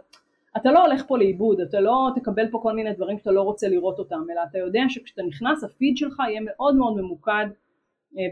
אתה 0.58 0.72
לא 0.72 0.86
הולך 0.86 1.04
פה 1.08 1.18
לאיבוד, 1.18 1.62
אתה 1.62 1.80
לא 1.80 2.10
תקבל 2.16 2.52
פה 2.52 2.60
כל 2.64 2.74
מיני 2.74 2.94
דברים 2.94 3.18
שאתה 3.18 3.32
לא 3.32 3.42
רוצה 3.42 3.68
לראות 3.68 4.00
אותם, 4.00 4.22
אלא 4.32 4.42
אתה 4.50 4.58
יודע 4.58 4.82
שכשאתה 4.90 5.24
נכנס 5.24 5.64
הפיד 5.64 5.98
שלך 5.98 6.22
יהיה 6.30 6.42
מאוד 6.44 6.76
מאוד 6.76 6.96
ממוקד 6.98 7.46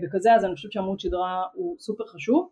וכזה, 0.03 0.29
אה, 0.29 0.35
אז 0.35 0.45
אני 0.45 0.55
חושבת 0.55 0.71
שעמוד 0.71 0.99
שדרה 0.99 1.43
הוא 1.53 1.75
סופר 1.79 2.05
חשוב. 2.05 2.49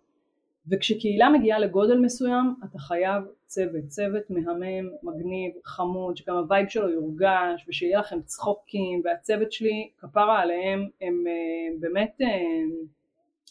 וכשקהילה 0.68 1.30
מגיעה 1.30 1.60
לגודל 1.60 2.00
מסוים 2.00 2.56
אתה 2.64 2.80
חייב 2.80 3.24
צוות, 3.46 3.88
צוות 3.88 4.30
מהמם, 4.30 4.90
מגניב, 5.04 5.52
חמוד, 5.66 6.18
שגם 6.18 6.36
ה 6.36 6.43
vibe 6.43 6.70
שלו 6.70 6.90
יורגש 6.90 7.66
ושיהיה 7.68 8.00
לכם 8.00 8.22
צחוקים 8.22 9.02
והצוות 9.06 9.52
שלי 9.52 9.90
כפרה 9.98 10.40
עליהם 10.40 10.88
הם 11.02 11.24
אה, 11.28 11.76
באמת, 11.80 12.18
אה, 12.22 12.28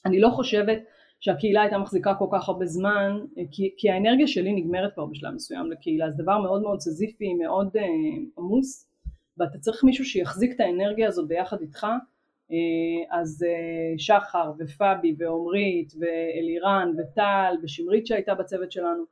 אני 0.06 0.20
לא 0.20 0.28
חושבת 0.28 0.78
שהקהילה 1.20 1.62
הייתה 1.62 1.78
מחזיקה 1.78 2.14
כל 2.14 2.26
כך 2.32 2.48
הרבה 2.48 2.66
זמן 2.66 3.20
כי, 3.50 3.74
כי 3.76 3.90
האנרגיה 3.90 4.26
שלי 4.26 4.52
נגמרת 4.52 4.94
כבר 4.94 5.06
בשלב 5.06 5.34
מסוים 5.34 5.70
לקהילה. 5.70 6.10
זה 6.10 6.22
דבר 6.22 6.38
מאוד 6.38 6.62
מאוד 6.62 6.80
סזיפי, 6.80 7.34
מאוד 7.34 7.76
אה, 7.76 7.82
עמוס 8.38 8.88
ואתה 9.38 9.58
צריך 9.58 9.84
מישהו 9.84 10.04
שיחזיק 10.04 10.52
את 10.54 10.60
האנרגיה 10.60 11.08
הזאת 11.08 11.28
ביחד 11.28 11.60
איתך. 11.60 11.84
אה, 11.84 11.96
אז 13.10 13.44
אה, 13.48 13.98
שחר 13.98 14.52
ופבי 14.58 15.14
ועומרית 15.18 15.92
ואלירן 16.00 16.92
וטל 16.98 17.54
ושמרית 17.62 18.06
שהייתה 18.06 18.34
בצוות 18.34 18.72
שלנו 18.72 19.04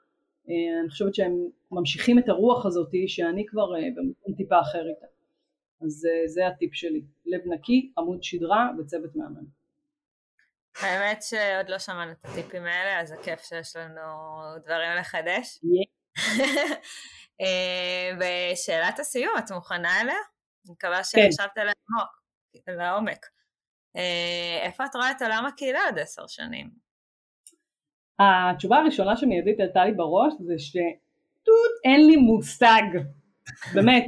אה, 0.49 0.81
אני 0.81 0.89
חושבת 0.89 1.15
שהם 1.15 1.37
ממשיכים 1.71 2.19
את 2.19 2.29
הרוח 2.29 2.67
הזאת 2.67 2.91
שאני 3.07 3.47
כבר 3.47 3.67
במקום 3.97 4.35
טיפה 4.37 4.61
אחר 4.61 4.89
איתה. 4.89 5.07
אז 5.83 6.07
זה 6.27 6.47
הטיפ 6.47 6.75
שלי. 6.75 7.03
לב 7.27 7.41
נקי, 7.47 7.93
עמוד 7.99 8.23
שדרה 8.23 8.71
וצוות 8.79 9.17
מאמן. 9.17 9.45
האמת 10.81 11.23
שעוד 11.23 11.69
לא 11.69 11.79
שמענו 11.79 12.13
את 12.13 12.25
הטיפים 12.25 12.65
האלה 12.65 13.01
אז 13.01 13.09
זה 13.09 13.17
כיף 13.23 13.41
שיש 13.41 13.77
לנו 13.77 14.03
דברים 14.65 14.97
לחדש. 14.99 15.61
ושאלת 18.19 18.99
הסיום 19.01 19.33
את 19.39 19.51
מוכנה 19.51 20.01
אליה? 20.01 20.15
אני 20.65 20.73
מקווה 20.73 20.97
כן. 20.97 21.03
שהקשבת 21.03 21.59
אליה 21.59 21.73
עמוק 21.91 22.20
לעומק. 22.69 23.27
אה, 23.97 24.59
איפה 24.63 24.85
את 24.85 24.97
רואה 24.97 25.11
את 25.11 25.23
עולם 25.23 25.47
הקהילה 25.47 25.81
עוד 25.89 25.99
עשר 25.99 26.27
שנים? 26.27 26.71
התשובה 28.21 28.79
הראשונה 28.79 29.17
שמיידית 29.17 29.61
עלתה 29.61 29.85
לי 29.85 29.93
בראש 29.93 30.35
זה 30.41 30.59
שטוט 30.59 31.73
אין 31.85 32.07
לי 32.07 32.17
מושג, 32.17 32.83
באמת, 33.75 34.07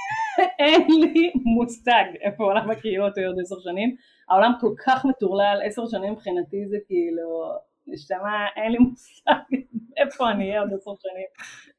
אין 0.64 0.86
לי 1.00 1.32
מושג 1.34 2.04
איפה 2.20 2.44
עולם 2.44 2.70
הקהילות 2.70 3.18
עוד 3.18 3.36
עשר 3.42 3.60
שנים, 3.60 3.96
העולם 4.28 4.52
כל 4.60 4.74
כך 4.86 5.04
מטורלל, 5.04 5.60
עשר 5.64 5.82
שנים 5.86 6.12
מבחינתי 6.12 6.66
זה 6.68 6.76
כאילו, 6.86 7.52
נשתמע, 7.86 8.46
אין 8.56 8.72
לי 8.72 8.78
מושג 8.78 9.56
איפה 9.96 10.30
אני 10.30 10.48
אהיה 10.48 10.60
עוד 10.60 10.70
עשר 10.74 10.90
שנים. 11.00 11.26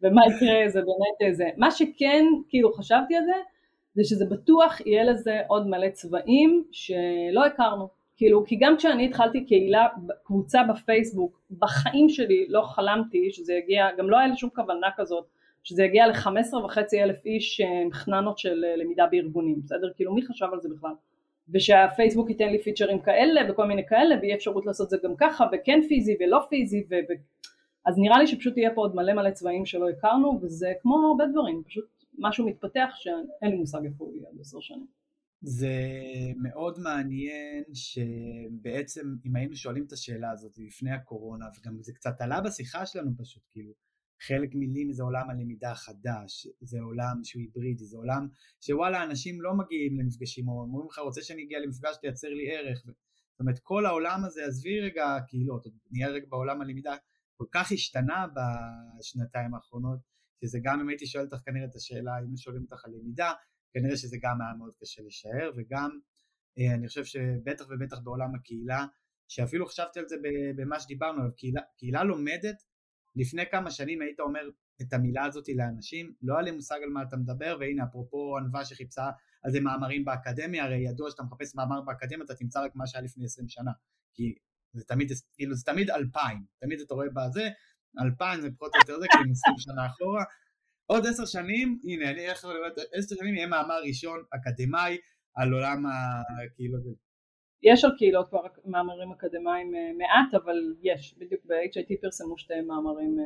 ומה 0.02 0.22
יקרה, 0.28 0.70
זה 0.70 0.80
באמת 0.82 1.36
זה, 1.36 1.50
מה 1.58 1.72
שכן 1.72 2.26
כאילו 2.50 2.74
חשבתי 2.74 3.16
על 3.16 3.24
זה 3.26 3.42
זה 3.94 4.04
שזה 4.04 4.26
בטוח 4.26 4.82
יהיה 4.86 5.04
לזה 5.04 5.40
עוד 5.48 5.68
מלא 5.68 5.90
צבעים 5.90 6.64
שלא 6.72 7.46
הכרנו. 7.46 7.88
כאילו, 8.18 8.46
כי 8.46 8.56
גם 8.60 8.78
כשאני 8.78 9.06
התחלתי 9.06 9.46
קהילה, 9.46 9.88
קבוצה 10.24 10.62
בפייסבוק, 10.64 11.42
בחיים 11.60 12.10
שלי 12.10 12.46
לא 12.50 12.62
חלמתי 12.62 13.32
שזה 13.32 13.54
יגיע, 13.54 13.88
גם 13.98 14.10
לא 14.10 14.18
היה 14.18 14.28
לי 14.28 14.38
שום 14.38 14.50
כוונה 14.56 14.88
כזאת, 14.98 15.26
שזה 15.64 15.84
יגיע 15.84 16.08
ל-15 16.08 16.56
וחצי 16.66 17.04
אלף 17.04 17.26
איש 17.26 17.62
אה, 17.62 17.68
חננות 17.92 18.38
של 18.38 18.64
אה, 18.64 18.76
למידה 18.76 19.06
בארגונים, 19.12 19.62
בסדר? 19.64 19.92
כאילו 19.96 20.14
מי 20.14 20.22
חשב 20.22 20.48
על 20.54 20.62
זה 20.62 20.70
בכלל? 20.70 20.92
ושהפייסבוק 21.54 22.30
ייתן 22.30 22.50
לי 22.50 22.62
פיצ'רים 22.62 23.00
כאלה 23.00 23.42
וכל 23.50 23.66
מיני 23.66 23.86
כאלה 23.88 24.16
ויהיה 24.22 24.36
אפשרות 24.36 24.66
לעשות 24.66 24.90
זה 24.90 24.98
גם 25.04 25.16
ככה 25.18 25.46
וכן 25.52 25.80
פיזי 25.88 26.18
ולא 26.20 26.40
פיזי 26.50 26.84
ו... 26.90 26.96
אז 27.86 27.98
נראה 27.98 28.20
לי 28.20 28.28
שפשוט 28.28 28.58
יהיה 28.58 28.76
פה 28.76 28.82
עוד 28.82 28.96
מלא 28.96 29.14
מלא 29.14 29.32
צבעים 29.32 29.66
שלא 29.66 29.90
הכרנו 29.90 30.40
וזה 30.42 30.74
כמו 30.82 31.08
הרבה 31.08 31.26
דברים, 31.26 31.64
פשוט 31.68 31.86
משהו 32.22 32.48
מתפתח 32.48 32.90
שאין 32.96 33.52
לי 33.52 33.58
מושג 33.58 33.80
איפה 33.86 34.04
הוא 34.04 34.16
יהיה 34.16 34.28
עוד 34.28 34.38
עשר 34.40 34.60
שנים. 34.60 34.88
זה 35.42 35.76
מאוד 36.38 36.80
מעניין 36.80 37.64
שבעצם 37.74 39.16
אם 39.26 39.36
היינו 39.36 39.56
שואלים 39.56 39.86
את 39.86 39.92
השאלה 39.92 40.32
הזאת 40.32 40.58
לפני 40.58 40.92
הקורונה 40.92 41.46
וגם 41.60 41.82
זה 41.82 41.94
קצת 41.94 42.22
עלה 42.22 42.42
בשיחה 42.42 42.86
שלנו 42.86 43.12
פשוט 43.18 43.44
כאילו 43.52 43.74
חלק 44.28 44.56
מילים 44.56 44.92
זה 44.92 45.04
עולם 45.04 45.30
הלמידה 45.30 45.72
החדש, 45.72 46.48
זה 46.62 46.80
עולם 46.82 47.24
שהוא 47.24 47.42
היברידי, 47.42 47.86
זה 47.86 47.98
עולם 47.98 48.28
שוואלה 48.62 49.04
אנשים 49.04 49.42
לא 49.42 49.54
מגיעים 49.54 50.00
למפגשים 50.00 50.48
או 50.48 50.62
אומרים 50.62 50.88
לך 50.88 51.00
רוצה 51.00 51.22
שאני 51.22 51.44
אגיע 51.44 51.60
למפגש 51.60 51.96
תייצר 52.02 52.30
לי 52.30 52.58
ערך 52.58 52.84
זאת 53.32 53.40
אומרת 53.40 53.60
כל 53.60 53.86
העולם 53.86 54.24
הזה 54.26 54.46
עזבי 54.46 54.80
רגע 54.80 55.18
קהילות, 55.28 55.66
נהיה 55.92 56.08
רגע 56.10 56.26
בעולם 56.30 56.62
הלמידה 56.62 56.96
כל 57.38 57.46
כך 57.52 57.72
השתנה 57.72 58.26
בשנתיים 58.36 59.54
האחרונות 59.54 60.00
שזה 60.42 60.60
גם 60.64 60.80
אם 60.80 60.90
הייתי 60.90 61.06
שואל 61.08 61.26
אותך 61.26 61.38
כנראה 61.46 61.66
את 61.66 61.76
השאלה 61.76 62.12
אם 62.20 62.38
שואלים 62.38 62.62
אותך 62.62 62.86
על 62.86 62.92
למידה, 62.92 63.32
כנראה 63.74 63.98
שזה 63.98 64.18
גם 64.22 64.42
היה 64.42 64.54
מאוד 64.58 64.74
קשה 64.82 65.02
לשער, 65.06 65.52
וגם 65.58 66.00
אה, 66.60 66.74
אני 66.74 66.88
חושב 66.88 67.06
שבטח 67.06 67.66
ובטח 67.70 68.00
בעולם 68.00 68.36
הקהילה, 68.36 68.86
שאפילו 69.28 69.66
חשבתי 69.66 70.00
על 70.00 70.08
זה 70.08 70.16
במה 70.56 70.80
שדיברנו 70.80 71.20
עליו, 71.20 71.36
קהילה, 71.36 71.62
קהילה 71.78 72.04
לומדת, 72.04 72.56
לפני 73.16 73.44
כמה 73.52 73.72
שנים 73.72 74.02
היית 74.02 74.20
אומר 74.20 74.50
את 74.82 74.94
המילה 74.94 75.26
הזאת 75.26 75.46
לאנשים, 75.56 76.14
לא 76.22 76.34
היה 76.34 76.42
לי 76.42 76.52
מושג 76.52 76.80
על 76.84 76.90
מה 76.90 77.04
אתה 77.04 77.18
מדבר, 77.18 77.58
והנה 77.60 77.84
אפרופו 77.84 78.38
ענווה 78.38 78.66
שחיפשה 78.66 79.10
על 79.44 79.52
זה 79.52 79.60
מאמרים 79.60 80.06
באקדמיה, 80.06 80.64
הרי 80.64 80.78
ידוע 80.78 81.12
שאתה 81.12 81.24
מחפש 81.24 81.56
מאמר 81.56 81.82
באקדמיה 81.82 82.26
אתה 82.26 82.36
תמצא 82.36 82.64
רק 82.64 82.76
מה 82.76 82.88
שהיה 82.88 83.04
לפני 83.04 83.26
20 83.26 83.48
שנה, 83.48 83.72
כי 84.14 84.36
זה 84.74 84.84
תמיד, 84.86 85.12
כאילו 85.34 85.56
זה 85.56 85.66
תמיד 85.66 85.90
אלפיים, 85.90 86.46
תמיד 86.60 86.80
אתה 86.82 86.94
רואה 86.94 87.08
בזה, 87.10 87.50
אלפיים 88.00 88.42
זה 88.42 88.50
פחות 88.58 88.76
או 88.76 88.80
יותר 88.80 89.00
זה, 89.00 89.08
כי 89.12 89.18
הם 89.18 89.32
עשרים 89.32 89.58
שנה 89.58 89.86
אחורה. 89.86 90.24
עוד 90.86 91.06
עשר 91.06 91.26
שנים, 91.26 91.80
הנה, 91.84 92.12
אני 92.12 92.22
יכול 92.22 92.54
לראות, 92.54 92.74
עשר 92.94 93.16
שנים 93.16 93.36
יהיה 93.36 93.48
מאמר 93.48 93.80
ראשון 93.88 94.20
אקדמאי 94.36 94.98
על 95.36 95.54
עולם 95.54 95.84
הקהילות. 95.86 96.82
יש 97.64 97.86
על 97.86 97.92
קהילות 97.98 98.30
כבר 98.30 98.42
מאמרים 98.66 99.12
אקדמיים 99.12 99.76
אה, 99.76 99.92
מעט, 99.98 100.44
אבל 100.44 100.58
יש, 100.82 101.16
בדיוק 101.18 101.42
ב-HIT 101.46 102.02
פרסמו 102.02 102.38
שתי 102.38 102.62
מאמרים 102.68 103.20
אה, 103.20 103.26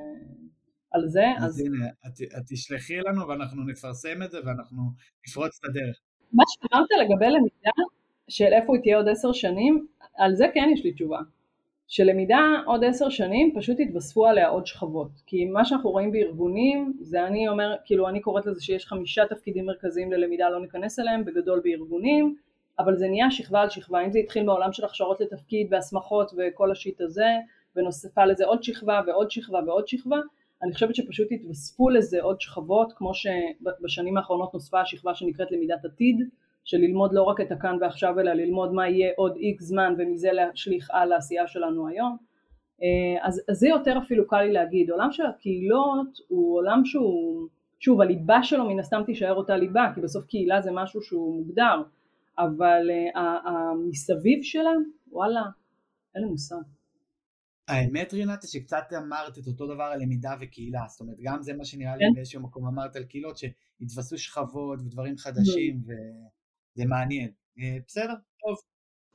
על 0.91 1.07
זה. 1.07 1.25
אז, 1.37 1.43
אז 1.43 1.59
הנה, 1.59 1.87
את, 1.87 2.37
את 2.37 2.43
תשלחי 2.49 2.97
לנו 2.97 3.27
ואנחנו 3.27 3.63
נפרסם 3.63 4.23
את 4.23 4.31
זה 4.31 4.37
ואנחנו 4.45 4.81
נפרוץ 5.27 5.59
את 5.59 5.69
הדרך. 5.69 5.99
מה 6.33 6.43
שאמרת 6.47 6.87
לגבי 7.01 7.25
למידה, 7.25 7.71
של 8.29 8.49
איפה 8.61 8.73
היא 8.75 8.81
תהיה 8.81 8.97
עוד 8.97 9.07
עשר 9.07 9.31
שנים, 9.33 9.87
על 10.17 10.35
זה 10.35 10.45
כן 10.53 10.69
יש 10.73 10.83
לי 10.83 10.93
תשובה. 10.93 11.19
שלמידה 11.87 12.39
עוד 12.65 12.83
עשר 12.83 13.09
שנים 13.09 13.53
פשוט 13.55 13.79
יתווספו 13.79 14.27
עליה 14.27 14.47
עוד 14.47 14.65
שכבות. 14.65 15.09
כי 15.25 15.45
מה 15.45 15.65
שאנחנו 15.65 15.89
רואים 15.89 16.11
בארגונים 16.11 16.93
זה 16.99 17.27
אני 17.27 17.47
אומר 17.47 17.75
כאילו 17.85 18.09
אני 18.09 18.19
קוראת 18.19 18.45
לזה 18.45 18.63
שיש 18.63 18.85
חמישה 18.85 19.25
תפקידים 19.29 19.65
מרכזיים 19.65 20.11
ללמידה 20.11 20.49
לא 20.49 20.61
ניכנס 20.61 20.99
אליהם 20.99 21.25
בגדול 21.25 21.61
בארגונים 21.63 22.35
אבל 22.79 22.97
זה 22.97 23.07
נהיה 23.07 23.31
שכבה 23.31 23.61
על 23.61 23.69
שכבה. 23.69 24.05
אם 24.05 24.11
זה 24.11 24.19
התחיל 24.19 24.43
מעולם 24.43 24.73
של 24.73 24.85
הכשרות 24.85 25.21
לתפקיד 25.21 25.67
והסמכות 25.71 26.31
וכל 26.37 26.71
השיט 26.71 27.01
הזה 27.01 27.27
ונוספה 27.75 28.25
לזה 28.25 28.45
עוד 28.45 28.63
שכבה 28.63 29.01
ועוד 29.07 29.31
שכבה 29.31 29.59
ועוד 29.67 29.87
שכבה 29.87 30.17
אני 30.63 30.73
חושבת 30.73 30.95
שפשוט 30.95 31.31
יתווספו 31.31 31.89
לזה 31.89 32.21
עוד 32.21 32.41
שכבות 32.41 32.93
כמו 32.95 33.11
שבשנים 33.13 34.17
האחרונות 34.17 34.53
נוספה 34.53 34.81
השכבה 34.81 35.15
שנקראת 35.15 35.51
למידת 35.51 35.85
עתיד 35.85 36.29
של 36.65 36.77
ללמוד 36.77 37.13
לא 37.13 37.23
רק 37.23 37.41
את 37.41 37.51
הכאן 37.51 37.77
ועכשיו 37.81 38.19
אלא 38.19 38.33
ללמוד 38.33 38.73
מה 38.73 38.89
יהיה 38.89 39.11
עוד 39.17 39.35
איקס 39.35 39.63
זמן 39.63 39.93
ומזה 39.97 40.31
להשליך 40.31 40.89
על 40.93 41.11
העשייה 41.11 41.47
שלנו 41.47 41.87
היום. 41.87 42.17
אה, 42.83 43.27
אז, 43.27 43.41
אז 43.49 43.57
זה 43.57 43.67
יותר 43.67 43.97
אפילו 43.97 44.27
קל 44.27 44.41
לי 44.41 44.53
להגיד. 44.53 44.91
עולם 44.91 45.11
של 45.11 45.25
הקהילות 45.25 46.17
הוא 46.27 46.57
עולם 46.57 46.85
שהוא 46.85 47.47
שוב 47.79 48.01
הליבה 48.01 48.43
שלו 48.43 48.69
מן 48.69 48.79
הסתם 48.79 49.01
תישאר 49.05 49.33
אותה 49.33 49.57
ליבה 49.57 49.91
כי 49.95 50.01
בסוף 50.01 50.25
קהילה 50.25 50.61
זה 50.61 50.71
משהו 50.73 51.01
שהוא 51.01 51.35
מוגדר. 51.35 51.81
אבל 52.37 52.89
uh, 52.89 53.19
המסביב 53.49 54.39
שלה 54.41 54.71
וואלה 55.11 55.41
אין 56.15 56.23
לי 56.23 56.29
מושג. 56.29 56.55
האמת 57.67 58.13
רינת 58.13 58.43
שקצת 58.47 58.83
אמרת 58.97 59.37
את 59.37 59.47
אותו 59.47 59.67
דבר 59.67 59.83
על 59.83 60.01
למידה 60.01 60.35
וקהילה. 60.41 60.81
זאת 60.87 61.01
אומרת 61.01 61.17
גם 61.23 61.41
זה 61.41 61.53
מה 61.53 61.65
שנראה 61.65 61.95
לי 61.95 62.05
כן? 62.05 62.13
באיזשהו 62.15 62.41
מקום 62.41 62.67
אמרת 62.67 62.95
על 62.95 63.03
קהילות 63.03 63.37
שהתווספו 63.37 64.17
שכבות 64.17 64.79
ודברים 64.79 65.17
חדשים 65.17 65.81
ו... 65.87 65.91
זה 66.75 66.85
מעניין. 66.85 67.29
אה, 67.59 67.77
בסדר, 67.87 68.13
טוב. 68.13 68.57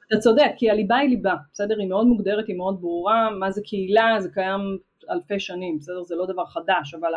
אתה 0.08 0.18
צודק, 0.18 0.50
כי 0.56 0.70
הליבה 0.70 0.96
היא 0.96 1.08
ליבה, 1.08 1.34
בסדר? 1.52 1.78
היא 1.78 1.88
מאוד 1.88 2.06
מוגדרת, 2.06 2.48
היא 2.48 2.56
מאוד 2.56 2.80
ברורה, 2.80 3.30
מה 3.30 3.50
זה 3.50 3.60
קהילה, 3.64 4.16
זה 4.20 4.28
קיים 4.34 4.60
אלפי 5.10 5.40
שנים, 5.40 5.78
בסדר? 5.78 6.02
זה 6.02 6.14
לא 6.14 6.26
דבר 6.26 6.46
חדש, 6.46 6.94
אבל 6.94 7.12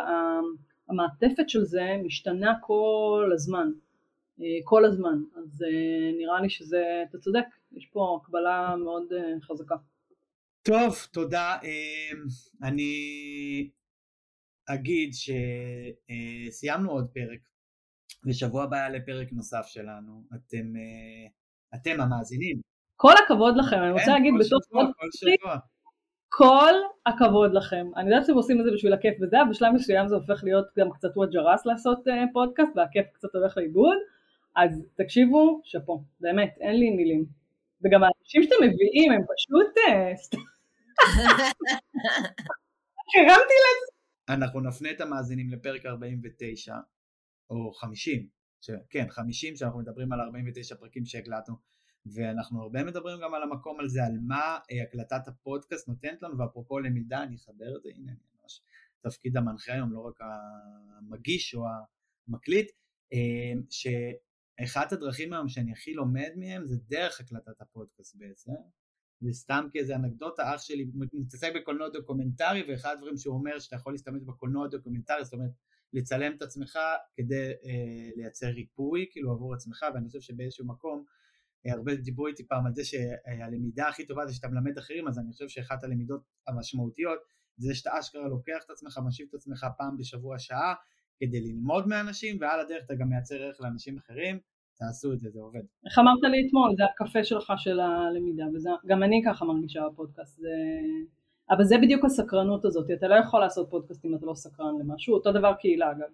המעטפת 0.88 1.48
של 1.48 1.64
זה 1.64 1.96
משתנה 2.04 2.52
כל 2.60 3.30
הזמן, 3.34 3.70
אה, 4.40 4.46
כל 4.64 4.84
הזמן, 4.84 5.18
אז 5.36 5.62
אה, 5.62 6.12
נראה 6.18 6.40
לי 6.40 6.50
שזה, 6.50 7.02
אתה 7.10 7.18
צודק, 7.18 7.44
יש 7.72 7.86
פה 7.86 8.18
הקבלה 8.22 8.76
מאוד 8.76 9.04
חזקה. 9.42 9.74
טוב, 10.62 10.94
תודה. 11.12 11.56
אני 12.62 13.70
אגיד 14.68 15.10
שסיימנו 16.50 16.90
עוד 16.90 17.06
פרק 17.14 17.40
ושבוע 18.26 18.64
הבא 18.64 18.76
יעלה 18.76 18.98
פרק 19.06 19.32
נוסף 19.32 19.66
שלנו. 19.66 20.22
אתם, 20.34 20.76
אה, 20.76 21.26
אתם 21.74 22.00
המאזינים. 22.00 22.60
כל 22.96 23.12
הכבוד 23.24 23.56
לכם, 23.56 23.76
אני 23.76 23.90
רוצה 23.90 24.04
כן, 24.04 24.12
להגיד 24.12 24.34
בתור... 24.40 24.60
שבוע, 24.68 24.84
כל 24.96 25.06
שבוע. 25.12 25.58
כל 26.28 26.72
הכבוד 27.06 27.54
לכם. 27.54 27.86
אני 27.96 28.10
יודעת 28.10 28.26
שאתם 28.26 28.36
עושים 28.36 28.60
את 28.60 28.64
זה 28.64 28.70
בשביל 28.74 28.92
הכיף 28.92 29.14
וזה, 29.22 29.42
אבל 29.42 29.50
בשלב 29.50 29.72
מסוים 29.72 30.08
זה 30.08 30.14
הופך 30.14 30.44
להיות 30.44 30.66
גם 30.78 30.90
קצת 30.90 31.16
וג'ע 31.16 31.45
ראס 31.45 31.66
לעשות 31.66 31.98
uh, 32.08 32.10
פודקאסט, 32.32 32.72
והכיף 32.76 33.06
קצת 33.12 33.28
הולך 33.34 33.56
לאיבוד. 33.56 33.96
אז 34.56 34.82
תקשיבו, 34.96 35.60
שאפו, 35.64 36.04
באמת, 36.20 36.54
אין 36.60 36.76
לי 36.76 36.90
מילים. 36.90 37.24
וגם 37.84 38.02
האנשים 38.02 38.42
שאתם 38.42 38.54
מביאים 38.60 39.12
הם 39.12 39.22
פשוט... 39.22 39.78
אה, 39.88 40.12
הרמתי 43.16 43.54
לזה. 43.64 43.94
אנחנו 44.28 44.60
נפנה 44.60 44.90
את 44.90 45.00
המאזינים 45.00 45.50
לפרק 45.50 45.86
49, 45.86 46.74
או 47.50 47.72
50, 47.72 48.28
ש... 48.60 48.70
כן 48.90 49.06
50 49.10 49.56
שאנחנו 49.56 49.78
מדברים 49.78 50.12
על 50.12 50.20
49 50.20 50.74
פרקים 50.74 51.04
שהקלטנו 51.04 51.54
ואנחנו 52.06 52.62
הרבה 52.62 52.84
מדברים 52.84 53.20
גם 53.22 53.34
על 53.34 53.42
המקום 53.42 53.80
על 53.80 53.88
זה, 53.88 54.04
על 54.04 54.18
מה 54.26 54.58
אה, 54.70 54.82
הקלטת 54.82 55.28
הפודקאסט 55.28 55.88
נותנת 55.88 56.22
לנו 56.22 56.38
ואפרופו 56.38 56.78
למידה 56.78 57.22
אני 57.22 57.36
אחבר 57.36 57.76
את 57.76 57.82
זה, 57.82 57.88
הנה 57.94 58.12
אני 58.12 58.20
ממש 58.42 58.60
תפקיד 59.00 59.36
המנחה 59.36 59.72
היום 59.72 59.92
לא 59.92 60.00
רק 60.00 60.18
המגיש 60.98 61.54
או 61.54 61.64
המקליט, 62.28 62.70
אה, 63.12 63.52
שאחת 63.70 64.92
הדרכים 64.92 65.32
היום 65.32 65.48
שאני 65.48 65.72
הכי 65.72 65.94
לומד 65.94 66.30
מהם 66.36 66.66
זה 66.66 66.76
דרך 66.88 67.20
הקלטת 67.20 67.60
הפודקאסט 67.60 68.16
בעצם 68.16 68.52
וסתם 69.22 69.66
כאיזה 69.72 69.96
אנקדוטה, 69.96 70.54
אח 70.54 70.60
שלי 70.62 70.90
מתעסק 71.12 71.52
בקולנוע 71.56 71.88
דוקומנטרי 71.88 72.62
ואחד 72.68 72.92
הדברים 72.92 73.16
שהוא 73.16 73.34
אומר 73.34 73.58
שאתה 73.58 73.76
יכול 73.76 73.92
להשתמש 73.92 74.22
בקולנוע 74.22 74.68
דוקומנטרי, 74.68 75.24
זאת 75.24 75.32
אומרת 75.32 75.50
לצלם 75.94 76.32
את 76.36 76.42
עצמך 76.42 76.78
כדי 77.16 77.50
אה, 77.64 78.10
לייצר 78.16 78.46
ריפוי 78.46 79.06
כאילו 79.10 79.32
עבור 79.32 79.54
עצמך 79.54 79.84
ואני 79.94 80.06
חושב 80.06 80.20
שבאיזשהו 80.20 80.66
מקום 80.66 81.04
אה, 81.66 81.72
הרבה 81.72 81.94
דיברו 81.94 82.26
איתי 82.26 82.46
פעם 82.46 82.66
על 82.66 82.74
זה 82.74 82.82
שהלמידה 82.84 83.88
הכי 83.88 84.06
טובה 84.06 84.26
זה 84.26 84.34
שאתה 84.34 84.48
מלמד 84.48 84.78
אחרים 84.78 85.08
אז 85.08 85.18
אני 85.18 85.32
חושב 85.32 85.48
שאחת 85.48 85.84
הלמידות 85.84 86.20
המשמעותיות 86.48 87.18
זה 87.56 87.74
שאתה 87.74 87.98
אשכרה 87.98 88.28
לוקח 88.28 88.62
את 88.64 88.70
עצמך, 88.70 88.98
משיב 89.06 89.26
את 89.30 89.34
עצמך 89.34 89.66
פעם 89.78 89.96
בשבוע 89.96 90.38
שעה 90.38 90.74
כדי 91.20 91.40
ללמוד 91.40 91.88
מאנשים 91.88 92.36
ועל 92.40 92.60
הדרך 92.60 92.84
אתה 92.86 92.94
גם 92.94 93.08
מייצר 93.08 93.42
ערך 93.42 93.60
לאנשים 93.60 93.96
אחרים 93.98 94.38
תעשו 94.78 95.12
את 95.12 95.20
זה, 95.20 95.30
זה 95.30 95.40
עובד. 95.40 95.60
איך 95.86 95.98
אמרת 95.98 96.22
לי 96.22 96.46
אתמול, 96.46 96.74
זה 96.76 96.82
הקפה 96.84 97.24
שלך 97.24 97.52
של 97.56 97.80
הלמידה, 97.80 98.44
וגם 98.84 99.02
אני 99.02 99.22
ככה 99.26 99.44
מרגישה 99.44 99.80
בפודקאסט, 99.92 100.38
זה... 100.38 100.48
אבל 101.50 101.64
זה 101.64 101.78
בדיוק 101.78 102.04
הסקרנות 102.04 102.64
הזאת, 102.64 102.90
אתה 102.98 103.08
לא 103.08 103.14
יכול 103.14 103.40
לעשות 103.40 103.70
פודקאסט 103.70 104.04
אם 104.04 104.14
אתה 104.14 104.26
לא 104.26 104.34
סקרן 104.34 104.78
למשהו, 104.80 105.14
אותו 105.14 105.32
דבר 105.32 105.54
קהילה 105.54 105.90
אגב. 105.90 106.08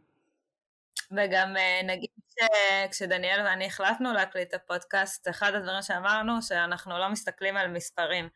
וגם 1.10 1.56
אה, 1.56 1.80
נגיד 1.84 2.10
שכשדניאל 2.28 3.40
ואני 3.44 3.66
החלטנו 3.66 4.12
להקליט 4.12 4.48
את 4.48 4.54
הפודקאסט, 4.54 5.28
אחד 5.28 5.54
הדברים 5.54 5.82
שאמרנו 5.82 6.42
שאנחנו 6.42 6.98
לא 6.98 7.08
מסתכלים 7.08 7.56
על 7.56 7.70
מספרים, 7.70 8.28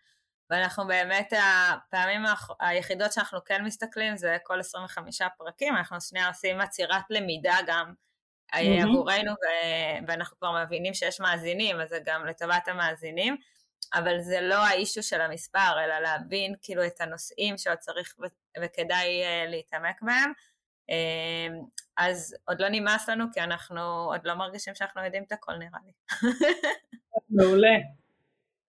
ואנחנו 0.51 0.87
באמת, 0.87 1.33
הפעמים 1.33 2.23
היחידות 2.61 3.13
שאנחנו 3.13 3.39
כן 3.45 3.65
מסתכלים 3.65 4.17
זה 4.17 4.37
כל 4.43 4.61
25 4.61 5.23
פרקים, 5.39 5.77
אנחנו 5.77 6.01
שנייה 6.01 6.29
עושים 6.29 6.61
עצירת 6.61 7.05
למידה 7.11 7.57
גם 7.67 7.93
mm-hmm. 8.53 8.59
עבורנו, 8.83 9.33
ואנחנו 10.07 10.37
כבר 10.39 10.65
מבינים 10.65 10.95
שיש 10.95 11.21
מאזינים, 11.21 11.81
אז 11.81 11.89
זה 11.89 11.99
גם 12.05 12.27
לטובת 12.27 12.69
המאזינים. 12.69 13.37
אבל 13.95 14.21
זה 14.21 14.41
לא 14.41 14.55
האישו 14.55 15.03
של 15.03 15.21
המספר, 15.21 15.85
אלא 15.85 15.99
להבין 15.99 16.55
כאילו 16.63 16.87
את 16.87 17.01
הנושאים 17.01 17.59
שעוד 17.59 17.79
צריך 17.79 18.15
וכדאי 18.63 19.23
uh, 19.25 19.51
להתעמק 19.51 20.03
בהם. 20.03 20.33
Uh, 20.91 21.55
אז 21.97 22.37
עוד 22.49 22.61
לא 22.61 22.69
נמאס 22.69 23.09
לנו 23.09 23.25
כי 23.33 23.41
אנחנו 23.41 23.81
עוד 23.81 24.21
לא 24.25 24.35
מרגישים 24.35 24.75
שאנחנו 24.75 25.05
יודעים 25.05 25.25
את 25.27 25.33
הכל 25.33 25.53
נראה 25.53 25.79
לי. 25.87 25.93
מעולה. 27.37 27.77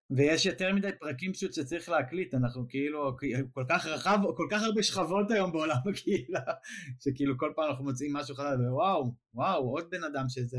ויש 0.09 0.45
יותר 0.45 0.73
מדי 0.73 0.89
פרקים 0.99 1.33
פשוט 1.33 1.53
שצריך 1.53 1.89
להקליט, 1.89 2.33
אנחנו 2.33 2.65
כאילו 2.69 3.17
כל 3.53 3.63
כך 3.69 3.85
רחב, 3.85 4.19
כל 4.37 4.47
כך 4.51 4.63
הרבה 4.63 4.83
שכבות 4.83 5.31
היום 5.31 5.51
בעולם 5.51 5.75
הקהילה, 5.89 6.41
שכאילו 7.03 7.37
כל 7.37 7.53
פעם 7.55 7.69
אנחנו 7.69 7.83
מוצאים 7.83 8.13
משהו 8.13 8.35
חדש, 8.35 8.57
ווואו, 8.69 9.13
וואו, 9.33 9.69
עוד 9.69 9.89
בן 9.89 10.03
אדם 10.03 10.25
שזה, 10.29 10.57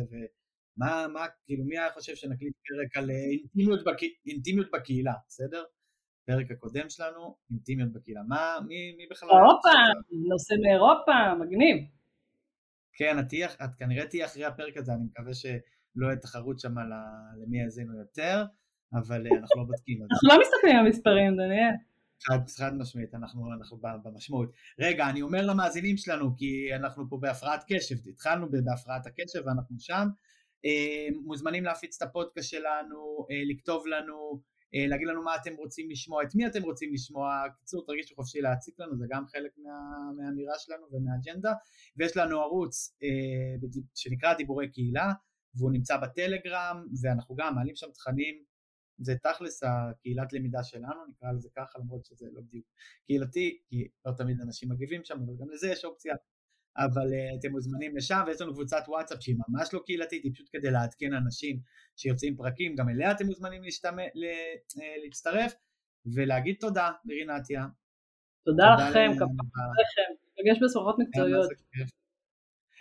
מה, 0.76 1.06
מה, 1.12 1.26
כאילו 1.44 1.64
מי 1.64 1.78
היה 1.78 1.92
חושב 1.92 2.14
שנקליט 2.14 2.54
פרק 2.68 2.96
על 2.96 3.10
אה, 3.10 3.16
אינטימיות, 3.16 3.84
בק... 3.84 3.96
אינטימיות 4.26 4.70
בקהילה, 4.72 5.12
בסדר? 5.28 5.64
פרק 6.26 6.50
הקודם 6.50 6.88
שלנו, 6.88 7.36
אינטימיות 7.50 7.92
בקהילה. 7.92 8.22
מה, 8.28 8.56
מי, 8.66 8.94
מי 8.96 9.06
בכלל... 9.10 9.28
אירופה, 9.28 9.68
נושא 10.28 10.54
מאירופה, 10.62 11.34
מגניב. 11.40 11.76
כן, 12.92 13.18
את, 13.18 13.28
תהיה, 13.28 13.48
את 13.64 13.74
כנראה 13.78 14.06
תהיה 14.06 14.26
אחרי 14.26 14.44
הפרק 14.44 14.76
הזה, 14.76 14.92
אני 14.92 15.04
מקווה 15.04 15.34
שלא 15.34 16.06
יהיה 16.06 16.16
תחרות 16.16 16.60
שם 16.60 16.74
למי 17.42 17.62
יאזינו 17.62 17.98
יותר, 17.98 18.44
אבל 18.92 19.26
אה, 19.26 19.38
אנחנו 19.38 19.60
לא 19.60 19.66
בודקים 19.66 20.02
את 20.02 20.08
זה. 20.08 20.14
אנחנו 20.14 20.28
לא 20.28 20.40
מסתכלים 20.40 20.76
על 20.76 20.88
מספרים, 20.88 21.36
דניאל. 21.36 21.74
חד, 22.22 22.38
חד 22.58 22.74
משמעית, 22.78 23.14
אנחנו, 23.14 23.52
אנחנו 23.52 23.78
במשמעות. 24.04 24.52
רגע, 24.78 25.10
אני 25.10 25.22
אומר 25.22 25.46
למאזינים 25.46 25.96
שלנו, 25.96 26.36
כי 26.36 26.74
אנחנו 26.74 27.08
פה 27.08 27.18
בהפרעת 27.20 27.64
קשב, 27.68 27.96
התחלנו 28.08 28.50
בהפרעת 28.50 29.06
הקשב 29.06 29.42
ואנחנו 29.46 29.76
שם, 29.78 30.08
מוזמנים 31.24 31.64
להפיץ 31.64 32.02
את 32.02 32.08
הפודקאסט 32.08 32.50
שלנו, 32.50 33.26
אה, 33.30 33.42
לכתוב 33.50 33.86
לנו, 33.86 34.42
אה, 34.74 34.86
להגיד 34.88 35.08
לנו 35.08 35.22
מה 35.22 35.36
אתם 35.36 35.54
רוצים 35.56 35.90
לשמוע, 35.90 36.22
את 36.22 36.34
מי 36.34 36.46
אתם 36.46 36.62
רוצים 36.62 36.92
לשמוע, 36.94 37.42
קיצור 37.58 37.86
תרגישו 37.86 38.14
חופשי 38.14 38.40
להציק 38.40 38.80
לנו, 38.80 38.96
זה 38.96 39.06
גם 39.08 39.26
חלק 39.26 39.50
מה, 39.56 39.72
מהאמירה 40.16 40.54
שלנו 40.58 40.86
ומהאג'נדה, 40.92 41.52
ויש 41.96 42.16
לנו 42.16 42.40
ערוץ 42.40 42.98
שנקרא 43.94 44.34
דיבורי 44.34 44.70
קהילה, 44.70 45.12
והוא 45.54 45.72
נמצא 45.72 45.96
בטלגרם, 45.96 46.86
ואנחנו 47.02 47.34
גם 47.34 47.54
מעלים 47.54 47.76
שם 47.76 47.90
תכנים, 47.94 48.44
זה 48.98 49.14
תכלס 49.22 49.62
הקהילת 49.62 50.32
למידה 50.32 50.62
שלנו, 50.62 51.06
נקרא 51.08 51.32
לזה 51.32 51.48
ככה, 51.56 51.78
למרות 51.78 52.04
שזה 52.04 52.26
לא 52.32 52.40
בדיוק 52.40 52.66
קהילתי, 53.06 53.58
כי 53.68 53.88
לא 54.06 54.12
תמיד 54.12 54.40
אנשים 54.40 54.68
מגיבים 54.72 55.04
שם, 55.04 55.18
אבל 55.26 55.34
גם 55.40 55.50
לזה 55.50 55.68
יש 55.68 55.84
אופציה 55.84 56.14
אבל 56.78 57.12
uh, 57.12 57.38
אתם 57.40 57.50
מוזמנים 57.50 57.96
לשם, 57.96 58.20
ויש 58.26 58.40
לנו 58.40 58.52
קבוצת 58.52 58.84
וואטסאפ 58.88 59.22
שהיא 59.22 59.36
ממש 59.48 59.68
לא 59.74 59.80
קהילתית, 59.86 60.24
היא 60.24 60.32
פשוט 60.34 60.48
כדי 60.52 60.70
לעדכן 60.70 61.14
אנשים 61.14 61.60
שיוצאים 61.96 62.36
פרקים, 62.36 62.74
גם 62.74 62.88
אליה 62.88 63.12
אתם 63.12 63.26
מוזמנים 63.26 63.62
להשתמע, 63.62 64.02
לה, 64.14 64.28
uh, 64.76 65.04
להצטרף, 65.04 65.54
ולהגיד 66.14 66.56
תודה 66.60 66.90
לרינתיה. 67.04 67.66
תודה, 68.44 68.64
תודה 68.76 68.90
לכם, 68.90 69.10
כפרה 69.14 69.26
לכם, 69.82 70.12
ניפגש 70.36 70.62
בשמחות 70.62 70.96
מקצועיות. 70.98 71.50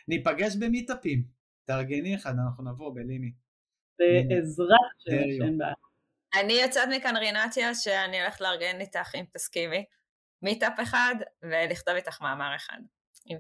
ניפגש 0.07 0.55
במיטאפים, 0.55 1.23
תארגני 1.65 2.15
אחד, 2.15 2.33
אנחנו 2.45 2.71
נבוא 2.71 2.95
בלימי. 2.95 3.31
בעזרת 3.99 4.67
השם, 4.97 5.43
אין 5.45 5.57
בעיה. 5.57 5.73
אני 6.41 6.53
יוצאת 6.53 6.89
מכאן 6.95 7.15
רינתיה 7.17 7.75
שאני 7.75 8.21
הולכת 8.21 8.41
לארגן 8.41 8.79
איתך 8.79 9.15
אם 9.15 9.25
תסכימי. 9.33 9.85
מיטאפ 10.41 10.79
אחד 10.83 11.15
ולכתוב 11.43 11.95
איתך 11.95 12.21
מאמר 12.21 12.55
אחד. 12.55 12.79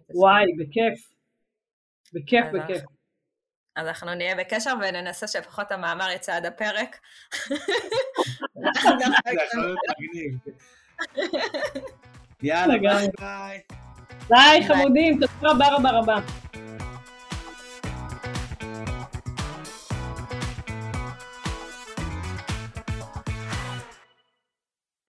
וואי, 0.09 0.45
בכיף. 0.59 1.13
בכיף, 2.13 2.45
בכיף. 2.53 2.81
אז 3.75 3.87
אנחנו 3.87 4.15
נהיה 4.15 4.35
בקשר 4.35 4.73
וננסה 4.81 5.27
שלפחות 5.27 5.71
המאמר 5.71 6.11
יצא 6.11 6.35
עד 6.35 6.45
הפרק. 6.45 6.99
יאללה, 12.43 12.77
ביי 12.79 13.07
ביי. 13.19 13.61
ביי 14.29 14.67
חמודים, 14.67 15.19
תודה 15.19 15.33
רבה 15.41 15.67
רבה 15.67 15.89
רבה. 15.91 16.15